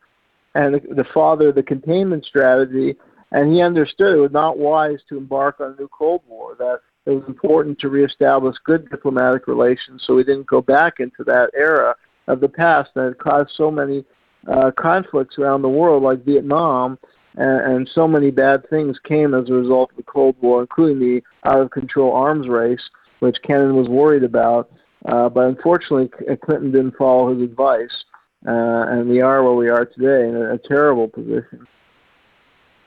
and 0.55 0.74
the, 0.74 0.81
the 0.94 1.09
father 1.12 1.48
of 1.48 1.55
the 1.55 1.62
containment 1.62 2.24
strategy, 2.24 2.96
and 3.33 3.53
he 3.53 3.61
understood 3.61 4.14
it 4.14 4.20
was 4.20 4.33
not 4.33 4.59
wise 4.59 5.00
to 5.09 5.18
embark 5.18 5.61
on 5.61 5.72
a 5.72 5.81
new 5.81 5.88
Cold 5.88 6.22
War. 6.26 6.57
That 6.59 6.81
it 7.06 7.10
was 7.10 7.24
important 7.26 7.78
to 7.78 7.88
reestablish 7.88 8.56
good 8.64 8.88
diplomatic 8.90 9.46
relations 9.46 10.02
so 10.06 10.14
we 10.14 10.24
didn't 10.24 10.46
go 10.46 10.60
back 10.60 11.00
into 11.00 11.24
that 11.24 11.50
era 11.54 11.94
of 12.28 12.40
the 12.40 12.48
past 12.48 12.90
that 12.94 13.04
had 13.04 13.18
caused 13.18 13.50
so 13.56 13.70
many 13.70 14.04
uh, 14.48 14.70
conflicts 14.78 15.38
around 15.38 15.62
the 15.62 15.68
world, 15.68 16.02
like 16.02 16.24
Vietnam, 16.24 16.98
and, 17.36 17.76
and 17.76 17.90
so 17.94 18.08
many 18.08 18.30
bad 18.30 18.68
things 18.70 18.98
came 19.04 19.34
as 19.34 19.48
a 19.48 19.52
result 19.52 19.90
of 19.90 19.96
the 19.96 20.02
Cold 20.04 20.36
War, 20.40 20.60
including 20.60 20.98
the 20.98 21.22
out 21.44 21.60
of 21.60 21.70
control 21.70 22.12
arms 22.12 22.48
race, 22.48 22.82
which 23.20 23.36
Kennan 23.42 23.76
was 23.76 23.88
worried 23.88 24.24
about. 24.24 24.70
Uh, 25.06 25.28
but 25.28 25.46
unfortunately, 25.46 26.10
Clinton 26.44 26.72
didn't 26.72 26.96
follow 26.96 27.34
his 27.34 27.42
advice, 27.42 28.04
uh, 28.46 28.84
and 28.88 29.08
we 29.08 29.20
are 29.20 29.42
where 29.42 29.54
we 29.54 29.68
are 29.68 29.84
today 29.84 30.28
in 30.28 30.36
a, 30.36 30.54
a 30.54 30.58
terrible 30.58 31.08
position. 31.08 31.66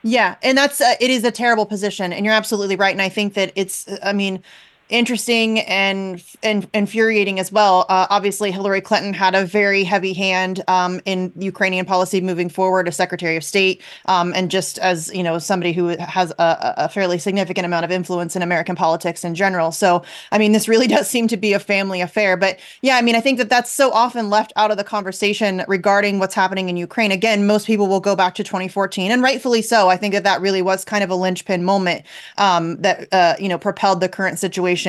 Yeah, 0.04 0.36
and 0.44 0.58
that's 0.58 0.82
uh, 0.82 0.96
it 1.00 1.10
is 1.10 1.24
a 1.24 1.32
terrible 1.32 1.66
position, 1.66 2.12
and 2.12 2.26
you're 2.26 2.34
absolutely 2.34 2.76
right. 2.76 2.92
And 2.92 3.02
I 3.02 3.10
think 3.10 3.36
that 3.36 3.54
it's, 3.56 3.88
I 4.04 4.12
mean, 4.12 4.44
interesting 4.94 5.60
and, 5.62 6.24
and 6.44 6.68
infuriating 6.72 7.40
as 7.40 7.52
well. 7.52 7.88
Uh, 7.90 8.06
obviously, 8.12 8.52
Hillary 8.52 8.80
Clinton 8.80 9.12
had 9.12 9.34
a 9.34 9.44
very 9.44 9.84
heavy 9.84 10.14
hand 10.14 10.64
um, 10.68 11.02
in 11.06 11.34
Ukrainian 11.36 11.84
policy 11.84 12.22
moving 12.22 12.48
forward 12.48 12.88
as 12.88 12.96
Secretary 12.96 13.36
of 13.36 13.44
State, 13.44 13.82
um, 14.06 14.32
and 14.36 14.52
just 14.52 14.78
as 14.78 15.12
you 15.14 15.24
know, 15.24 15.40
somebody 15.40 15.74
who 15.74 15.88
has 15.98 16.32
a, 16.38 16.74
a, 16.78 16.90
fairly 16.90 17.18
significant 17.18 17.66
amount 17.66 17.84
of 17.84 17.92
influence 17.92 18.36
in 18.36 18.44
American 18.44 18.76
politics 18.76 19.24
in 19.24 19.34
general. 19.34 19.72
So, 19.72 20.04
I 20.32 20.38
mean, 20.38 20.52
this 20.52 20.68
really 20.68 20.88
does 20.96 21.10
seem 21.10 21.28
to 21.30 21.38
be 21.38 21.54
a 21.54 21.60
family 21.60 22.00
affair. 22.00 22.38
But 22.38 22.60
yeah, 22.84 22.98
I 22.98 23.02
mean, 23.02 23.16
I 23.16 23.20
think 23.20 23.40
that 23.40 23.50
that's 23.50 23.72
so 23.72 23.92
often 23.92 24.30
left 24.30 24.54
out 24.56 24.70
of 24.70 24.78
the 24.78 24.84
conversation 24.84 25.64
regarding 25.68 26.20
what's 26.20 26.36
happening 26.36 26.70
in 26.70 26.78
Ukraine. 26.78 27.12
Again, 27.12 27.48
most 27.48 27.66
people 27.66 27.88
will 27.88 28.00
go 28.00 28.16
back 28.16 28.36
to 28.36 28.44
2014, 28.44 29.12
and 29.12 29.24
rightfully 29.24 29.64
so. 29.64 29.90
I 29.90 29.98
think 29.98 30.14
that 30.14 30.24
that 30.24 30.40
really 30.40 30.62
was 30.62 30.86
kind 30.86 31.04
of 31.04 31.10
a 31.10 31.16
linchpin 31.16 31.64
moment 31.64 32.06
um, 32.38 32.80
that 32.84 33.12
uh, 33.12 33.34
you 33.40 33.50
know 33.50 33.58
propelled 33.58 34.00
the 34.00 34.08
current 34.08 34.38
situation 34.38 34.83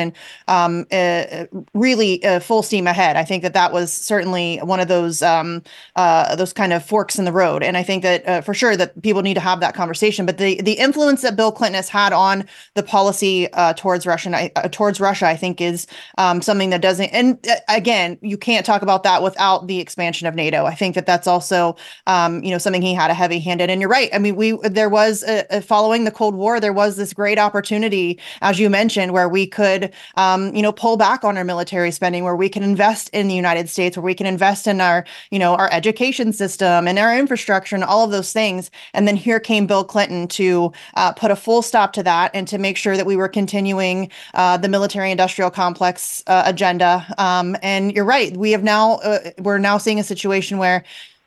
um, 0.48 0.87
uh, 0.92 1.46
really 1.74 2.24
uh, 2.24 2.40
full 2.40 2.62
steam 2.62 2.87
ahead. 2.87 3.16
I 3.16 3.24
think 3.24 3.42
that 3.42 3.52
that 3.54 3.72
was 3.72 3.92
certainly 3.92 4.59
one 4.59 4.80
of 4.80 4.88
those 4.88 5.22
um, 5.22 5.62
uh, 5.96 6.37
those 6.37 6.52
kind 6.52 6.72
of 6.72 6.85
forks 6.85 7.18
in 7.18 7.24
the 7.24 7.33
road, 7.33 7.62
and 7.62 7.76
I 7.76 7.83
think 7.83 8.02
that 8.02 8.28
uh, 8.28 8.40
for 8.40 8.54
sure 8.54 8.76
that 8.76 9.00
people 9.02 9.22
need 9.22 9.35
to 9.35 9.40
have 9.40 9.61
that 9.61 9.74
conversation. 9.74 10.26
But 10.26 10.38
the 10.38 10.61
the 10.62 10.72
influence 10.72 11.22
that 11.22 11.37
Bill 11.37 11.52
Clinton 11.52 11.74
has 11.74 11.88
had 11.88 12.12
on 12.12 12.44
the 12.74 12.83
policy 12.83 13.52
uh, 13.52 13.74
towards 13.74 14.07
Russian 14.07 14.35
uh, 14.35 14.48
towards 14.70 15.00
Russia, 15.00 15.26
I 15.26 15.37
think, 15.37 15.61
is 15.61 15.87
um, 16.18 16.40
something 16.42 16.70
that 16.70 16.80
doesn't. 16.80 17.09
And 17.09 17.38
again, 17.68 18.18
you 18.22 18.38
can't 18.38 18.64
talk 18.64 18.83
about 18.83 19.02
that 19.02 19.22
without 19.22 19.66
the 19.66 19.80
expansion 19.80 20.26
of 20.26 20.35
NATO. 20.35 20.64
I 20.64 20.74
think 20.74 20.94
that 20.94 21.07
that's 21.07 21.26
also 21.26 21.76
um, 22.07 22.42
you 22.42 22.50
know 22.50 22.59
something 22.59 22.83
he 22.83 22.94
had 22.94 23.11
a 23.11 23.14
heavy 23.14 23.40
hand 23.40 23.61
in. 23.61 23.70
And 23.70 23.80
you're 23.80 23.90
right. 23.90 24.11
I 24.14 24.18
mean, 24.18 24.37
we 24.37 24.57
there 24.62 24.88
was 24.88 25.22
a, 25.24 25.44
a 25.50 25.61
following 25.61 26.04
the 26.04 26.11
Cold 26.11 26.35
War, 26.35 26.61
there 26.61 26.72
was 26.72 26.96
this 26.96 27.12
great 27.12 27.38
opportunity, 27.38 28.18
as 28.40 28.59
you 28.59 28.70
mentioned, 28.70 29.12
where 29.12 29.28
we 29.28 29.46
could 29.46 29.73
could, 29.74 29.92
um, 30.16 30.54
you 30.54 30.62
know, 30.62 30.72
pull 30.72 30.96
back 30.96 31.24
on 31.24 31.37
our 31.37 31.44
military 31.44 31.90
spending, 31.90 32.24
where 32.24 32.37
we 32.37 32.48
can 32.48 32.62
invest 32.62 33.10
in 33.10 33.28
the 33.28 33.34
United 33.34 33.68
States, 33.68 33.96
where 33.96 34.04
we 34.04 34.14
can 34.14 34.26
invest 34.26 34.66
in 34.66 34.80
our, 34.80 35.04
you 35.30 35.38
know, 35.38 35.54
our 35.54 35.70
education 35.72 36.32
system 36.32 36.88
and 36.88 36.98
our 36.98 37.16
infrastructure 37.16 37.74
and 37.74 37.84
all 37.84 38.04
of 38.04 38.10
those 38.10 38.32
things. 38.32 38.70
And 38.92 39.06
then 39.06 39.16
here 39.16 39.40
came 39.40 39.66
Bill 39.66 39.84
Clinton 39.84 40.28
to 40.28 40.72
uh, 40.94 41.12
put 41.12 41.30
a 41.30 41.36
full 41.36 41.62
stop 41.62 41.92
to 41.94 42.03
that 42.03 42.30
and 42.34 42.49
to 42.49 42.59
make 42.59 42.76
sure 42.76 42.96
that 42.96 43.07
we 43.07 43.16
were 43.16 43.28
continuing 43.28 44.11
uh, 44.34 44.57
the 44.57 44.68
military-industrial 44.68 45.51
complex 45.51 46.22
uh, 46.26 46.42
agenda. 46.46 47.05
Um, 47.18 47.57
and 47.62 47.92
you're 47.94 48.05
right, 48.05 48.36
we 48.36 48.53
have 48.53 48.62
now 48.62 48.96
uh, 48.96 49.30
we're 49.38 49.59
now 49.59 49.78
seeing 49.78 50.01
a 50.01 50.05
situation 50.05 50.59
where 50.59 50.84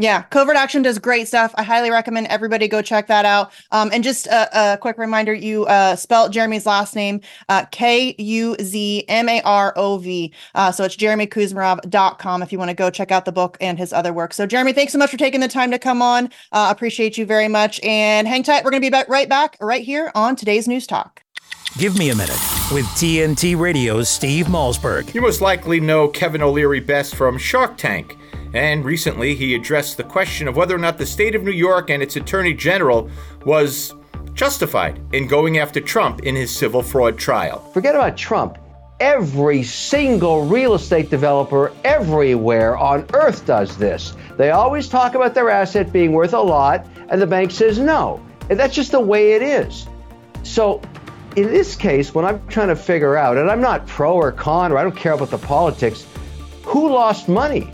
Yeah, 0.01 0.23
Covert 0.23 0.57
Action 0.57 0.83
does 0.83 0.97
great 1.01 1.27
stuff. 1.27 1.53
I 1.57 1.65
highly 1.65 1.91
recommend 1.91 2.29
everybody 2.29 2.69
go 2.69 2.81
check 2.83 3.09
that 3.09 3.25
out. 3.25 3.51
Um, 3.73 3.91
and 3.93 4.05
just 4.05 4.29
a, 4.29 4.75
a, 4.75 4.79
quick 4.79 4.97
reminder, 4.97 5.35
you 5.35 5.65
uh, 5.67 5.97
spelled 5.97 6.33
Jeremy's 6.33 6.67
last 6.67 6.95
name 6.95 7.21
uh, 7.49 7.65
K 7.73 8.15
U 8.17 8.55
Z 8.61 9.05
M 9.09 9.29
A 9.29 9.43
R 9.43 9.73
O 9.75 9.99
V. 9.99 10.33
Uh, 10.55 10.71
so 10.71 10.85
it's 10.85 10.97
jeremykuzmarov.com 10.97 12.43
if 12.43 12.53
you 12.53 12.59
want 12.59 12.69
to 12.69 12.77
go 12.77 12.91
check 12.91 13.11
out 13.11 13.25
the 13.25 13.33
book 13.33 13.57
and 13.61 13.77
his 13.77 13.93
other 13.93 14.13
work. 14.13 14.33
So, 14.33 14.47
Jeremy, 14.47 14.73
thanks 14.73 14.93
so 14.93 15.01
much 15.01 15.11
for 15.11 15.17
taking 15.17 15.41
the 15.41 15.49
time 15.49 15.73
to 15.73 15.81
come 15.81 16.01
on. 16.01 16.31
Uh, 16.53 16.69
appreciate 16.71 17.19
you 17.19 17.27
very 17.27 17.49
much. 17.49 17.81
And 17.81 18.29
hang 18.29 18.45
tight. 18.45 18.65
We're 18.65 18.71
going 18.71 18.83
to 18.83 18.87
be 18.87 18.91
back 18.91 19.09
right 19.09 19.29
back 19.29 19.57
right 19.61 19.83
here 19.83 20.13
on 20.15 20.37
today's 20.37 20.69
News 20.69 20.87
Talk. 20.87 21.25
Give 21.77 21.99
me 21.99 22.11
a 22.11 22.15
minute 22.15 22.41
with 22.73 22.87
TNT 22.97 23.59
Radio's 23.59 24.09
Steve 24.09 24.47
Malzberg. 24.47 25.13
You 25.13 25.21
most 25.21 25.41
likely 25.41 25.81
know 25.81 26.09
Kevin 26.09 26.43
O'Leary 26.43 26.81
best 26.81 27.15
from 27.15 27.37
Shark 27.37 27.77
Tank. 27.77 28.18
And 28.55 28.85
recently, 28.85 29.35
he 29.35 29.55
addressed 29.55 29.97
the 29.97 30.05
question 30.05 30.49
of 30.49 30.57
whether 30.57 30.75
or 30.75 30.79
not 30.79 30.99
the 30.99 31.07
state 31.07 31.35
of 31.35 31.43
New 31.43 31.53
York 31.53 31.91
and 31.91 32.03
its 32.03 32.17
attorney 32.17 32.55
general 32.55 33.11
was 33.45 33.95
justified 34.35 35.01
in 35.13 35.27
going 35.27 35.59
after 35.59 35.81
Trump 35.81 36.21
in 36.21 36.35
his 36.35 36.51
civil 36.51 36.83
fraud 36.83 37.19
trial. 37.19 37.61
Forget 37.73 37.95
about 37.95 38.17
Trump. 38.17 38.57
Every 39.01 39.63
single 39.63 40.47
real 40.47 40.75
estate 40.75 41.11
developer 41.11 41.73
everywhere 41.85 42.77
on 42.77 43.07
earth 43.15 43.47
does 43.47 43.77
this. 43.77 44.17
They 44.37 44.51
always 44.51 44.89
talk 44.89 45.15
about 45.15 45.35
their 45.35 45.51
asset 45.51 45.93
being 45.93 46.13
worth 46.13 46.33
a 46.33 46.41
lot, 46.41 46.87
and 47.09 47.21
the 47.21 47.27
bank 47.27 47.51
says 47.51 47.79
no. 47.79 48.25
And 48.51 48.59
that's 48.59 48.75
just 48.75 48.93
the 48.93 49.01
way 49.01 49.33
it 49.33 49.43
is. 49.43 49.87
So, 50.43 50.81
in 51.37 51.49
this 51.49 51.77
case, 51.77 52.15
when 52.15 52.25
I'm 52.25 52.45
trying 52.49 52.69
to 52.69 52.77
figure 52.77 53.17
out, 53.17 53.37
and 53.37 53.51
I'm 53.51 53.61
not 53.61 53.87
pro 53.87 54.15
or 54.15 54.33
con, 54.33 54.73
or 54.73 54.79
I 54.79 54.83
don't 54.83 54.97
care 54.97 55.13
about 55.13 55.31
the 55.31 55.39
politics, 55.39 56.07
who 56.65 56.91
lost 56.91 57.29
money? 57.29 57.71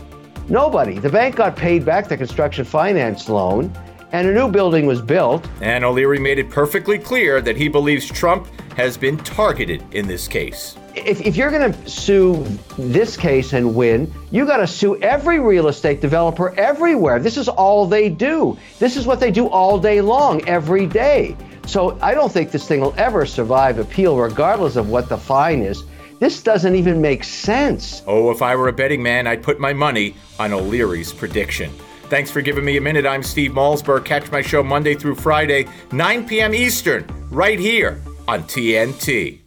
Nobody. 0.47 0.99
The 0.99 1.09
bank 1.09 1.37
got 1.37 1.55
paid 1.55 1.83
back 1.83 2.07
the 2.07 2.15
construction 2.15 2.65
finance 2.65 3.27
loan, 3.29 3.73
and 4.11 4.27
a 4.27 4.33
new 4.33 4.47
building 4.47 4.85
was 4.85 5.01
built. 5.01 5.47
And 5.59 5.83
O'Leary 5.83 6.19
made 6.19 6.37
it 6.37 6.49
perfectly 6.49 6.99
clear 6.99 7.41
that 7.41 7.57
he 7.57 7.67
believes 7.67 8.05
Trump 8.05 8.47
has 8.77 8.95
been 8.95 9.17
targeted 9.17 9.83
in 9.93 10.07
this 10.07 10.27
case. 10.27 10.77
If, 10.93 11.19
if 11.21 11.35
you're 11.35 11.49
going 11.49 11.73
to 11.73 11.89
sue 11.89 12.45
this 12.77 13.17
case 13.17 13.53
and 13.53 13.73
win, 13.73 14.13
you 14.31 14.45
got 14.45 14.57
to 14.57 14.67
sue 14.67 14.97
every 15.01 15.39
real 15.39 15.67
estate 15.67 15.99
developer 15.99 16.53
everywhere. 16.59 17.19
This 17.19 17.37
is 17.37 17.49
all 17.49 17.85
they 17.85 18.09
do. 18.09 18.57
This 18.79 18.95
is 18.95 19.07
what 19.07 19.19
they 19.19 19.31
do 19.31 19.47
all 19.47 19.79
day 19.79 19.99
long, 19.99 20.47
every 20.47 20.85
day. 20.85 21.35
So 21.65 21.97
I 22.01 22.13
don't 22.13 22.31
think 22.31 22.51
this 22.51 22.67
thing 22.67 22.81
will 22.81 22.93
ever 22.97 23.25
survive 23.25 23.79
appeal, 23.79 24.17
regardless 24.17 24.75
of 24.75 24.89
what 24.89 25.09
the 25.09 25.17
fine 25.17 25.61
is. 25.63 25.83
This 26.25 26.41
doesn't 26.41 26.73
even 26.75 27.01
make 27.01 27.23
sense. 27.23 28.01
Oh, 28.07 28.31
if 28.31 28.41
I 28.41 28.55
were 28.55 28.67
a 28.67 28.73
betting 28.73 29.03
man, 29.03 29.27
I'd 29.27 29.43
put 29.43 29.59
my 29.59 29.73
money 29.73 30.15
on 30.39 30.53
O'Leary's 30.53 31.13
prediction. 31.13 31.71
Thanks 32.05 32.31
for 32.31 32.41
giving 32.41 32.65
me 32.65 32.77
a 32.77 32.81
minute. 32.81 33.05
I'm 33.05 33.21
Steve 33.21 33.51
Malzberg. 33.51 34.05
Catch 34.05 34.31
my 34.31 34.41
show 34.41 34.63
Monday 34.63 34.95
through 34.95 35.13
Friday, 35.13 35.67
9 35.91 36.27
p.m. 36.27 36.55
Eastern, 36.55 37.05
right 37.29 37.59
here 37.59 38.01
on 38.27 38.41
TNT. 38.45 39.41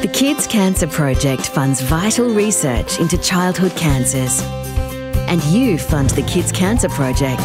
The 0.00 0.10
Kids 0.14 0.46
Cancer 0.46 0.86
Project 0.86 1.46
funds 1.50 1.82
vital 1.82 2.30
research 2.30 3.00
into 3.00 3.18
childhood 3.18 3.76
cancers. 3.76 4.40
And 5.28 5.44
you 5.44 5.76
fund 5.76 6.08
the 6.08 6.22
Kids 6.22 6.52
Cancer 6.52 6.88
Project. 6.88 7.42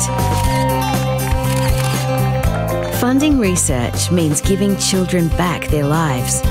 Funding 3.14 3.38
research 3.38 4.10
means 4.10 4.42
giving 4.42 4.76
children 4.78 5.28
back 5.38 5.68
their 5.68 5.86
lives. 5.86 6.42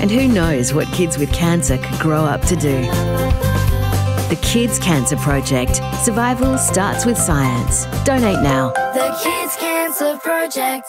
And 0.00 0.10
who 0.10 0.26
knows 0.26 0.72
what 0.72 0.88
kids 0.88 1.18
with 1.18 1.30
cancer 1.34 1.76
could 1.76 2.00
grow 2.00 2.24
up 2.24 2.40
to 2.46 2.56
do? 2.56 2.80
The 4.30 4.38
Kids 4.40 4.78
Cancer 4.78 5.16
Project. 5.16 5.82
Survival 6.02 6.56
starts 6.56 7.04
with 7.04 7.18
science. 7.18 7.84
Donate 8.04 8.42
now. 8.42 8.70
The 8.70 9.14
Kids 9.22 9.54
Cancer 9.56 10.16
Project. 10.16 10.86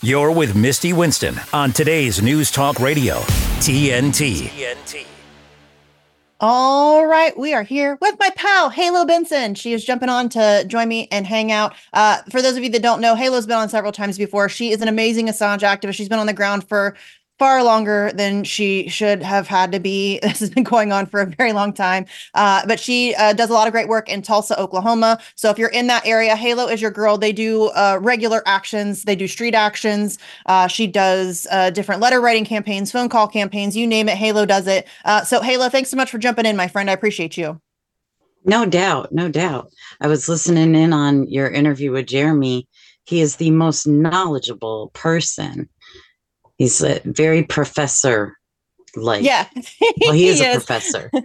You're 0.00 0.32
with 0.32 0.56
Misty 0.56 0.94
Winston 0.94 1.38
on 1.52 1.72
today's 1.72 2.22
News 2.22 2.50
Talk 2.50 2.80
Radio, 2.80 3.16
TNT. 3.60 4.48
TNT. 4.48 5.17
All 6.40 7.04
right, 7.04 7.36
we 7.36 7.52
are 7.52 7.64
here 7.64 7.98
with 8.00 8.14
my 8.20 8.30
pal 8.36 8.70
Halo 8.70 9.04
Benson. 9.04 9.56
She 9.56 9.72
is 9.72 9.84
jumping 9.84 10.08
on 10.08 10.28
to 10.28 10.64
join 10.68 10.86
me 10.86 11.08
and 11.10 11.26
hang 11.26 11.50
out. 11.50 11.74
Uh, 11.92 12.18
for 12.30 12.40
those 12.40 12.56
of 12.56 12.62
you 12.62 12.70
that 12.70 12.82
don't 12.82 13.00
know, 13.00 13.16
Halo's 13.16 13.44
been 13.44 13.56
on 13.56 13.68
several 13.68 13.90
times 13.90 14.16
before. 14.16 14.48
She 14.48 14.70
is 14.70 14.80
an 14.80 14.86
amazing 14.86 15.26
Assange 15.26 15.62
activist. 15.62 15.94
She's 15.94 16.08
been 16.08 16.20
on 16.20 16.28
the 16.28 16.32
ground 16.32 16.68
for 16.68 16.94
far 17.38 17.62
longer 17.62 18.10
than 18.14 18.44
she 18.44 18.88
should 18.88 19.22
have 19.22 19.46
had 19.46 19.72
to 19.72 19.80
be. 19.80 20.20
This 20.28 20.40
has 20.40 20.50
been 20.50 20.64
going 20.64 20.92
on 20.92 21.06
for 21.06 21.20
a 21.20 21.26
very 21.26 21.52
long 21.52 21.72
time. 21.72 22.04
Uh, 22.34 22.64
but 22.66 22.78
she 22.78 23.14
uh, 23.14 23.32
does 23.32 23.48
a 23.48 23.54
lot 23.54 23.66
of 23.66 23.72
great 23.72 23.88
work 23.88 24.08
in 24.08 24.20
Tulsa, 24.20 24.60
Oklahoma. 24.60 25.18
So 25.36 25.48
if 25.48 25.58
you're 25.58 25.70
in 25.70 25.86
that 25.86 26.06
area, 26.06 26.36
Halo 26.36 26.66
is 26.66 26.82
your 26.82 26.90
girl. 26.90 27.16
They 27.16 27.32
do 27.32 27.68
uh, 27.68 27.98
regular 28.00 28.42
actions, 28.46 29.04
they 29.04 29.16
do 29.16 29.26
street 29.26 29.54
actions. 29.54 30.18
Uh, 30.46 30.66
she 30.66 30.86
does 30.86 31.46
uh, 31.50 31.70
different 31.70 32.02
letter 32.02 32.20
writing 32.20 32.44
campaigns, 32.44 32.92
phone 32.92 33.08
call 33.08 33.26
campaigns, 33.26 33.76
you 33.76 33.86
name 33.86 34.08
it. 34.08 34.16
Halo 34.16 34.44
does 34.44 34.66
it. 34.66 34.86
Uh, 35.06 35.24
so, 35.24 35.40
Halo, 35.40 35.68
thanks 35.68 35.90
so 35.90 35.96
much 35.96 36.10
for 36.10 36.18
jumping 36.18 36.46
in, 36.46 36.56
my 36.56 36.68
friend. 36.68 36.90
I 36.90 36.92
appreciate 36.92 37.36
you. 37.36 37.60
No 38.44 38.66
doubt. 38.66 39.12
No 39.12 39.28
doubt. 39.28 39.70
I 40.00 40.06
was 40.06 40.28
listening 40.28 40.74
in 40.74 40.92
on 40.92 41.26
your 41.28 41.48
interview 41.48 41.90
with 41.92 42.06
Jeremy. 42.06 42.68
He 43.04 43.20
is 43.20 43.36
the 43.36 43.50
most 43.50 43.86
knowledgeable 43.86 44.90
person 44.94 45.68
he's 46.58 46.82
a 46.82 47.00
very 47.04 47.42
professor 47.42 48.37
like 48.96 49.22
yeah. 49.22 49.46
well 50.00 50.12
he 50.12 50.28
is 50.28 50.38
he 50.38 50.44
a 50.44 50.50
is. 50.50 50.64
professor. 50.64 51.10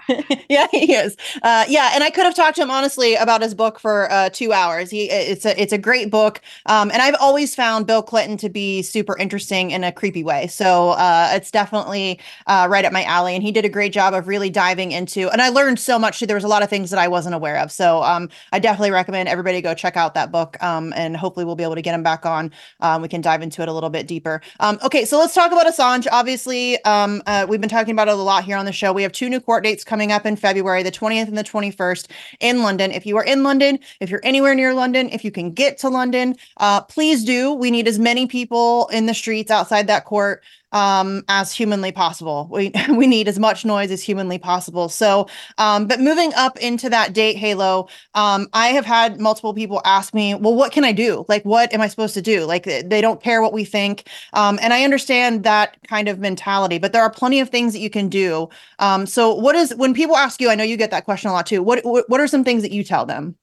Yeah 0.49 0.67
he 0.71 0.93
is. 0.93 1.15
Uh 1.41 1.65
yeah 1.67 1.91
and 1.93 2.03
i 2.03 2.09
could 2.09 2.25
have 2.25 2.35
talked 2.35 2.55
to 2.57 2.61
him 2.61 2.69
honestly 2.69 3.15
about 3.15 3.41
his 3.41 3.53
book 3.55 3.79
for 3.79 4.11
uh 4.11 4.29
two 4.29 4.51
hours. 4.53 4.89
He 4.89 5.09
it's 5.09 5.45
a 5.45 5.59
it's 5.59 5.73
a 5.73 5.77
great 5.77 6.11
book 6.11 6.41
um 6.67 6.91
and 6.91 7.01
i've 7.01 7.15
always 7.19 7.55
found 7.55 7.87
bill 7.87 8.03
clinton 8.03 8.37
to 8.37 8.49
be 8.49 8.81
super 8.81 9.17
interesting 9.17 9.71
in 9.71 9.83
a 9.83 9.91
creepy 9.91 10.23
way. 10.23 10.47
So 10.47 10.91
uh 10.91 11.29
it's 11.33 11.49
definitely 11.51 12.19
uh 12.47 12.67
right 12.69 12.85
up 12.85 12.93
my 12.93 13.03
alley 13.05 13.33
and 13.35 13.43
he 13.43 13.51
did 13.51 13.65
a 13.65 13.69
great 13.69 13.93
job 13.93 14.13
of 14.13 14.27
really 14.27 14.49
diving 14.49 14.91
into 14.91 15.29
and 15.29 15.41
i 15.41 15.49
learned 15.49 15.79
so 15.79 15.97
much 15.97 16.19
too. 16.19 16.25
There 16.25 16.35
was 16.35 16.43
a 16.43 16.47
lot 16.49 16.61
of 16.63 16.69
things 16.69 16.89
that 16.91 16.99
i 16.99 17.07
wasn't 17.07 17.35
aware 17.35 17.57
of. 17.57 17.71
So 17.71 18.03
um 18.03 18.29
i 18.51 18.59
definitely 18.59 18.91
recommend 18.91 19.29
everybody 19.29 19.61
go 19.61 19.73
check 19.73 19.97
out 19.97 20.13
that 20.13 20.31
book 20.31 20.61
um 20.61 20.93
and 20.95 21.17
hopefully 21.17 21.45
we'll 21.45 21.55
be 21.55 21.63
able 21.63 21.75
to 21.75 21.81
get 21.81 21.95
him 21.95 22.03
back 22.03 22.25
on. 22.25 22.51
Um 22.81 23.01
we 23.01 23.07
can 23.07 23.21
dive 23.21 23.41
into 23.41 23.61
it 23.61 23.67
a 23.69 23.73
little 23.73 23.89
bit 23.89 24.07
deeper. 24.07 24.41
Um 24.59 24.77
okay 24.83 25.05
so 25.05 25.17
let's 25.17 25.33
talk 25.33 25.51
about 25.51 25.65
assange. 25.65 26.05
Obviously 26.11 26.83
um 26.83 27.21
uh, 27.25 27.45
we've 27.53 27.61
been 27.61 27.69
talking 27.69 27.91
about 27.91 28.07
it 28.07 28.15
a 28.15 28.15
lot 28.15 28.43
here 28.43 28.57
on 28.57 28.65
the 28.65 28.71
show. 28.71 28.91
We 28.91 29.03
have 29.03 29.11
two 29.11 29.29
new 29.29 29.39
court 29.39 29.63
dates 29.63 29.83
coming 29.83 30.11
up 30.11 30.25
in 30.25 30.35
February, 30.35 30.81
the 30.81 30.91
20th 30.91 31.27
and 31.27 31.37
the 31.37 31.43
21st 31.43 32.07
in 32.39 32.63
London. 32.63 32.91
If 32.91 33.05
you 33.05 33.15
are 33.17 33.23
in 33.23 33.43
London, 33.43 33.77
if 33.99 34.09
you're 34.09 34.21
anywhere 34.23 34.55
near 34.55 34.73
London, 34.73 35.07
if 35.09 35.23
you 35.23 35.29
can 35.29 35.51
get 35.51 35.77
to 35.77 35.89
London, 35.89 36.35
uh, 36.57 36.81
please 36.81 37.23
do. 37.23 37.53
We 37.53 37.69
need 37.69 37.87
as 37.87 37.99
many 37.99 38.25
people 38.25 38.87
in 38.87 39.05
the 39.05 39.13
streets 39.13 39.51
outside 39.51 39.85
that 39.85 40.05
court 40.05 40.41
um, 40.73 41.23
as 41.29 41.53
humanly 41.53 41.91
possible. 41.91 42.49
We 42.51 42.71
we 42.89 43.07
need 43.07 43.27
as 43.27 43.39
much 43.39 43.63
noise 43.63 43.91
as 43.91 44.01
humanly 44.01 44.37
possible. 44.37 44.89
So, 44.89 45.27
um, 45.57 45.87
but 45.87 46.01
moving 46.01 46.33
up 46.33 46.57
into 46.57 46.89
that 46.89 47.13
date 47.13 47.37
halo, 47.37 47.87
um, 48.15 48.47
I 48.53 48.69
have 48.69 48.85
had 48.85 49.19
multiple 49.19 49.53
people 49.53 49.81
ask 49.85 50.13
me, 50.13 50.35
well, 50.35 50.55
what 50.55 50.71
can 50.71 50.83
I 50.83 50.91
do? 50.91 51.25
Like, 51.29 51.43
what 51.43 51.73
am 51.73 51.79
I 51.79 51.87
supposed 51.87 52.15
to 52.15 52.21
do? 52.21 52.45
Like, 52.45 52.65
they 52.65 52.99
don't 52.99 53.21
care 53.21 53.41
what 53.41 53.53
we 53.53 53.63
think, 53.63 54.09
um, 54.33 54.59
and 54.61 54.73
I 54.73 54.83
understand 54.83 55.43
that 55.43 55.77
kind 55.87 56.09
of 56.09 56.19
mentality. 56.19 56.79
But 56.79 56.91
there 56.91 57.03
are 57.03 57.11
plenty 57.11 57.39
of 57.39 57.49
things 57.49 57.73
that 57.73 57.79
you 57.79 57.89
can 57.89 58.09
do. 58.09 58.49
Um, 58.79 59.05
so, 59.05 59.33
what 59.33 59.55
is 59.55 59.73
when 59.75 59.93
people 59.93 60.17
ask 60.17 60.41
you? 60.41 60.49
I 60.49 60.55
know 60.55 60.63
you 60.63 60.77
get 60.77 60.91
that 60.91 61.05
question 61.05 61.29
a 61.29 61.33
lot 61.33 61.45
too. 61.45 61.63
What 61.63 61.81
what, 61.83 62.19
are 62.19 62.27
some 62.27 62.43
things 62.43 62.63
that 62.63 62.71
you 62.71 62.83
tell 62.83 63.05
them? 63.05 63.35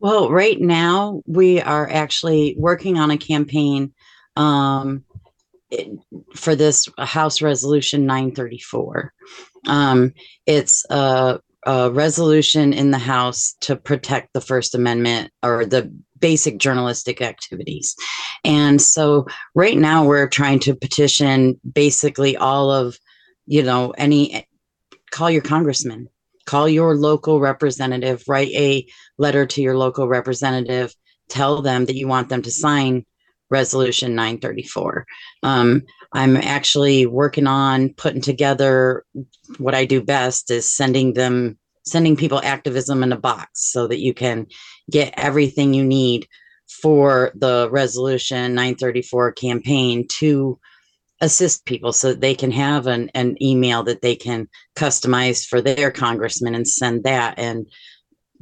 Well, 0.00 0.30
right 0.30 0.60
now 0.60 1.22
we 1.26 1.60
are 1.60 1.88
actually 1.90 2.56
working 2.58 2.98
on 2.98 3.10
a 3.10 3.16
campaign 3.16 3.92
um, 4.36 5.03
for 6.34 6.54
this 6.54 6.88
House 6.98 7.42
Resolution 7.42 8.06
934. 8.06 9.12
Um, 9.66 10.12
it's 10.46 10.84
a, 10.90 11.40
a, 11.64 11.90
resolution 11.90 12.72
in 12.72 12.90
the 12.90 12.98
House 12.98 13.56
to 13.62 13.76
protect 13.76 14.32
the 14.32 14.40
First 14.40 14.74
Amendment 14.74 15.32
or 15.42 15.64
the 15.64 15.92
basic 16.18 16.58
journalistic 16.58 17.20
activities. 17.20 17.96
And 18.44 18.80
so 18.80 19.26
right 19.54 19.76
now 19.76 20.04
we're 20.04 20.28
trying 20.28 20.60
to 20.60 20.74
petition 20.74 21.60
basically 21.70 22.36
all 22.36 22.70
of, 22.70 22.98
you 23.46 23.62
know, 23.62 23.90
any 23.92 24.46
call 25.10 25.30
your 25.30 25.42
congressman, 25.42 26.08
call 26.44 26.68
your 26.68 26.96
local 26.96 27.40
representative, 27.40 28.24
write 28.26 28.52
a 28.52 28.86
letter 29.18 29.46
to 29.46 29.62
your 29.62 29.76
local 29.76 30.08
representative, 30.08 30.94
tell 31.28 31.62
them 31.62 31.86
that 31.86 31.96
you 31.96 32.08
want 32.08 32.28
them 32.28 32.42
to 32.42 32.50
sign 32.50 33.04
resolution 33.50 34.14
934 34.14 35.06
um, 35.42 35.82
i'm 36.12 36.36
actually 36.36 37.06
working 37.06 37.46
on 37.46 37.92
putting 37.94 38.20
together 38.20 39.04
what 39.58 39.74
i 39.74 39.84
do 39.84 40.02
best 40.02 40.50
is 40.50 40.70
sending 40.70 41.14
them 41.14 41.58
sending 41.86 42.16
people 42.16 42.40
activism 42.42 43.02
in 43.02 43.12
a 43.12 43.18
box 43.18 43.70
so 43.70 43.86
that 43.86 44.00
you 44.00 44.14
can 44.14 44.46
get 44.90 45.12
everything 45.16 45.74
you 45.74 45.84
need 45.84 46.26
for 46.82 47.30
the 47.34 47.68
resolution 47.70 48.54
934 48.54 49.32
campaign 49.32 50.06
to 50.08 50.58
assist 51.20 51.64
people 51.64 51.92
so 51.92 52.08
that 52.08 52.20
they 52.20 52.34
can 52.34 52.50
have 52.50 52.86
an, 52.86 53.10
an 53.14 53.40
email 53.42 53.82
that 53.82 54.02
they 54.02 54.16
can 54.16 54.48
customize 54.76 55.46
for 55.46 55.60
their 55.60 55.90
congressman 55.90 56.54
and 56.54 56.66
send 56.66 57.04
that 57.04 57.38
and 57.38 57.66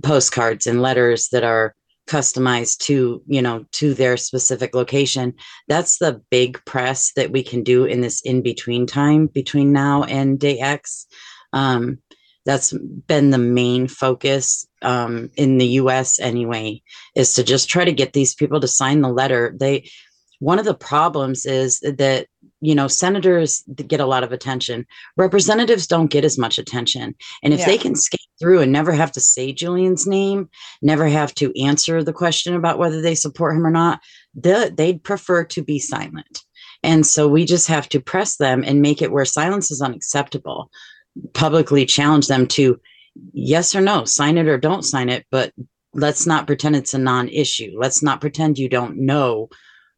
postcards 0.02 0.66
and 0.66 0.82
letters 0.82 1.28
that 1.28 1.44
are 1.44 1.74
customized 2.08 2.78
to 2.78 3.22
you 3.26 3.42
know 3.42 3.64
to 3.72 3.94
their 3.94 4.16
specific 4.16 4.74
location. 4.74 5.34
That's 5.68 5.98
the 5.98 6.20
big 6.30 6.62
press 6.64 7.12
that 7.16 7.30
we 7.30 7.42
can 7.42 7.62
do 7.62 7.84
in 7.84 8.00
this 8.00 8.20
in 8.22 8.42
between 8.42 8.86
time 8.86 9.26
between 9.26 9.72
now 9.72 10.04
and 10.04 10.38
day 10.38 10.58
x. 10.58 11.06
Um, 11.52 11.98
that's 12.44 12.72
been 13.06 13.30
the 13.30 13.38
main 13.38 13.86
focus 13.86 14.66
um, 14.82 15.30
in 15.36 15.58
the 15.58 15.66
us 15.66 16.18
anyway 16.18 16.82
is 17.14 17.34
to 17.34 17.44
just 17.44 17.68
try 17.68 17.84
to 17.84 17.92
get 17.92 18.12
these 18.12 18.34
people 18.34 18.58
to 18.60 18.68
sign 18.68 19.00
the 19.00 19.08
letter. 19.08 19.54
They 19.58 19.88
one 20.40 20.58
of 20.58 20.64
the 20.64 20.74
problems 20.74 21.46
is 21.46 21.78
that 21.80 22.26
you 22.60 22.74
know 22.74 22.88
senators 22.88 23.62
get 23.86 24.00
a 24.00 24.06
lot 24.06 24.24
of 24.24 24.32
attention. 24.32 24.86
Representatives 25.16 25.86
don't 25.86 26.10
get 26.10 26.24
as 26.24 26.36
much 26.36 26.58
attention. 26.58 27.14
And 27.44 27.54
if 27.54 27.60
yeah. 27.60 27.66
they 27.66 27.78
can 27.78 27.94
skate 27.94 28.20
through 28.42 28.60
and 28.60 28.72
never 28.72 28.92
have 28.92 29.12
to 29.12 29.20
say 29.20 29.52
julian's 29.52 30.06
name 30.06 30.48
never 30.82 31.06
have 31.06 31.32
to 31.34 31.52
answer 31.62 32.02
the 32.02 32.12
question 32.12 32.54
about 32.54 32.78
whether 32.78 33.00
they 33.00 33.14
support 33.14 33.56
him 33.56 33.64
or 33.64 33.70
not 33.70 34.00
they'd 34.34 35.02
prefer 35.02 35.44
to 35.44 35.62
be 35.62 35.78
silent. 35.78 36.44
And 36.82 37.06
so 37.06 37.28
we 37.28 37.44
just 37.44 37.68
have 37.68 37.88
to 37.90 38.00
press 38.00 38.36
them 38.36 38.64
and 38.66 38.82
make 38.82 39.02
it 39.02 39.12
where 39.12 39.24
silence 39.24 39.70
is 39.70 39.82
unacceptable 39.82 40.70
publicly 41.34 41.84
challenge 41.84 42.26
them 42.26 42.46
to 42.46 42.80
yes 43.34 43.74
or 43.74 43.82
no 43.82 44.06
sign 44.06 44.38
it 44.38 44.48
or 44.48 44.56
don't 44.56 44.82
sign 44.82 45.10
it 45.10 45.26
but 45.30 45.52
let's 45.92 46.26
not 46.26 46.46
pretend 46.46 46.74
it's 46.74 46.94
a 46.94 46.98
non-issue. 46.98 47.74
Let's 47.76 48.02
not 48.02 48.22
pretend 48.22 48.58
you 48.58 48.70
don't 48.70 48.96
know 48.96 49.50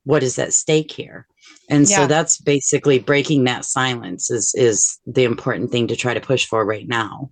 what 0.03 0.25
is 0.25 0.37
at 0.41 0.53
stake 0.53 0.91
here. 0.91 1.29
And 1.71 1.89
yeah. 1.89 1.99
so 1.99 2.07
that's 2.09 2.41
basically 2.41 2.99
breaking 2.99 3.45
that 3.45 3.65
silence 3.65 4.29
is 4.29 4.53
is 4.57 4.99
the 5.07 5.23
important 5.23 5.71
thing 5.71 5.87
to 5.87 5.95
try 5.95 6.13
to 6.13 6.21
push 6.21 6.47
for 6.47 6.65
right 6.65 6.89
now 6.89 7.31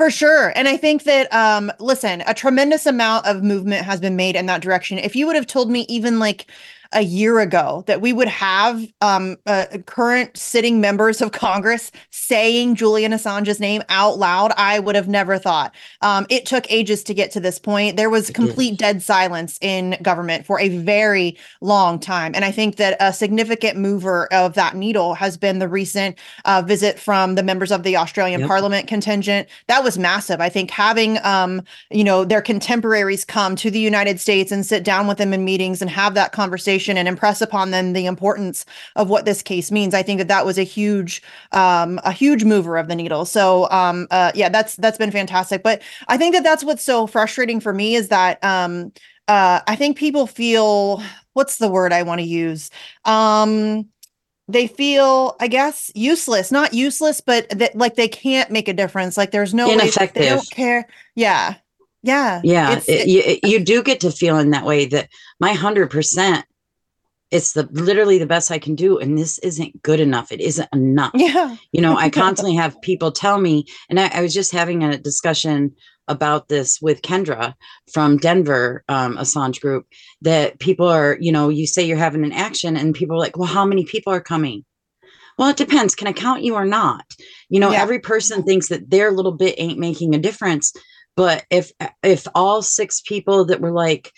for 0.00 0.10
sure. 0.10 0.50
And 0.56 0.66
I 0.66 0.78
think 0.78 1.02
that, 1.02 1.30
um, 1.30 1.70
listen, 1.78 2.22
a 2.26 2.32
tremendous 2.32 2.86
amount 2.86 3.26
of 3.26 3.42
movement 3.42 3.84
has 3.84 4.00
been 4.00 4.16
made 4.16 4.34
in 4.34 4.46
that 4.46 4.62
direction. 4.62 4.96
If 4.96 5.14
you 5.14 5.26
would 5.26 5.36
have 5.36 5.46
told 5.46 5.70
me 5.70 5.84
even 5.90 6.18
like 6.18 6.46
a 6.92 7.02
year 7.02 7.38
ago 7.38 7.84
that 7.86 8.00
we 8.00 8.12
would 8.12 8.26
have 8.26 8.84
um, 9.00 9.36
uh, 9.46 9.66
current 9.86 10.36
sitting 10.36 10.80
members 10.80 11.20
of 11.20 11.30
Congress 11.30 11.92
saying 12.10 12.74
Julian 12.74 13.12
Assange's 13.12 13.60
name 13.60 13.82
out 13.88 14.18
loud, 14.18 14.52
I 14.56 14.80
would 14.80 14.96
have 14.96 15.06
never 15.06 15.38
thought. 15.38 15.72
Um, 16.02 16.26
it 16.28 16.46
took 16.46 16.70
ages 16.70 17.04
to 17.04 17.14
get 17.14 17.30
to 17.32 17.40
this 17.40 17.60
point. 17.60 17.96
There 17.96 18.10
was 18.10 18.30
complete 18.30 18.76
dead 18.76 19.02
silence 19.02 19.56
in 19.60 19.96
government 20.02 20.46
for 20.46 20.58
a 20.58 20.68
very 20.68 21.38
long 21.60 22.00
time. 22.00 22.34
And 22.34 22.44
I 22.44 22.50
think 22.50 22.76
that 22.76 22.96
a 22.98 23.12
significant 23.12 23.78
mover 23.78 24.32
of 24.32 24.54
that 24.54 24.74
needle 24.74 25.14
has 25.14 25.36
been 25.36 25.60
the 25.60 25.68
recent 25.68 26.18
uh, 26.44 26.62
visit 26.66 26.98
from 26.98 27.36
the 27.36 27.42
members 27.42 27.70
of 27.70 27.84
the 27.84 27.96
Australian 27.96 28.40
yep. 28.40 28.48
Parliament 28.48 28.88
contingent. 28.88 29.48
That 29.68 29.84
was 29.84 29.96
massive. 29.96 30.40
I 30.40 30.48
think 30.48 30.72
having, 30.72 31.18
um, 31.24 31.62
you 31.90 32.02
know, 32.02 32.24
their 32.24 32.42
contemporaries 32.42 33.24
come 33.24 33.54
to 33.56 33.70
the 33.70 33.78
United 33.78 34.18
States 34.18 34.50
and 34.50 34.66
sit 34.66 34.82
down 34.82 35.06
with 35.06 35.18
them 35.18 35.32
in 35.32 35.44
meetings 35.44 35.80
and 35.80 35.90
have 35.90 36.14
that 36.14 36.32
conversation 36.32 36.79
conversation 36.80 36.98
and 36.98 37.08
impress 37.08 37.40
upon 37.40 37.70
them 37.70 37.92
the 37.92 38.06
importance 38.06 38.64
of 38.96 39.08
what 39.08 39.24
this 39.24 39.42
case 39.42 39.70
means. 39.70 39.94
I 39.94 40.02
think 40.02 40.18
that 40.18 40.28
that 40.28 40.46
was 40.46 40.58
a 40.58 40.62
huge, 40.64 41.22
um, 41.52 42.00
a 42.04 42.12
huge 42.12 42.44
mover 42.44 42.76
of 42.76 42.88
the 42.88 42.94
needle. 42.94 43.24
So, 43.24 43.68
um, 43.70 44.06
uh, 44.10 44.32
yeah, 44.34 44.48
that's 44.48 44.76
that's 44.76 44.98
been 44.98 45.10
fantastic. 45.10 45.62
But 45.62 45.82
I 46.08 46.16
think 46.16 46.34
that 46.34 46.44
that's 46.44 46.64
what's 46.64 46.84
so 46.84 47.06
frustrating 47.06 47.60
for 47.60 47.72
me 47.72 47.94
is 47.94 48.08
that 48.08 48.42
um, 48.42 48.92
uh, 49.28 49.60
I 49.66 49.76
think 49.76 49.96
people 49.96 50.26
feel 50.26 51.02
what's 51.34 51.58
the 51.58 51.68
word 51.68 51.92
I 51.92 52.02
want 52.02 52.20
to 52.20 52.26
use. 52.26 52.70
Um, 53.04 53.88
they 54.48 54.66
feel 54.66 55.36
i 55.38 55.46
guess 55.46 55.92
useless 55.94 56.50
not 56.50 56.74
useless 56.74 57.20
but 57.20 57.48
that 57.50 57.76
like 57.76 57.94
they 57.94 58.08
can't 58.08 58.50
make 58.50 58.66
a 58.66 58.72
difference 58.72 59.16
like 59.16 59.30
there's 59.30 59.54
no 59.54 59.70
ineffective 59.70 60.20
way, 60.20 60.28
they 60.28 60.34
don't 60.34 60.50
care 60.50 60.88
yeah 61.14 61.54
yeah 62.02 62.40
yeah 62.42 62.80
it, 62.88 63.06
you, 63.06 63.48
you 63.48 63.64
do 63.64 63.80
get 63.80 64.00
to 64.00 64.10
feel 64.10 64.38
in 64.38 64.50
that 64.50 64.64
way 64.64 64.86
that 64.86 65.08
my 65.38 65.54
100% 65.54 66.42
it's 67.30 67.52
the 67.52 67.68
literally 67.72 68.18
the 68.18 68.26
best 68.26 68.50
I 68.50 68.58
can 68.58 68.74
do. 68.74 68.98
And 68.98 69.16
this 69.16 69.38
isn't 69.38 69.82
good 69.82 70.00
enough. 70.00 70.32
It 70.32 70.40
isn't 70.40 70.68
enough. 70.72 71.12
Yeah. 71.14 71.56
You 71.72 71.80
know, 71.80 71.96
I 71.96 72.10
constantly 72.10 72.56
have 72.56 72.80
people 72.82 73.12
tell 73.12 73.38
me, 73.38 73.66
and 73.88 74.00
I, 74.00 74.10
I, 74.12 74.20
was 74.20 74.34
just 74.34 74.52
having 74.52 74.82
a 74.82 74.98
discussion 74.98 75.74
about 76.08 76.48
this 76.48 76.80
with 76.82 77.02
Kendra 77.02 77.54
from 77.92 78.16
Denver, 78.16 78.84
um, 78.88 79.16
Assange 79.16 79.60
group, 79.60 79.86
that 80.22 80.58
people 80.58 80.88
are, 80.88 81.16
you 81.20 81.30
know, 81.30 81.48
you 81.48 81.66
say 81.66 81.84
you're 81.84 81.96
having 81.96 82.24
an 82.24 82.32
action 82.32 82.76
and 82.76 82.94
people 82.94 83.14
are 83.14 83.20
like, 83.20 83.38
well, 83.38 83.48
how 83.48 83.64
many 83.64 83.84
people 83.84 84.12
are 84.12 84.20
coming? 84.20 84.64
Well, 85.38 85.50
it 85.50 85.56
depends. 85.56 85.94
Can 85.94 86.08
I 86.08 86.12
count 86.12 86.42
you 86.42 86.54
or 86.54 86.66
not? 86.66 87.04
You 87.48 87.60
know, 87.60 87.70
yeah. 87.70 87.80
every 87.80 88.00
person 88.00 88.42
thinks 88.42 88.68
that 88.68 88.90
their 88.90 89.12
little 89.12 89.32
bit 89.32 89.54
ain't 89.56 89.78
making 89.78 90.14
a 90.14 90.18
difference. 90.18 90.72
But 91.16 91.44
if 91.50 91.72
if 92.02 92.26
all 92.34 92.62
six 92.62 93.00
people 93.00 93.44
that 93.46 93.60
were 93.60 93.72
like, 93.72 94.12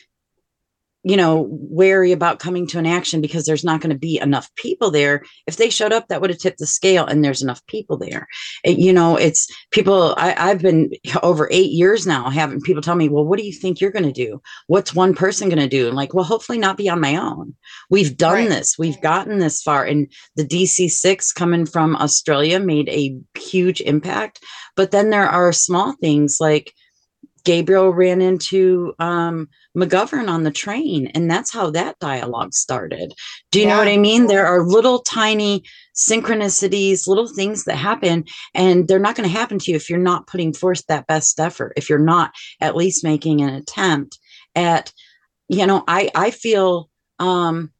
you 1.04 1.16
know, 1.16 1.48
wary 1.50 2.12
about 2.12 2.38
coming 2.38 2.66
to 2.68 2.78
an 2.78 2.86
action 2.86 3.20
because 3.20 3.44
there's 3.44 3.64
not 3.64 3.80
going 3.80 3.92
to 3.92 3.98
be 3.98 4.18
enough 4.20 4.48
people 4.54 4.90
there. 4.90 5.24
If 5.46 5.56
they 5.56 5.68
showed 5.68 5.92
up, 5.92 6.08
that 6.08 6.20
would 6.20 6.30
have 6.30 6.38
tipped 6.38 6.58
the 6.58 6.66
scale, 6.66 7.04
and 7.04 7.24
there's 7.24 7.42
enough 7.42 7.64
people 7.66 7.96
there. 7.96 8.28
It, 8.64 8.78
you 8.78 8.92
know, 8.92 9.16
it's 9.16 9.48
people. 9.72 10.14
I, 10.16 10.34
I've 10.38 10.62
been 10.62 10.90
over 11.22 11.48
eight 11.50 11.72
years 11.72 12.06
now 12.06 12.30
having 12.30 12.60
people 12.60 12.82
tell 12.82 12.94
me, 12.94 13.08
"Well, 13.08 13.24
what 13.24 13.38
do 13.38 13.44
you 13.44 13.52
think 13.52 13.80
you're 13.80 13.90
going 13.90 14.04
to 14.04 14.12
do? 14.12 14.40
What's 14.68 14.94
one 14.94 15.14
person 15.14 15.48
going 15.48 15.58
to 15.58 15.68
do?" 15.68 15.88
And 15.88 15.96
like, 15.96 16.14
well, 16.14 16.24
hopefully 16.24 16.58
not 16.58 16.76
be 16.76 16.88
on 16.88 17.00
my 17.00 17.16
own. 17.16 17.54
We've 17.90 18.16
done 18.16 18.34
right. 18.34 18.48
this. 18.48 18.76
We've 18.78 19.00
gotten 19.00 19.38
this 19.38 19.60
far, 19.60 19.84
and 19.84 20.12
the 20.36 20.44
DC 20.44 20.90
six 20.90 21.32
coming 21.32 21.66
from 21.66 21.96
Australia 21.96 22.60
made 22.60 22.88
a 22.88 23.16
huge 23.38 23.80
impact. 23.80 24.40
But 24.76 24.92
then 24.92 25.10
there 25.10 25.28
are 25.28 25.52
small 25.52 25.94
things 26.00 26.38
like 26.40 26.72
Gabriel 27.44 27.90
ran 27.90 28.20
into 28.20 28.94
um, 28.98 29.48
McGovern 29.76 30.28
on 30.28 30.42
the 30.42 30.50
train, 30.50 31.08
and 31.08 31.30
that's 31.30 31.52
how 31.52 31.70
that 31.70 31.98
dialogue 31.98 32.54
started. 32.54 33.14
Do 33.50 33.58
you 33.58 33.66
yeah. 33.66 33.72
know 33.72 33.78
what 33.78 33.88
I 33.88 33.96
mean? 33.96 34.26
There 34.26 34.46
are 34.46 34.66
little 34.66 35.00
tiny 35.00 35.64
synchronicities, 35.94 37.08
little 37.08 37.26
things 37.26 37.64
that 37.64 37.76
happen, 37.76 38.24
and 38.54 38.86
they're 38.86 38.98
not 38.98 39.16
going 39.16 39.28
to 39.28 39.36
happen 39.36 39.58
to 39.58 39.70
you 39.70 39.76
if 39.76 39.90
you're 39.90 39.98
not 39.98 40.26
putting 40.26 40.52
forth 40.52 40.86
that 40.86 41.06
best 41.06 41.40
effort, 41.40 41.72
if 41.76 41.88
you're 41.88 41.98
not 41.98 42.32
at 42.60 42.76
least 42.76 43.04
making 43.04 43.40
an 43.40 43.54
attempt 43.54 44.18
at, 44.54 44.92
you 45.48 45.66
know, 45.66 45.82
I 45.88 46.10
I 46.14 46.30
feel 46.30 46.88
um, 47.18 47.72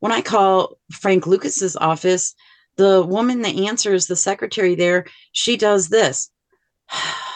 when 0.00 0.12
I 0.12 0.20
call 0.20 0.78
Frank 0.92 1.26
Lucas's 1.26 1.76
office, 1.76 2.34
the 2.76 3.02
woman 3.02 3.42
that 3.42 3.56
answers 3.56 4.06
the 4.06 4.16
secretary 4.16 4.74
there, 4.74 5.06
she 5.32 5.56
does 5.56 5.88
this. 5.88 6.30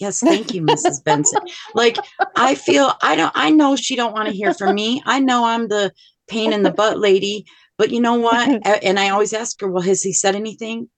yes, 0.00 0.20
thank 0.20 0.54
you, 0.54 0.62
Mrs. 0.62 1.02
Benson. 1.04 1.40
Like 1.74 1.96
I 2.36 2.54
feel 2.54 2.92
I 3.02 3.16
don't 3.16 3.32
I 3.34 3.50
know 3.50 3.76
she 3.76 3.96
don't 3.96 4.12
want 4.12 4.28
to 4.28 4.34
hear 4.34 4.54
from 4.54 4.74
me. 4.74 5.02
I 5.06 5.20
know 5.20 5.44
I'm 5.44 5.68
the 5.68 5.92
pain 6.28 6.52
in 6.52 6.62
the 6.62 6.70
butt 6.72 6.98
lady, 6.98 7.46
but 7.76 7.90
you 7.90 8.00
know 8.00 8.14
what? 8.14 8.48
And 8.82 8.98
I 8.98 9.10
always 9.10 9.32
ask 9.32 9.60
her, 9.60 9.68
well, 9.68 9.82
has 9.82 10.02
he 10.02 10.12
said 10.12 10.34
anything? 10.34 10.88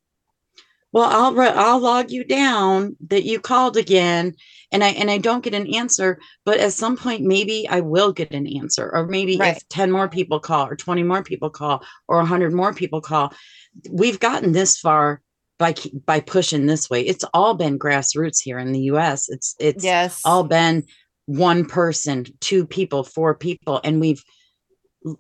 Well, 0.92 1.08
I'll 1.08 1.34
re- 1.34 1.48
I'll 1.54 1.78
log 1.78 2.10
you 2.10 2.24
down 2.24 2.96
that 3.08 3.22
you 3.24 3.38
called 3.38 3.76
again, 3.76 4.34
and 4.72 4.82
I 4.82 4.88
and 4.88 5.08
I 5.08 5.18
don't 5.18 5.44
get 5.44 5.54
an 5.54 5.72
answer. 5.72 6.18
But 6.44 6.58
at 6.58 6.72
some 6.72 6.96
point, 6.96 7.22
maybe 7.22 7.68
I 7.68 7.80
will 7.80 8.12
get 8.12 8.32
an 8.32 8.46
answer, 8.48 8.90
or 8.92 9.06
maybe 9.06 9.36
Right. 9.36 9.56
if 9.56 9.68
ten 9.68 9.92
more 9.92 10.08
people 10.08 10.40
call, 10.40 10.66
or 10.66 10.74
twenty 10.74 11.04
more 11.04 11.22
people 11.22 11.48
call, 11.48 11.84
or 12.08 12.24
hundred 12.24 12.52
more 12.52 12.74
people 12.74 13.00
call, 13.00 13.32
we've 13.88 14.18
gotten 14.18 14.50
this 14.50 14.78
far 14.80 15.22
by 15.60 15.74
by 16.06 16.18
pushing 16.18 16.66
this 16.66 16.90
way. 16.90 17.02
It's 17.02 17.24
all 17.32 17.54
been 17.54 17.78
grassroots 17.78 18.40
here 18.42 18.58
in 18.58 18.72
the 18.72 18.80
U.S. 18.92 19.28
It's 19.28 19.54
it's 19.60 19.84
Yes. 19.84 20.22
all 20.24 20.42
been 20.42 20.84
one 21.26 21.64
person, 21.66 22.24
two 22.40 22.66
people, 22.66 23.04
four 23.04 23.36
people, 23.36 23.80
and 23.84 24.00
we've 24.00 24.24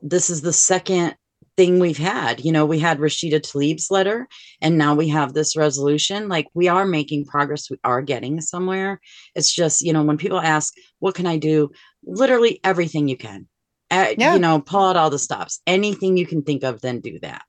this 0.02 0.28
is 0.30 0.40
the 0.42 0.52
second 0.52 1.14
thing 1.56 1.78
we've 1.78 1.98
had. 1.98 2.44
You 2.44 2.52
know, 2.52 2.64
we 2.66 2.78
had 2.78 2.98
Rashida 2.98 3.40
Tlaib's 3.40 3.90
letter, 3.90 4.26
and 4.60 4.76
now 4.78 4.94
we 4.94 5.08
have 5.08 5.34
this 5.34 5.56
resolution. 5.56 6.28
Like 6.28 6.46
we 6.54 6.68
are 6.68 6.86
making 6.86 7.26
progress. 7.26 7.70
We 7.70 7.78
are 7.84 8.02
getting 8.02 8.40
somewhere. 8.40 9.00
It's 9.34 9.52
just, 9.54 9.82
you 9.82 9.92
know, 9.92 10.02
when 10.02 10.16
people 10.18 10.40
ask, 10.40 10.72
"What 10.98 11.14
can 11.14 11.26
I 11.26 11.36
do?" 11.36 11.70
Literally 12.04 12.60
everything 12.64 13.08
you 13.08 13.16
can. 13.18 13.46
Uh, 13.90 14.14
Yeah. 14.16 14.34
You 14.34 14.38
know, 14.40 14.60
pull 14.60 14.80
out 14.84 14.96
all 14.96 15.10
the 15.10 15.18
stops. 15.18 15.60
Anything 15.66 16.16
you 16.16 16.26
can 16.26 16.42
think 16.42 16.62
of, 16.64 16.80
then 16.80 17.00
do 17.00 17.18
that. 17.20 17.42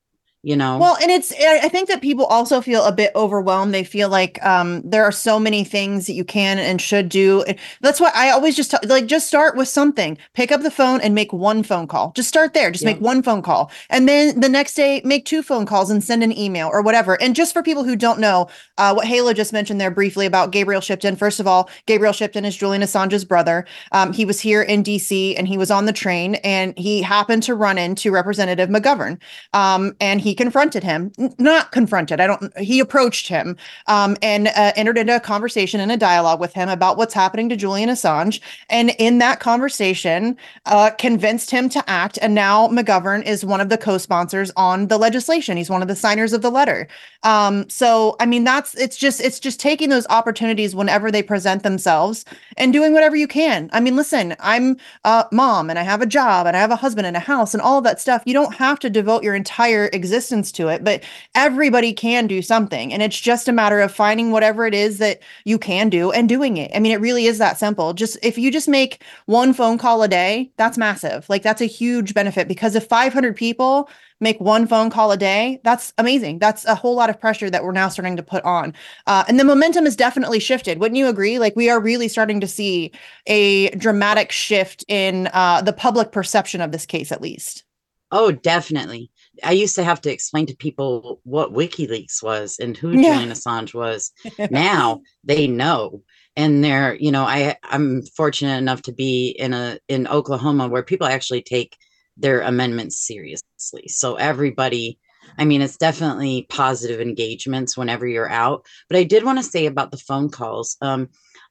You 0.44 0.56
know. 0.56 0.80
Well, 0.80 0.98
and 1.00 1.12
it's 1.12 1.32
I 1.39 1.70
think 1.70 1.88
that 1.89 2.02
people 2.02 2.26
also 2.26 2.62
feel 2.62 2.84
a 2.84 2.92
bit 2.92 3.12
overwhelmed. 3.16 3.76
They 3.76 3.84
feel 3.84 4.10
like 4.10 4.44
um 4.44 4.82
there 4.84 5.04
are 5.04 5.12
so 5.12 5.39
many 5.39 5.64
things 5.64 6.08
that 6.08 6.14
you 6.14 6.26
can 6.26 6.58
and 6.58 6.82
should 6.82 7.10
do. 7.10 7.46
That's 7.82 8.00
why 8.00 8.12
I 8.16 8.32
always 8.32 8.56
just 8.56 8.72
tell, 8.72 8.80
like 8.88 9.06
just 9.06 9.28
start 9.28 9.56
with 9.56 9.68
something. 9.68 10.18
Pick 10.34 10.52
up 10.52 10.62
the 10.64 10.72
phone 10.72 11.00
and 11.02 11.14
make 11.14 11.32
one 11.32 11.62
phone 11.62 11.86
call. 11.86 12.12
Just 12.16 12.28
start 12.28 12.56
there. 12.56 12.72
Just 12.72 12.84
Yeah. 12.84 12.94
make 12.94 13.02
one 13.02 13.22
phone 13.22 13.44
call. 13.44 13.70
And 13.92 14.10
then 14.10 14.39
the 14.39 14.50
next 14.50 14.74
day 14.74 15.04
make 15.06 15.26
two 15.26 15.44
phone 15.44 15.68
calls 15.68 15.92
and 15.92 16.04
send 16.04 16.24
an 16.24 16.36
email 16.36 16.70
or 16.74 16.82
whatever. 16.82 17.22
And 17.22 17.36
just 17.36 17.54
for 17.54 17.62
people 17.62 17.84
who 17.84 17.96
don't 17.96 18.20
know, 18.20 18.48
uh 18.80 18.94
what 18.96 19.06
Halo 19.06 19.34
just 19.34 19.54
mentioned 19.54 19.80
there 19.80 19.92
briefly 19.92 20.26
about 20.26 20.52
Gabriel 20.52 20.82
Shipton. 20.82 21.18
First 21.18 21.39
of 21.39 21.46
all, 21.46 21.70
Gabriel 21.86 22.14
Shipton 22.14 22.46
is 22.46 22.58
Julian 22.58 22.82
Assange's 22.82 23.26
brother. 23.26 23.68
Um 23.92 24.12
he 24.12 24.26
was 24.26 24.39
here 24.39 24.64
in 24.64 24.82
DC 24.82 25.36
and 25.38 25.48
he 25.48 25.60
was 25.60 25.70
on 25.70 25.86
the 25.86 25.94
train 25.94 26.34
and 26.44 26.74
he 26.80 27.04
happened 27.04 27.44
to 27.44 27.54
run 27.54 27.78
into 27.78 28.10
Representative 28.12 28.70
McGovern 28.70 29.20
um, 29.54 29.96
and 30.00 30.20
he 30.20 30.30
confronted 30.36 30.84
him. 30.84 31.11
Not 31.38 31.71
confronted. 31.71 32.19
I 32.19 32.27
don't. 32.27 32.57
He 32.57 32.79
approached 32.79 33.27
him 33.27 33.57
um, 33.88 34.17
and 34.21 34.47
uh, 34.49 34.73
entered 34.75 34.97
into 34.97 35.15
a 35.15 35.19
conversation 35.19 35.79
and 35.79 35.91
a 35.91 35.97
dialogue 35.97 36.39
with 36.39 36.53
him 36.53 36.69
about 36.69 36.97
what's 36.97 37.13
happening 37.13 37.49
to 37.49 37.55
Julian 37.55 37.89
Assange. 37.89 38.39
And 38.69 38.91
in 38.97 39.17
that 39.19 39.39
conversation, 39.39 40.38
uh, 40.65 40.91
convinced 40.91 41.51
him 41.51 41.69
to 41.69 41.89
act. 41.89 42.19
And 42.21 42.36
now 42.36 42.67
McGovern 42.67 43.25
is 43.25 43.45
one 43.45 43.61
of 43.61 43.69
the 43.69 43.77
co-sponsors 43.77 44.51
on 44.55 44.88
the 44.88 44.97
legislation. 44.97 45.57
He's 45.57 45.69
one 45.69 45.82
of 45.82 45.88
the 45.88 45.95
signers 45.95 46.34
of 46.34 46.41
the 46.41 46.51
letter. 46.51 46.88
Um, 47.23 47.69
so 47.69 48.15
I 48.19 48.25
mean, 48.25 48.43
that's 48.43 48.75
it's 48.75 48.97
just 48.97 49.21
it's 49.21 49.39
just 49.39 49.59
taking 49.59 49.89
those 49.89 50.07
opportunities 50.09 50.75
whenever 50.75 51.11
they 51.11 51.23
present 51.23 51.63
themselves 51.63 52.25
and 52.57 52.73
doing 52.73 52.93
whatever 52.93 53.15
you 53.15 53.27
can. 53.27 53.69
I 53.73 53.79
mean, 53.79 53.95
listen, 53.95 54.36
I'm 54.39 54.77
a 55.03 55.25
mom 55.32 55.69
and 55.69 55.77
I 55.77 55.84
have 55.84 56.01
a 56.01 56.05
job 56.05 56.47
and 56.47 56.55
I 56.55 56.59
have 56.59 56.71
a 56.71 56.75
husband 56.75 57.07
and 57.07 57.17
a 57.17 57.19
house 57.19 57.53
and 57.53 57.61
all 57.61 57.82
that 57.82 57.99
stuff. 57.99 58.23
You 58.25 58.34
don't 58.34 58.55
have 58.55 58.79
to 58.79 58.89
devote 58.89 59.23
your 59.23 59.36
entire 59.36 59.89
existence 59.93 60.20
to 60.30 60.67
it, 60.67 60.84
but 60.84 61.03
everybody 61.36 61.93
can 61.93 62.28
do 62.28 62.41
something. 62.41 62.93
And 62.93 63.01
it's 63.01 63.19
just 63.19 63.47
a 63.47 63.51
matter 63.51 63.80
of 63.80 63.93
finding 63.93 64.32
whatever 64.32 64.65
it 64.65 64.74
is 64.74 64.97
that 64.99 65.19
you 65.45 65.57
can 65.57 65.89
do 65.89 66.11
and 66.11 66.30
doing 66.30 66.57
it. 66.57 66.72
I 66.76 66.80
mean, 66.80 66.91
it 66.91 67.01
really 67.01 67.26
is 67.26 67.38
that 67.39 67.57
simple. 67.57 67.93
Just 67.93 68.17
if 68.22 68.38
you 68.38 68.51
just 68.51 68.67
make 68.67 69.03
one 69.26 69.53
phone 69.53 69.78
call 69.78 70.03
a 70.03 70.07
day, 70.07 70.51
that's 70.57 70.78
massive. 70.78 71.28
Like 71.30 71.43
that's 71.43 71.61
a 71.61 71.65
huge 71.65 72.13
benefit 72.13 72.47
because 72.47 72.76
if 72.76 72.88
500 72.88 73.36
people 73.36 73.89
make 74.22 74.39
one 74.39 74.67
phone 74.67 74.89
call 74.89 75.11
a 75.11 75.17
day, 75.17 75.59
that's 75.63 75.91
amazing. 75.97 76.39
That's 76.39 76.63
a 76.65 76.76
whole 76.76 76.95
lot 76.95 77.09
of 77.09 77.19
pressure 77.19 77.49
that 77.49 77.63
we're 77.63 77.72
now 77.72 77.89
starting 77.89 78.15
to 78.15 78.24
put 78.24 78.43
on. 78.45 78.74
Uh, 79.07 79.26
and 79.28 79.39
the 79.39 79.43
momentum 79.43 79.86
has 79.86 79.95
definitely 79.95 80.39
shifted. 80.39 80.80
Wouldn't 80.80 80.97
you 80.97 81.07
agree? 81.07 81.39
Like 81.39 81.55
we 81.55 81.69
are 81.69 81.80
really 81.80 82.07
starting 82.07 82.39
to 82.39 82.47
see 82.47 82.91
a 83.26 83.69
dramatic 83.72 84.32
shift 84.32 84.86
in 84.88 85.28
uh, 85.34 85.61
the 85.63 85.74
public 85.74 86.11
perception 86.11 86.61
of 86.61 86.72
this 86.72 86.86
case, 86.86 87.11
at 87.11 87.22
least. 87.22 87.63
Oh, 88.11 88.32
definitely. 88.32 89.09
I 89.43 89.51
used 89.51 89.75
to 89.75 89.84
have 89.84 90.01
to 90.01 90.11
explain 90.11 90.45
to 90.47 90.55
people 90.55 91.19
what 91.23 91.53
WikiLeaks 91.53 92.21
was 92.21 92.57
and 92.59 92.75
who 92.75 92.91
Yeah. 92.91 93.13
Julian 93.13 93.29
Assange 93.29 93.73
was. 93.73 94.11
now 94.49 95.01
they 95.23 95.47
know. 95.47 96.03
And 96.36 96.63
they're, 96.63 96.95
you 96.95 97.11
know, 97.11 97.23
I 97.23 97.57
I'm 97.63 98.03
fortunate 98.03 98.57
enough 98.57 98.84
to 98.84 98.93
be 98.93 99.29
in 99.29 99.53
a 99.53 99.79
in 99.88 100.07
Oklahoma 100.07 100.67
where 100.67 100.84
people 100.84 101.07
actually 101.07 101.41
take 101.41 101.75
their 102.17 102.41
amendments 102.41 103.05
seriously. 103.05 103.88
So 103.88 104.15
everybody, 104.15 104.97
I 105.38 105.45
mean, 105.45 105.61
it's 105.61 105.77
definitely 105.77 106.45
positive 106.49 107.01
engagements 107.01 107.77
whenever 107.77 108.07
you're 108.07 108.29
out. 108.29 108.65
But 108.89 108.97
I 108.97 109.03
did 109.03 109.23
want 109.23 109.39
to 109.39 109.43
say 109.43 109.65
about 109.65 109.91
the 109.91 109.97
phone 109.97 110.29
calls. 110.29 110.77
Um, 110.82 111.09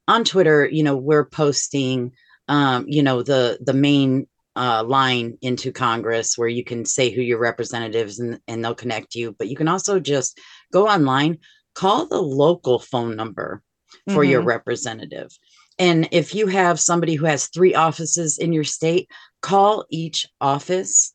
on 0.09 0.25
Twitter, 0.25 0.67
you 0.67 0.83
know, 0.83 0.97
we're 0.97 1.27
posting 1.27 2.13
um, 2.51 2.85
you 2.89 3.03
know, 3.03 3.23
the 3.23 3.59
the 3.61 3.73
main 3.73 4.27
uh, 4.57 4.85
line 4.85 5.39
into 5.43 5.73
Congress 5.73 6.37
where 6.37 6.49
you 6.49 6.65
can 6.65 6.85
say 6.85 7.11
who 7.11 7.23
your 7.23 7.39
representatives 7.39 8.19
and, 8.19 8.41
and 8.49 8.65
they'll 8.65 8.75
connect 8.75 9.15
you. 9.15 9.35
But 9.39 9.49
you 9.49 9.57
can 9.57 9.69
also 9.69 10.01
just 10.01 10.39
go 10.73 10.89
online, 10.89 11.39
call 11.75 12.07
the 12.07 12.21
local 12.21 12.79
phone 12.79 13.17
number 13.17 13.63
for 14.09 14.25
your 14.25 14.43
Mhm. 14.43 14.47
representative. 14.47 15.31
And 15.79 16.09
if 16.11 16.35
you 16.35 16.47
have 16.49 16.79
somebody 16.79 17.15
who 17.15 17.27
has 17.27 17.49
three 17.49 17.75
offices 17.75 18.39
in 18.39 18.53
your 18.53 18.65
state, 18.65 19.09
call 19.41 19.87
each 19.91 20.27
office. 20.41 21.15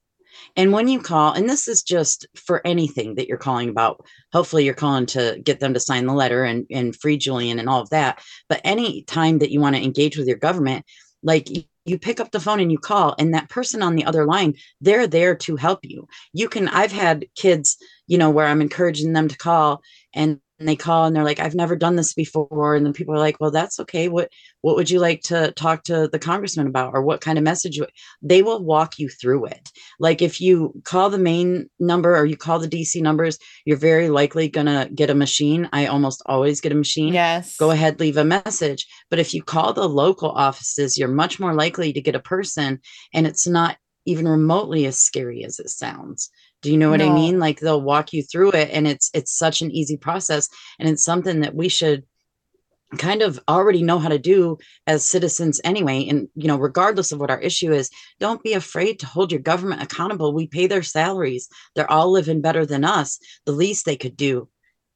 And 0.58 0.72
when 0.72 0.88
you 0.88 1.00
call, 1.00 1.34
and 1.34 1.48
this 1.50 1.68
is 1.68 1.84
just 1.84 2.26
for 2.36 2.66
anything 2.66 3.16
that 3.16 3.28
you're 3.28 3.38
calling 3.38 3.70
about, 3.70 4.06
hopefully 4.34 4.66
you're 4.66 4.74
calling 4.74 5.06
to 5.08 5.40
get 5.44 5.60
them 5.60 5.74
to 5.74 5.80
sign 5.80 6.06
the 6.06 6.14
letter 6.14 6.44
and, 6.44 6.66
and 6.72 6.96
free 6.96 7.18
Julian 7.18 7.60
and 7.60 7.70
all 7.70 7.82
of 7.82 7.90
that. 7.92 8.22
But 8.50 8.62
any 8.64 9.04
time 9.04 9.40
that 9.40 9.52
you 9.52 9.60
want 9.60 9.76
to 9.76 9.84
engage 9.84 10.18
with 10.18 10.28
your 10.28 10.38
government, 10.38 10.86
like 11.24 11.48
you 11.86 12.00
pick 12.00 12.20
up 12.20 12.32
the 12.32 12.40
phone 12.40 12.60
and 12.60 12.72
you 12.72 12.80
call, 12.80 13.16
and 13.20 13.34
that 13.34 13.50
person 13.50 13.82
on 13.82 13.96
the 13.96 14.06
other 14.06 14.26
line, 14.26 14.56
they're 14.82 15.08
there 15.08 15.36
to 15.36 15.56
help 15.56 15.80
you. 15.84 16.08
You 16.34 16.50
can, 16.50 16.68
I've 16.68 16.92
had 16.92 17.28
kids, 17.36 17.78
you 18.08 18.18
know, 18.18 18.30
where 18.30 18.48
I'm 18.48 18.62
encouraging 18.62 19.14
them 19.14 19.28
to 19.28 19.38
call 19.38 19.82
and 20.14 20.40
and 20.60 20.68
they 20.68 20.76
call 20.76 21.06
and 21.06 21.16
they're 21.16 21.24
like, 21.24 21.40
I've 21.40 21.56
never 21.56 21.76
done 21.76 21.96
this 21.96 22.14
before. 22.14 22.76
And 22.76 22.86
then 22.86 22.94
people 22.94 23.14
are 23.14 23.20
like, 23.20 23.38
well, 23.40 23.52
that's 23.52 23.80
okay. 23.82 24.08
What, 24.08 24.32
what 24.62 24.76
would 24.76 24.90
you 24.90 25.00
like 25.00 25.22
to 25.24 25.52
talk 25.52 25.84
to 25.84 26.08
the 26.12 26.20
congressman 26.20 26.68
about? 26.68 26.94
Or 26.94 27.02
what 27.02 27.22
kind 27.22 27.38
of 27.38 27.44
message? 27.44 27.78
you-" 27.78 27.88
They 28.22 28.42
will 28.42 28.64
walk 28.64 28.98
you 29.00 29.10
through 29.10 29.46
it. 29.46 29.70
Like 30.00 30.22
if 30.22 30.40
you 30.40 30.74
call 30.84 31.10
the 31.10 31.18
main 31.18 31.70
number 31.80 32.16
or 32.16 32.26
you 32.26 32.38
call 32.38 32.60
the 32.60 32.68
DC 32.68 33.02
numbers, 33.02 33.38
you're 33.66 33.78
very 33.78 34.10
likely 34.10 34.48
going 34.48 34.68
to 34.68 34.90
get 34.94 35.10
a 35.10 35.16
machine. 35.16 35.70
I 35.74 35.88
almost 35.88 36.22
always 36.26 36.62
get 36.62 36.72
a 36.72 36.76
machine 36.76 37.14
Yes. 37.14 37.58
go 37.58 37.72
ahead 37.72 38.00
leave 38.00 38.18
a 38.18 38.26
message 38.26 38.88
but 39.10 39.20
if 39.20 39.34
you 39.34 39.42
call 39.44 39.74
the 39.74 39.88
local 39.88 40.30
offices 40.32 40.98
you're 40.98 41.08
much 41.08 41.40
more 41.40 41.54
likely 41.54 41.94
to 41.94 42.02
get 42.02 42.16
a 42.16 42.20
person 42.20 42.80
and 43.14 43.28
it's 43.28 43.48
not 43.48 43.78
even 44.06 44.28
remotely 44.28 44.86
as 44.86 44.98
scary 44.98 45.44
as 45.44 45.60
it 45.60 45.70
sounds 45.70 46.30
do 46.66 46.72
you 46.72 46.80
know 46.80 46.90
what 46.90 47.00
i 47.00 47.10
mean? 47.12 47.38
Like 47.38 47.60
they'll 47.60 47.80
walk 47.80 48.12
you 48.12 48.24
through 48.24 48.54
it 48.54 48.72
and 48.74 48.88
it's 48.88 49.12
it's 49.14 49.38
such 49.38 49.62
an 49.62 49.70
easy 49.70 49.98
process 49.98 50.50
and 50.80 50.90
it's 50.90 51.06
something 51.06 51.42
that 51.42 51.54
we 51.54 51.70
should 51.70 52.06
kind 52.98 53.22
of 53.22 53.40
already 53.48 53.84
know 53.84 54.00
how 54.00 54.10
to 54.10 54.18
do 54.18 54.58
as 54.88 55.08
citizens 55.08 55.62
anyway 55.64 56.08
and 56.08 56.28
you 56.34 56.48
know 56.48 56.58
regardless 56.58 57.12
of 57.12 57.20
what 57.20 57.30
our 57.30 57.40
issue 57.40 57.72
is 57.72 57.92
don't 58.20 58.42
be 58.42 58.54
afraid 58.54 58.98
to 59.00 59.06
hold 59.06 59.32
your 59.32 59.42
government 59.42 59.84
accountable. 59.84 60.34
We 60.34 60.48
pay 60.48 60.66
their 60.66 60.82
salaries. 60.82 61.50
They're 61.76 61.92
all 61.92 62.10
living 62.12 62.42
better 62.42 62.66
than 62.66 62.84
us. 62.84 63.20
The 63.46 63.52
least 63.52 63.86
they 63.86 63.96
could 63.96 64.18
do 64.18 64.50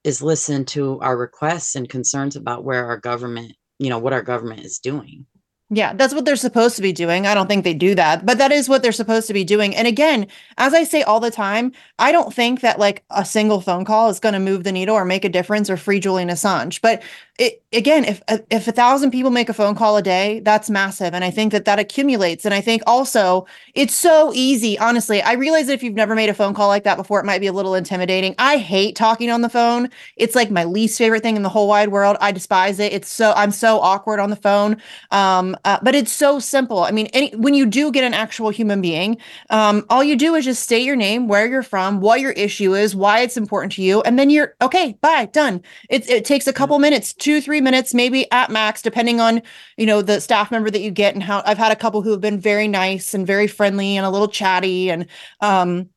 is 0.04 0.24
listen 0.24 0.66
to 0.66 1.00
our 1.02 1.16
requests 1.16 1.76
and 1.76 1.88
concerns 1.88 2.36
about 2.36 2.64
where 2.64 2.88
our 2.88 2.98
government 2.98 3.54
you 3.78 3.92
know 3.92 4.00
what 4.00 4.14
our 4.14 4.24
government 4.24 4.66
is 4.66 4.80
doing 4.80 5.28
Yeah, 5.72 5.94
that's 5.94 6.16
what 6.16 6.26
they're 6.26 6.36
supposed 6.36 6.76
to 6.78 6.82
be 6.82 6.92
doing. 6.92 7.28
I 7.28 7.36
don't 7.36 7.46
think 7.48 7.64
they 7.64 7.76
do 7.76 7.94
that, 7.94 8.26
but 8.26 8.40
that 8.40 8.52
is 8.52 8.68
what 8.68 8.82
they're 8.82 8.92
supposed 8.92 9.28
to 9.28 9.34
be 9.34 9.44
doing. 9.44 9.76
And 9.76 9.88
again, 9.88 10.26
as 10.58 10.74
I 10.74 10.84
say 10.84 11.04
all 11.04 11.20
the 11.20 11.30
time, 11.30 11.74
I 12.00 12.12
don't 12.12 12.34
think 12.34 12.62
that 12.62 12.80
like 12.80 13.04
a 13.12 13.24
single 13.24 13.62
phone 13.62 13.86
call 13.86 14.10
is 14.10 14.20
going 14.20 14.34
to 14.34 14.40
move 14.40 14.64
the 14.64 14.72
needle 14.72 14.96
or 14.96 15.06
make 15.06 15.26
a 15.26 15.30
difference 15.30 15.70
or 15.70 15.78
free 15.78 16.00
Julian 16.00 16.30
Assange. 16.30 16.82
But 16.82 17.04
it, 17.40 17.64
again, 17.72 18.04
if 18.04 18.22
if 18.52 18.68
a 18.68 18.74
thousand 18.74 19.12
people 19.12 19.32
make 19.32 19.48
a 19.48 19.54
phone 19.54 19.74
call 19.74 19.96
a 19.96 20.02
day, 20.02 20.42
that's 20.42 20.70
massive, 20.70 21.14
and 21.14 21.24
I 21.24 21.32
think 21.32 21.54
that 21.54 21.64
that 21.66 21.80
accumulates. 21.80 22.44
And 22.44 22.54
I 22.54 22.60
think 22.60 22.84
also 22.86 23.48
it's 23.76 23.96
so 23.96 24.34
easy. 24.36 24.78
Honestly, 24.78 25.22
I 25.22 25.34
realize 25.34 25.68
that 25.68 25.74
if 25.74 25.82
you've 25.82 25.94
never 25.94 26.16
made 26.16 26.30
a 26.30 26.34
phone 26.34 26.54
call 26.54 26.68
like 26.68 26.84
that 26.84 26.98
before, 26.98 27.18
it 27.22 27.26
might 27.26 27.40
be 27.40 27.48
a 27.48 27.54
little 27.54 27.76
intimidating. 27.76 28.36
I 28.38 28.58
hate 28.58 28.98
talking 28.98 29.32
on 29.32 29.40
the 29.40 29.48
phone. 29.48 29.90
It's 30.18 30.36
like 30.36 30.52
my 30.52 30.66
least 30.66 30.98
favorite 30.98 31.24
thing 31.24 31.38
in 31.38 31.44
the 31.44 31.50
whole 31.50 31.70
wide 31.70 31.90
world. 31.90 32.18
I 32.20 32.34
despise 32.34 32.78
it. 32.78 32.92
It's 32.92 33.10
so 33.10 33.32
I'm 33.38 33.52
so 33.52 33.80
awkward 33.80 34.20
on 34.20 34.32
the 34.32 34.36
phone. 34.36 34.76
Um, 35.12 35.56
uh, 35.64 35.80
but 35.82 35.96
it's 35.96 36.12
so 36.12 36.40
simple. 36.40 36.84
I 36.84 36.92
mean, 36.92 37.08
any, 37.08 37.32
when 37.38 37.54
you 37.54 37.66
do 37.66 37.90
get 37.90 38.04
an 38.04 38.14
actual 38.14 38.50
human 38.50 38.82
being, 38.82 39.18
um, 39.50 39.86
all 39.90 40.04
you 40.04 40.18
do 40.18 40.36
is 40.36 40.44
just 40.44 40.62
state 40.62 40.84
your 40.84 40.98
name, 40.98 41.30
where 41.30 41.48
you're 41.48 41.64
from, 41.64 42.02
what 42.02 42.20
your 42.20 42.32
issue 42.34 42.76
is, 42.76 42.98
why 42.98 43.22
it's 43.22 43.38
important 43.38 43.72
to 43.74 43.82
you, 43.82 44.02
and 44.02 44.20
then 44.20 44.30
you're 44.30 44.56
okay. 44.62 44.98
Bye, 45.00 45.28
done. 45.28 45.62
It 45.90 46.10
it 46.10 46.26
takes 46.26 46.46
a 46.46 46.54
couple 46.54 46.78
minutes 46.80 47.14
two, 47.30 47.40
three 47.40 47.62
minutes, 47.62 47.94
maybe 47.94 48.26
at 48.32 48.50
max, 48.50 48.82
depending 48.82 49.20
on, 49.20 49.40
you 49.78 49.86
know, 49.86 50.02
the 50.02 50.20
staff 50.20 50.50
member 50.50 50.72
that 50.72 50.82
you 50.82 50.90
get 50.90 51.14
and 51.14 51.22
how 51.22 51.44
I've 51.46 51.60
had 51.60 51.72
a 51.72 51.76
couple 51.76 52.02
who 52.02 52.10
have 52.10 52.22
been 52.22 52.40
very 52.40 52.68
nice 52.68 53.14
and 53.14 53.28
very 53.28 53.46
friendly 53.46 53.96
and 53.96 54.04
a 54.04 54.10
little 54.10 54.28
chatty. 54.28 54.90
And, 54.90 55.06
um, 55.40 55.88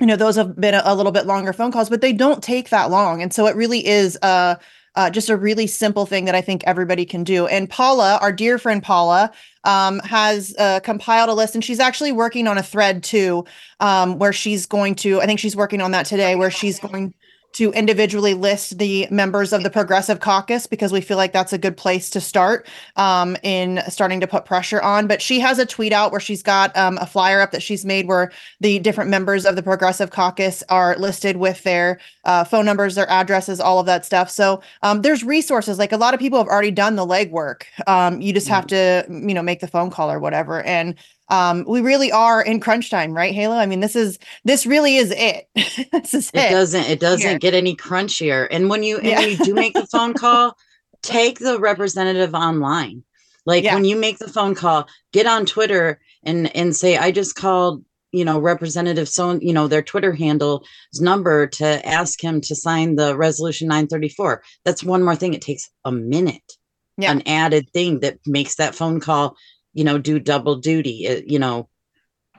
you 0.00 0.06
know, 0.06 0.16
those 0.16 0.34
have 0.34 0.56
been 0.56 0.74
a, 0.74 0.82
a 0.84 0.96
little 0.96 1.12
bit 1.12 1.24
longer 1.24 1.52
phone 1.52 1.70
calls, 1.70 1.88
but 1.88 2.00
they 2.00 2.12
don't 2.12 2.42
take 2.42 2.70
that 2.70 2.90
long. 2.90 3.22
And 3.22 3.32
so 3.32 3.46
it 3.46 3.54
really 3.54 3.86
is, 3.86 4.18
uh, 4.22 4.56
uh, 4.96 5.08
just 5.08 5.30
a 5.30 5.36
really 5.36 5.68
simple 5.68 6.04
thing 6.04 6.24
that 6.24 6.34
I 6.34 6.40
think 6.40 6.64
everybody 6.66 7.04
can 7.04 7.22
do. 7.22 7.46
And 7.46 7.70
Paula, 7.70 8.18
our 8.20 8.32
dear 8.32 8.58
friend 8.58 8.82
Paula, 8.82 9.30
um, 9.62 10.00
has 10.00 10.52
uh, 10.58 10.80
compiled 10.80 11.30
a 11.30 11.32
list, 11.32 11.54
and 11.54 11.64
she's 11.64 11.78
actually 11.78 12.10
working 12.10 12.48
on 12.48 12.58
a 12.58 12.62
thread 12.62 13.04
too, 13.04 13.44
um, 13.78 14.18
where 14.18 14.32
she's 14.32 14.66
going 14.66 14.96
to. 14.96 15.20
I 15.20 15.26
think 15.26 15.38
she's 15.38 15.54
working 15.54 15.80
on 15.80 15.92
that 15.92 16.06
today, 16.06 16.34
where 16.34 16.50
she's 16.50 16.80
going 16.80 17.14
to 17.52 17.72
individually 17.72 18.34
list 18.34 18.78
the 18.78 19.06
members 19.10 19.52
of 19.52 19.62
the 19.62 19.70
Progressive 19.70 20.20
Caucus 20.20 20.66
because 20.66 20.92
we 20.92 21.00
feel 21.00 21.16
like 21.16 21.32
that's 21.32 21.52
a 21.52 21.58
good 21.58 21.76
place 21.76 22.08
to 22.10 22.20
start 22.20 22.66
um, 22.96 23.36
in 23.42 23.80
starting 23.88 24.20
to 24.20 24.26
put 24.26 24.44
pressure 24.44 24.80
on. 24.80 25.06
But 25.06 25.20
she 25.20 25.40
has 25.40 25.58
a 25.58 25.66
tweet 25.66 25.92
out 25.92 26.12
where 26.12 26.20
she's 26.20 26.42
got 26.42 26.76
um, 26.76 26.98
a 26.98 27.06
flyer 27.06 27.40
up 27.40 27.50
that 27.52 27.62
she's 27.62 27.84
made 27.84 28.08
where 28.08 28.32
the 28.60 28.78
different 28.78 29.10
members 29.10 29.44
of 29.44 29.56
the 29.56 29.62
Progressive 29.62 30.10
Caucus 30.10 30.62
are 30.68 30.96
listed 30.96 31.36
with 31.36 31.62
their 31.62 32.00
uh, 32.24 32.44
phone 32.44 32.64
numbers, 32.64 32.94
their 32.94 33.10
addresses, 33.10 33.60
all 33.60 33.78
of 33.78 33.86
that 33.86 34.04
stuff. 34.04 34.30
So 34.30 34.62
um, 34.82 35.02
there's 35.02 35.24
resources. 35.24 35.78
Like 35.78 35.92
a 35.92 35.96
lot 35.96 36.14
of 36.14 36.20
people 36.20 36.38
have 36.38 36.48
already 36.48 36.70
done 36.70 36.96
the 36.96 37.06
legwork. 37.06 37.64
Um, 37.86 38.20
you 38.20 38.32
just 38.32 38.48
have 38.48 38.66
to, 38.68 39.04
you 39.08 39.34
know, 39.34 39.42
make 39.42 39.60
the 39.60 39.68
phone 39.68 39.90
call 39.90 40.10
or 40.10 40.18
whatever. 40.18 40.62
And 40.62 40.94
um, 41.32 41.64
we 41.66 41.80
really 41.80 42.12
are 42.12 42.42
in 42.42 42.60
crunch 42.60 42.90
time, 42.90 43.14
right, 43.14 43.34
Halo? 43.34 43.56
I 43.56 43.64
mean, 43.64 43.80
this 43.80 43.96
is 43.96 44.18
this 44.44 44.66
really 44.66 44.96
is 44.96 45.10
it. 45.16 45.48
this 45.90 46.12
is 46.12 46.28
it. 46.34 46.38
It 46.38 46.50
doesn't 46.50 46.84
it 46.84 47.00
doesn't 47.00 47.26
Here. 47.26 47.38
get 47.38 47.54
any 47.54 47.74
crunchier. 47.74 48.46
And 48.50 48.68
when 48.68 48.82
you 48.82 49.00
yeah. 49.02 49.20
and 49.20 49.30
you 49.30 49.38
do 49.38 49.54
make 49.54 49.72
the 49.72 49.86
phone 49.92 50.12
call, 50.12 50.54
take 51.00 51.38
the 51.38 51.58
representative 51.58 52.34
online. 52.34 53.02
Like 53.46 53.64
yeah. 53.64 53.74
when 53.74 53.86
you 53.86 53.96
make 53.96 54.18
the 54.18 54.28
phone 54.28 54.54
call, 54.54 54.86
get 55.14 55.26
on 55.26 55.46
Twitter 55.46 56.00
and 56.22 56.54
and 56.54 56.76
say, 56.76 56.98
I 56.98 57.10
just 57.10 57.34
called 57.34 57.82
you 58.12 58.26
know 58.26 58.38
representative 58.38 59.08
so 59.08 59.38
you 59.40 59.54
know 59.54 59.66
their 59.66 59.80
twitter 59.80 60.12
handle's 60.12 60.68
number 61.00 61.46
to 61.46 61.64
ask 61.88 62.22
him 62.22 62.42
to 62.42 62.54
sign 62.54 62.96
the 62.96 63.16
resolution 63.16 63.68
934 63.68 64.42
that's 64.66 64.84
one 64.84 65.02
more 65.02 65.16
thing 65.16 65.32
it 65.32 65.40
takes 65.40 65.70
a 65.86 65.90
minute 65.90 66.58
yeah. 66.98 67.10
an 67.10 67.22
added 67.24 67.70
thing 67.72 68.00
that 68.00 68.18
makes 68.26 68.56
that 68.56 68.74
phone 68.74 69.00
call 69.00 69.34
you 69.74 69.84
know 69.84 69.98
do 69.98 70.18
double 70.18 70.56
duty 70.56 71.06
it, 71.06 71.26
you 71.26 71.38
know 71.38 71.68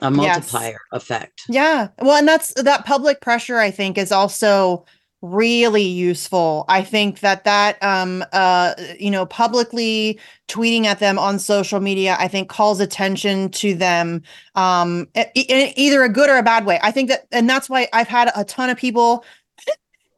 a 0.01 0.11
multiplier 0.11 0.79
yes. 0.91 1.01
effect. 1.01 1.43
Yeah. 1.47 1.89
Well 1.99 2.17
and 2.17 2.27
that's 2.27 2.53
that 2.55 2.85
public 2.85 3.21
pressure 3.21 3.59
i 3.59 3.71
think 3.71 3.97
is 3.97 4.11
also 4.11 4.85
really 5.21 5.83
useful. 5.83 6.65
I 6.67 6.83
think 6.83 7.21
that 7.21 7.45
that 7.45 7.81
um 7.81 8.25
uh 8.33 8.73
you 8.99 9.09
know 9.09 9.25
publicly 9.25 10.19
tweeting 10.49 10.83
at 10.83 10.99
them 10.99 11.17
on 11.17 11.39
social 11.39 11.79
media 11.79 12.17
i 12.19 12.27
think 12.27 12.49
calls 12.49 12.81
attention 12.81 13.49
to 13.51 13.73
them 13.73 14.21
um 14.55 15.07
in 15.15 15.71
either 15.77 16.03
a 16.03 16.09
good 16.09 16.29
or 16.29 16.37
a 16.37 16.43
bad 16.43 16.65
way. 16.65 16.79
I 16.83 16.91
think 16.91 17.09
that 17.09 17.27
and 17.31 17.49
that's 17.49 17.69
why 17.69 17.87
i've 17.93 18.09
had 18.09 18.31
a 18.35 18.43
ton 18.43 18.69
of 18.69 18.77
people 18.77 19.23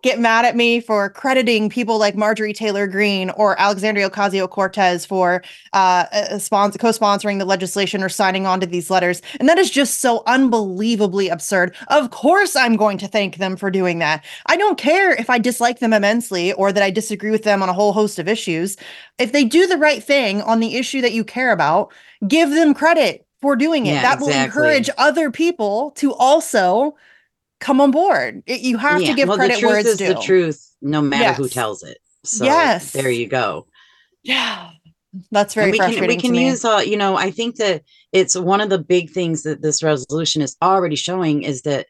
get 0.06 0.20
mad 0.20 0.46
at 0.46 0.56
me 0.56 0.80
for 0.80 1.10
crediting 1.10 1.68
people 1.68 1.98
like 1.98 2.16
Marjorie 2.16 2.54
Taylor 2.54 2.86
Greene 2.86 3.32
or 3.32 3.60
Alexandria 3.60 4.08
Ocasio 4.08 4.48
Cortez 4.48 5.04
for 5.04 5.44
uh, 5.74 6.06
uh 6.12 6.38
sponsor, 6.38 6.78
co-sponsoring 6.78 7.40
the 7.40 7.46
legislation 7.46 8.04
or 8.04 8.08
signing 8.08 8.46
on 8.46 8.60
to 8.60 8.68
these 8.68 8.92
letters, 8.92 9.24
and 9.40 9.50
that 9.50 9.58
is 9.58 9.72
just 9.72 10.02
so 10.02 10.22
unbelievably 10.28 11.28
absurd. 11.28 11.76
Of 11.88 12.12
course, 12.12 12.56
I'm 12.56 12.76
going 12.76 13.00
to 13.00 13.08
thank 13.08 13.38
them 13.38 13.58
for 13.58 13.72
doing 13.72 13.98
that. 13.98 14.24
I 14.46 14.58
don't 14.58 14.78
care 14.78 15.12
if 15.12 15.28
I 15.28 15.40
dislike 15.40 15.80
them 15.80 15.92
immensely 15.92 16.54
or 16.54 16.72
that 16.72 16.84
I 16.84 16.92
disagree 16.92 17.32
with 17.32 17.44
them 17.44 17.64
on 17.64 17.70
a 17.70 17.74
whole 17.74 17.92
host 17.92 18.20
of 18.20 18.28
issues. 18.28 18.78
If 19.18 19.32
they 19.32 19.44
do 19.44 19.66
the 19.66 19.78
right 19.78 20.04
thing 20.04 20.44
on 20.44 20.60
the 20.60 20.76
issue 20.76 21.02
that 21.02 21.14
you 21.14 21.24
care 21.24 21.52
about, 21.52 21.92
give 22.28 22.52
them 22.52 22.76
credit 22.76 23.26
for 23.42 23.56
doing 23.56 23.88
it. 23.88 23.94
Yeah, 23.94 24.02
that 24.04 24.20
exactly. 24.20 24.34
will 24.34 24.44
encourage 24.44 24.90
other 25.00 25.32
people 25.32 25.92
to 25.96 26.14
also 26.14 26.96
come 27.60 27.82
on 27.82 27.92
board. 27.92 28.44
It, 28.46 28.62
you 28.62 28.78
have 28.78 29.02
yeah. 29.02 29.10
to 29.10 29.14
give 29.16 29.30
well, 29.30 29.38
credit 29.38 29.64
where 29.64 29.80
it's 29.80 29.98
due. 29.98 30.14
The 30.14 30.22
truth, 30.22 30.76
no 30.82 31.02
matter 31.02 31.24
yes. 31.24 31.38
who 31.38 31.50
tells 31.50 31.84
it. 31.84 31.98
So 32.24 32.46
yes, 32.46 32.92
there 32.92 33.10
you 33.10 33.28
go. 33.28 33.68
Yeah, 34.24 34.72
that's 35.32 35.54
very 35.54 35.72
we 35.72 35.78
frustrating. 35.78 36.20
Can, 36.20 36.32
we 36.32 36.38
can 36.40 36.48
use, 36.48 36.66
uh, 36.66 36.84
you 36.86 36.98
know, 36.98 37.16
I 37.16 37.32
think 37.32 37.58
that 37.58 37.84
it's 38.12 38.36
one 38.36 38.62
of 38.62 38.70
the 38.70 38.80
big 38.80 39.12
things 39.12 39.44
that 39.44 39.62
this 39.62 39.84
resolution 39.84 40.42
is 40.42 40.58
already 40.62 40.96
showing 40.96 41.44
is 41.44 41.62
that 41.64 41.88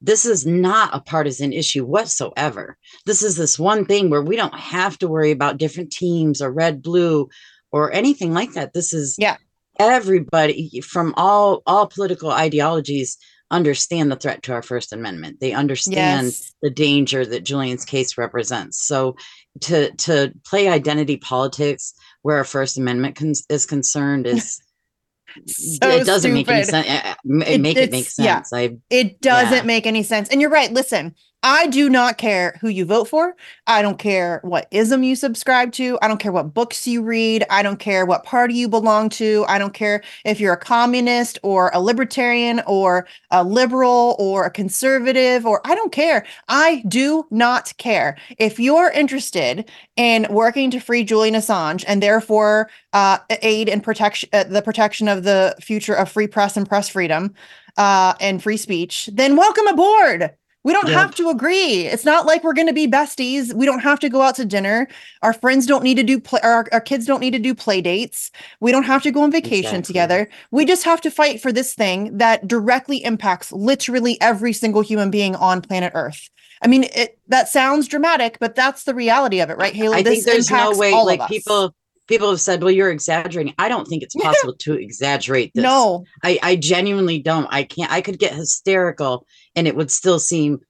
this 0.00 0.24
is 0.24 0.46
not 0.46 0.94
a 0.94 1.00
partisan 1.00 1.52
issue 1.52 1.84
whatsoever. 1.84 2.76
This 3.06 3.22
is 3.22 3.36
this 3.36 3.58
one 3.58 3.84
thing 3.84 4.10
where 4.10 4.22
we 4.22 4.36
don't 4.36 4.54
have 4.54 4.98
to 4.98 5.08
worry 5.08 5.30
about 5.30 5.58
different 5.58 5.90
teams 5.90 6.40
or 6.40 6.52
red, 6.52 6.82
blue, 6.82 7.28
or 7.72 7.92
anything 7.92 8.32
like 8.32 8.52
that. 8.52 8.72
This 8.72 8.92
is 8.92 9.16
yeah 9.18 9.36
everybody 9.78 10.80
from 10.80 11.14
all 11.16 11.62
all 11.66 11.86
political 11.86 12.30
ideologies 12.30 13.16
understand 13.50 14.10
the 14.10 14.16
threat 14.16 14.42
to 14.44 14.52
our 14.52 14.62
First 14.62 14.92
Amendment. 14.92 15.40
They 15.40 15.52
understand 15.52 16.26
yes. 16.26 16.54
the 16.62 16.70
danger 16.70 17.24
that 17.24 17.44
Julian's 17.44 17.84
case 17.84 18.18
represents. 18.18 18.82
So 18.86 19.16
to 19.62 19.90
to 19.92 20.32
play 20.44 20.68
identity 20.68 21.16
politics 21.16 21.94
where 22.22 22.36
our 22.36 22.44
First 22.44 22.78
Amendment 22.78 23.16
con- 23.16 23.32
is 23.48 23.66
concerned 23.66 24.26
is 24.26 24.60
so 25.46 25.88
it 25.88 26.06
doesn't 26.06 26.30
stupid. 26.30 26.34
make 26.34 26.48
any 26.48 26.64
sense. 26.64 26.86
Eh, 26.86 26.96
it, 26.96 27.04
eh, 27.04 27.54
it, 27.54 27.60
make 27.60 27.76
it 27.76 27.90
make 27.90 28.08
sense. 28.08 28.50
Yeah, 28.52 28.58
I, 28.58 28.76
it 28.90 29.20
doesn't 29.20 29.58
yeah. 29.58 29.62
make 29.62 29.86
any 29.86 30.02
sense. 30.02 30.28
And 30.28 30.40
you're 30.40 30.50
right. 30.50 30.72
Listen, 30.72 31.14
I 31.44 31.68
do 31.68 31.88
not 31.88 32.18
care 32.18 32.58
who 32.60 32.68
you 32.68 32.84
vote 32.84 33.06
for. 33.06 33.36
I 33.68 33.80
don't 33.80 33.98
care 33.98 34.40
what 34.42 34.66
ism 34.72 35.04
you 35.04 35.14
subscribe 35.14 35.70
to. 35.74 35.96
I 36.02 36.08
don't 36.08 36.18
care 36.18 36.32
what 36.32 36.52
books 36.52 36.84
you 36.84 37.00
read. 37.00 37.44
I 37.48 37.62
don't 37.62 37.78
care 37.78 38.04
what 38.04 38.24
party 38.24 38.54
you 38.54 38.68
belong 38.68 39.08
to. 39.10 39.44
I 39.46 39.58
don't 39.58 39.72
care 39.72 40.02
if 40.24 40.40
you're 40.40 40.54
a 40.54 40.58
communist 40.58 41.38
or 41.44 41.70
a 41.72 41.80
libertarian 41.80 42.60
or 42.66 43.06
a 43.30 43.44
liberal 43.44 44.16
or 44.18 44.46
a 44.46 44.50
conservative 44.50 45.46
or 45.46 45.60
I 45.64 45.76
don't 45.76 45.92
care. 45.92 46.26
I 46.48 46.82
do 46.88 47.24
not 47.30 47.72
care. 47.78 48.16
If 48.38 48.58
you're 48.58 48.90
interested 48.90 49.70
in 49.94 50.26
working 50.30 50.72
to 50.72 50.80
free 50.80 51.04
Julian 51.04 51.36
Assange 51.36 51.84
and 51.86 52.02
therefore 52.02 52.68
uh, 52.92 53.18
aid 53.42 53.68
and 53.68 53.82
protection 53.82 54.28
uh, 54.32 54.44
the 54.44 54.62
protection 54.62 55.06
of 55.06 55.22
the 55.22 55.54
future 55.60 55.94
of 55.94 56.10
free 56.10 56.26
press 56.26 56.56
and 56.56 56.68
press 56.68 56.88
freedom 56.88 57.32
uh, 57.76 58.14
and 58.20 58.42
free 58.42 58.56
speech, 58.56 59.08
then 59.12 59.36
welcome 59.36 59.68
aboard. 59.68 60.30
We 60.68 60.74
don't 60.74 60.90
have 60.90 61.14
to 61.14 61.30
agree. 61.30 61.86
It's 61.86 62.04
not 62.04 62.26
like 62.26 62.44
we're 62.44 62.52
going 62.52 62.66
to 62.66 62.74
be 62.74 62.86
besties. 62.86 63.54
We 63.54 63.64
don't 63.64 63.78
have 63.78 63.98
to 64.00 64.10
go 64.10 64.20
out 64.20 64.34
to 64.34 64.44
dinner. 64.44 64.86
Our 65.22 65.32
friends 65.32 65.64
don't 65.64 65.82
need 65.82 65.94
to 65.94 66.02
do 66.02 66.20
play. 66.20 66.40
Our, 66.42 66.66
our 66.72 66.80
kids 66.82 67.06
don't 67.06 67.20
need 67.20 67.30
to 67.30 67.38
do 67.38 67.54
play 67.54 67.80
dates. 67.80 68.30
We 68.60 68.70
don't 68.70 68.82
have 68.82 69.02
to 69.04 69.10
go 69.10 69.22
on 69.22 69.30
vacation 69.30 69.76
exactly. 69.76 69.82
together. 69.82 70.28
We 70.50 70.66
just 70.66 70.84
have 70.84 71.00
to 71.00 71.10
fight 71.10 71.40
for 71.40 71.52
this 71.52 71.72
thing 71.72 72.18
that 72.18 72.46
directly 72.46 73.02
impacts 73.02 73.50
literally 73.50 74.20
every 74.20 74.52
single 74.52 74.82
human 74.82 75.10
being 75.10 75.34
on 75.36 75.62
planet 75.62 75.92
Earth. 75.94 76.28
I 76.60 76.66
mean, 76.66 76.84
it, 76.94 77.18
that 77.28 77.48
sounds 77.48 77.88
dramatic, 77.88 78.36
but 78.38 78.54
that's 78.54 78.84
the 78.84 78.94
reality 78.94 79.40
of 79.40 79.48
it, 79.48 79.56
right, 79.56 79.72
Halo? 79.72 79.96
I 79.96 80.02
this 80.02 80.24
think 80.24 80.26
there's 80.26 80.50
no 80.50 80.76
way. 80.76 80.92
Like 80.92 81.26
people, 81.28 81.74
people 82.08 82.30
have 82.30 82.40
said, 82.40 82.62
"Well, 82.62 82.72
you're 82.72 82.90
exaggerating." 82.90 83.54
I 83.58 83.68
don't 83.68 83.86
think 83.86 84.02
it's 84.02 84.16
possible 84.16 84.54
to 84.54 84.74
exaggerate 84.74 85.52
this. 85.54 85.62
No, 85.62 86.04
I, 86.24 86.38
I 86.42 86.56
genuinely 86.56 87.20
don't. 87.20 87.46
I 87.50 87.62
can't. 87.62 87.92
I 87.92 88.00
could 88.00 88.18
get 88.18 88.34
hysterical, 88.34 89.26
and 89.58 89.66
it 89.66 89.74
would 89.74 89.90
still 89.90 90.20
seem 90.20 90.60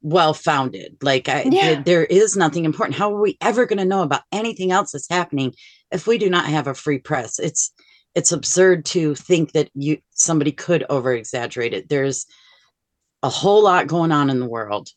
well 0.00 0.32
founded. 0.32 0.96
Like, 1.02 1.28
I, 1.28 1.42
yeah. 1.42 1.74
th- 1.74 1.84
there 1.84 2.04
is 2.06 2.34
nothing 2.34 2.64
important. 2.64 2.98
How 2.98 3.14
are 3.14 3.20
we 3.20 3.36
ever 3.42 3.66
going 3.66 3.78
to 3.78 3.84
know 3.84 4.02
about 4.02 4.22
anything 4.32 4.72
else 4.72 4.92
that's 4.92 5.08
happening 5.08 5.54
if 5.90 6.06
we 6.06 6.16
do 6.16 6.30
not 6.30 6.46
have 6.46 6.66
a 6.66 6.74
free 6.74 6.98
press? 6.98 7.38
It's 7.38 7.72
it's 8.14 8.32
absurd 8.32 8.84
to 8.86 9.14
think 9.14 9.52
that 9.52 9.70
you 9.74 9.98
somebody 10.10 10.50
could 10.50 10.84
over 10.88 11.12
exaggerate 11.12 11.74
it. 11.74 11.90
There's 11.90 12.26
a 13.22 13.28
whole 13.28 13.62
lot 13.62 13.86
going 13.86 14.12
on 14.12 14.30
in 14.30 14.40
the 14.40 14.48
world, 14.48 14.88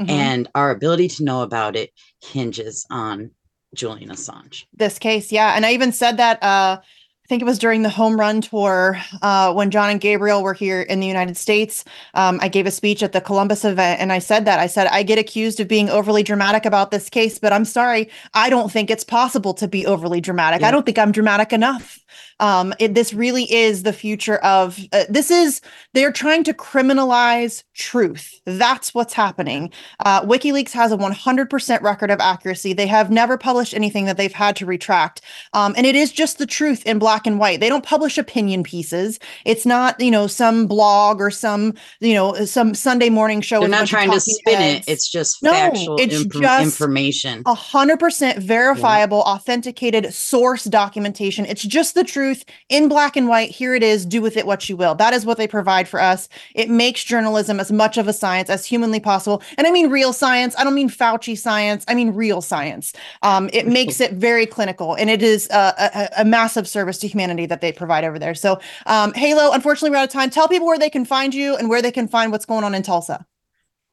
mm-hmm. 0.00 0.10
and 0.10 0.48
our 0.56 0.72
ability 0.72 1.08
to 1.08 1.24
know 1.24 1.42
about 1.42 1.76
it 1.76 1.90
hinges 2.20 2.84
on 2.90 3.30
Julian 3.74 4.10
Assange. 4.10 4.64
This 4.74 4.98
case, 4.98 5.30
yeah. 5.30 5.54
And 5.54 5.64
I 5.64 5.72
even 5.72 5.92
said 5.92 6.16
that 6.16 6.42
uh 6.42 6.80
I 7.26 7.28
think 7.28 7.42
it 7.42 7.44
was 7.44 7.58
during 7.58 7.82
the 7.82 7.88
home 7.88 8.20
run 8.20 8.40
tour 8.40 9.00
uh, 9.20 9.52
when 9.52 9.72
John 9.72 9.90
and 9.90 10.00
Gabriel 10.00 10.44
were 10.44 10.54
here 10.54 10.80
in 10.80 11.00
the 11.00 11.08
United 11.08 11.36
States. 11.36 11.84
Um, 12.14 12.38
I 12.40 12.46
gave 12.46 12.66
a 12.66 12.70
speech 12.70 13.02
at 13.02 13.10
the 13.10 13.20
Columbus 13.20 13.64
event 13.64 14.00
and 14.00 14.12
I 14.12 14.20
said 14.20 14.44
that. 14.44 14.60
I 14.60 14.68
said, 14.68 14.86
I 14.86 15.02
get 15.02 15.18
accused 15.18 15.58
of 15.58 15.66
being 15.66 15.90
overly 15.90 16.22
dramatic 16.22 16.64
about 16.64 16.92
this 16.92 17.10
case, 17.10 17.40
but 17.40 17.52
I'm 17.52 17.64
sorry. 17.64 18.10
I 18.34 18.48
don't 18.48 18.70
think 18.70 18.90
it's 18.90 19.02
possible 19.02 19.54
to 19.54 19.66
be 19.66 19.84
overly 19.86 20.20
dramatic. 20.20 20.60
Yeah. 20.60 20.68
I 20.68 20.70
don't 20.70 20.86
think 20.86 21.00
I'm 21.00 21.10
dramatic 21.10 21.52
enough. 21.52 22.05
Um, 22.38 22.74
it, 22.78 22.94
this 22.94 23.14
really 23.14 23.50
is 23.52 23.82
the 23.82 23.92
future 23.92 24.36
of 24.36 24.78
uh, 24.92 25.04
this 25.08 25.30
is 25.30 25.60
they're 25.94 26.12
trying 26.12 26.44
to 26.44 26.52
criminalize 26.52 27.64
truth. 27.74 28.40
That's 28.44 28.94
what's 28.94 29.14
happening. 29.14 29.70
Uh, 30.00 30.22
WikiLeaks 30.22 30.72
has 30.72 30.92
a 30.92 30.96
100% 30.96 31.80
record 31.82 32.10
of 32.10 32.20
accuracy. 32.20 32.74
They 32.74 32.86
have 32.86 33.10
never 33.10 33.38
published 33.38 33.72
anything 33.72 34.04
that 34.04 34.16
they've 34.18 34.32
had 34.32 34.54
to 34.56 34.66
retract. 34.66 35.22
Um, 35.54 35.74
and 35.76 35.86
it 35.86 35.96
is 35.96 36.12
just 36.12 36.36
the 36.38 36.46
truth 36.46 36.84
in 36.86 36.98
black 36.98 37.26
and 37.26 37.38
white. 37.38 37.60
They 37.60 37.68
don't 37.70 37.84
publish 37.84 38.18
opinion 38.18 38.62
pieces. 38.62 39.18
It's 39.46 39.64
not, 39.64 39.98
you 40.00 40.10
know, 40.10 40.26
some 40.26 40.66
blog 40.66 41.20
or 41.20 41.30
some, 41.30 41.72
you 42.00 42.14
know, 42.14 42.34
some 42.44 42.74
Sunday 42.74 43.08
morning 43.08 43.40
show. 43.40 43.60
They're 43.60 43.68
not 43.68 43.86
trying 43.86 44.10
to 44.10 44.20
spin 44.20 44.54
heads. 44.56 44.88
it. 44.88 44.92
It's 44.92 45.10
just 45.10 45.42
No, 45.42 45.52
factual 45.52 45.96
it's 45.98 46.22
infor- 46.22 46.42
just 46.42 46.80
information. 46.80 47.42
Hundred 47.46 47.98
percent 47.98 48.38
verifiable, 48.38 49.20
authenticated 49.20 50.12
source 50.12 50.64
documentation. 50.64 51.46
It's 51.46 51.62
just 51.62 51.94
the 51.94 52.04
truth 52.04 52.25
in 52.68 52.88
black 52.88 53.16
and 53.16 53.28
white. 53.28 53.50
Here 53.50 53.74
it 53.74 53.82
is. 53.82 54.06
Do 54.06 54.22
with 54.22 54.36
it 54.36 54.46
what 54.46 54.68
you 54.68 54.76
will. 54.76 54.94
That 54.94 55.12
is 55.12 55.26
what 55.26 55.36
they 55.36 55.46
provide 55.46 55.88
for 55.88 56.00
us. 56.00 56.28
It 56.54 56.70
makes 56.70 57.04
journalism 57.04 57.60
as 57.60 57.70
much 57.70 57.98
of 57.98 58.08
a 58.08 58.12
science 58.12 58.50
as 58.50 58.64
humanly 58.64 59.00
possible. 59.00 59.42
And 59.58 59.66
I 59.66 59.70
mean 59.70 59.90
real 59.90 60.12
science. 60.12 60.54
I 60.58 60.64
don't 60.64 60.74
mean 60.74 60.90
Fauci 60.90 61.36
science. 61.36 61.84
I 61.88 61.94
mean 61.94 62.12
real 62.14 62.40
science. 62.40 62.92
Um, 63.22 63.50
it 63.52 63.66
makes 63.66 64.00
it 64.00 64.12
very 64.12 64.46
clinical, 64.46 64.94
and 64.94 65.10
it 65.10 65.22
is 65.22 65.48
a, 65.50 65.74
a, 66.16 66.22
a 66.22 66.24
massive 66.24 66.68
service 66.68 66.98
to 66.98 67.08
humanity 67.08 67.46
that 67.46 67.60
they 67.60 67.72
provide 67.72 68.04
over 68.04 68.18
there. 68.18 68.34
So, 68.34 68.60
um, 68.86 69.12
Halo. 69.14 69.52
Unfortunately, 69.52 69.90
we're 69.90 69.96
out 69.96 70.04
of 70.04 70.10
time. 70.10 70.30
Tell 70.30 70.48
people 70.48 70.66
where 70.66 70.78
they 70.78 70.90
can 70.90 71.04
find 71.04 71.34
you 71.34 71.56
and 71.56 71.68
where 71.68 71.82
they 71.82 71.92
can 71.92 72.08
find 72.08 72.32
what's 72.32 72.46
going 72.46 72.64
on 72.64 72.74
in 72.74 72.82
Tulsa. 72.82 73.26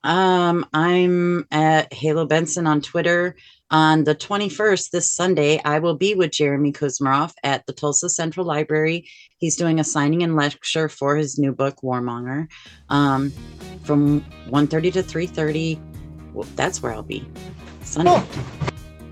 Um, 0.04 0.66
I'm 0.74 1.48
at 1.52 1.94
Halo 1.94 2.26
Benson 2.26 2.68
on 2.68 2.82
Twitter. 2.82 3.36
On 3.74 4.04
the 4.04 4.14
21st, 4.14 4.92
this 4.92 5.12
Sunday, 5.12 5.60
I 5.66 5.80
will 5.80 5.96
be 5.96 6.14
with 6.14 6.30
Jeremy 6.30 6.72
Kuzmarov 6.72 7.34
at 7.44 7.66
the 7.66 7.74
Tulsa 7.74 8.08
Central 8.08 8.46
Library. 8.46 9.10
He's 9.38 9.56
doing 9.56 9.80
a 9.80 9.84
signing 9.84 10.22
and 10.22 10.36
lecture 10.36 10.88
for 10.88 11.16
his 11.16 11.40
new 11.40 11.52
book, 11.52 11.78
Warmonger, 11.82 12.48
um, 12.90 13.34
from 13.84 14.22
1.30 14.52 14.94
to 14.94 15.02
3.30. 15.02 16.34
Well, 16.34 16.48
that's 16.56 16.84
where 16.84 16.94
I'll 16.94 17.02
be. 17.02 17.28
Sunday. 17.82 18.24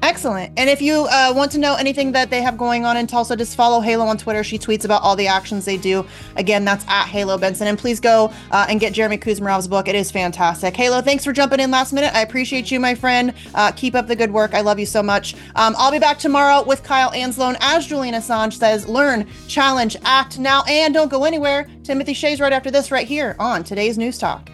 Excellent. 0.04 0.52
And 0.58 0.68
if 0.68 0.82
you 0.82 1.08
uh, 1.12 1.32
want 1.36 1.52
to 1.52 1.60
know 1.60 1.76
anything 1.76 2.12
that 2.14 2.32
they 2.32 2.42
have 2.42 2.58
going 2.58 2.86
on 2.86 2.98
in 2.98 3.06
Tulsa, 3.06 3.36
just 3.36 3.56
follow 3.56 3.82
Halo 3.82 4.06
on 4.06 4.18
Twitter. 4.18 4.44
She 4.44 4.58
tweets 4.58 4.84
about 4.84 5.04
all 5.04 5.16
the 5.16 5.28
actions 5.28 5.64
they 5.64 5.78
do. 5.78 6.06
Again, 6.38 6.66
that's 6.66 6.84
at 6.88 7.06
Halo 7.06 7.38
Benson. 7.38 7.68
And 7.68 7.78
please 7.78 8.00
go 8.00 8.34
uh, 8.50 8.66
and 8.68 8.80
get 8.80 8.94
Jeremy 8.94 9.20
Kuzmarov's 9.20 9.68
book. 9.68 9.88
It 9.88 9.94
is 9.94 10.10
fantastic. 10.10 10.76
Halo, 10.76 11.02
thanks 11.02 11.24
for 11.24 11.32
jumping 11.32 11.60
in 11.60 11.70
last 11.70 11.94
minute. 11.94 12.16
I 12.16 12.22
appreciate 12.22 12.72
you, 12.72 12.80
my 12.80 12.96
friend. 12.96 13.34
Uh, 13.54 13.72
keep 13.72 13.94
up 13.94 14.08
the 14.08 14.16
good 14.16 14.32
work. 14.32 14.56
I 14.56 14.62
love 14.62 14.80
you 14.80 14.88
so 14.88 15.04
much. 15.04 15.36
Um, 15.56 15.76
I'll 15.78 15.92
be 15.92 16.00
back 16.00 16.18
tomorrow 16.18 16.64
with 16.64 16.84
Kyle 16.84 17.12
Anslow. 17.12 17.56
As 17.62 17.86
Julian 17.86 18.16
Assange 18.16 18.54
says, 18.54 18.88
learn, 18.88 19.28
challenge, 19.48 19.98
act 20.04 20.40
now, 20.40 20.64
and 20.68 20.94
don't 20.94 21.10
go 21.10 21.26
anywhere. 21.26 21.68
Timothy 21.84 22.14
Shays 22.14 22.40
right 22.40 22.54
after 22.54 22.72
this, 22.72 22.92
right 22.92 23.08
here 23.08 23.36
on 23.38 23.64
today's 23.64 23.98
News 23.98 24.18
Talk. 24.18 24.50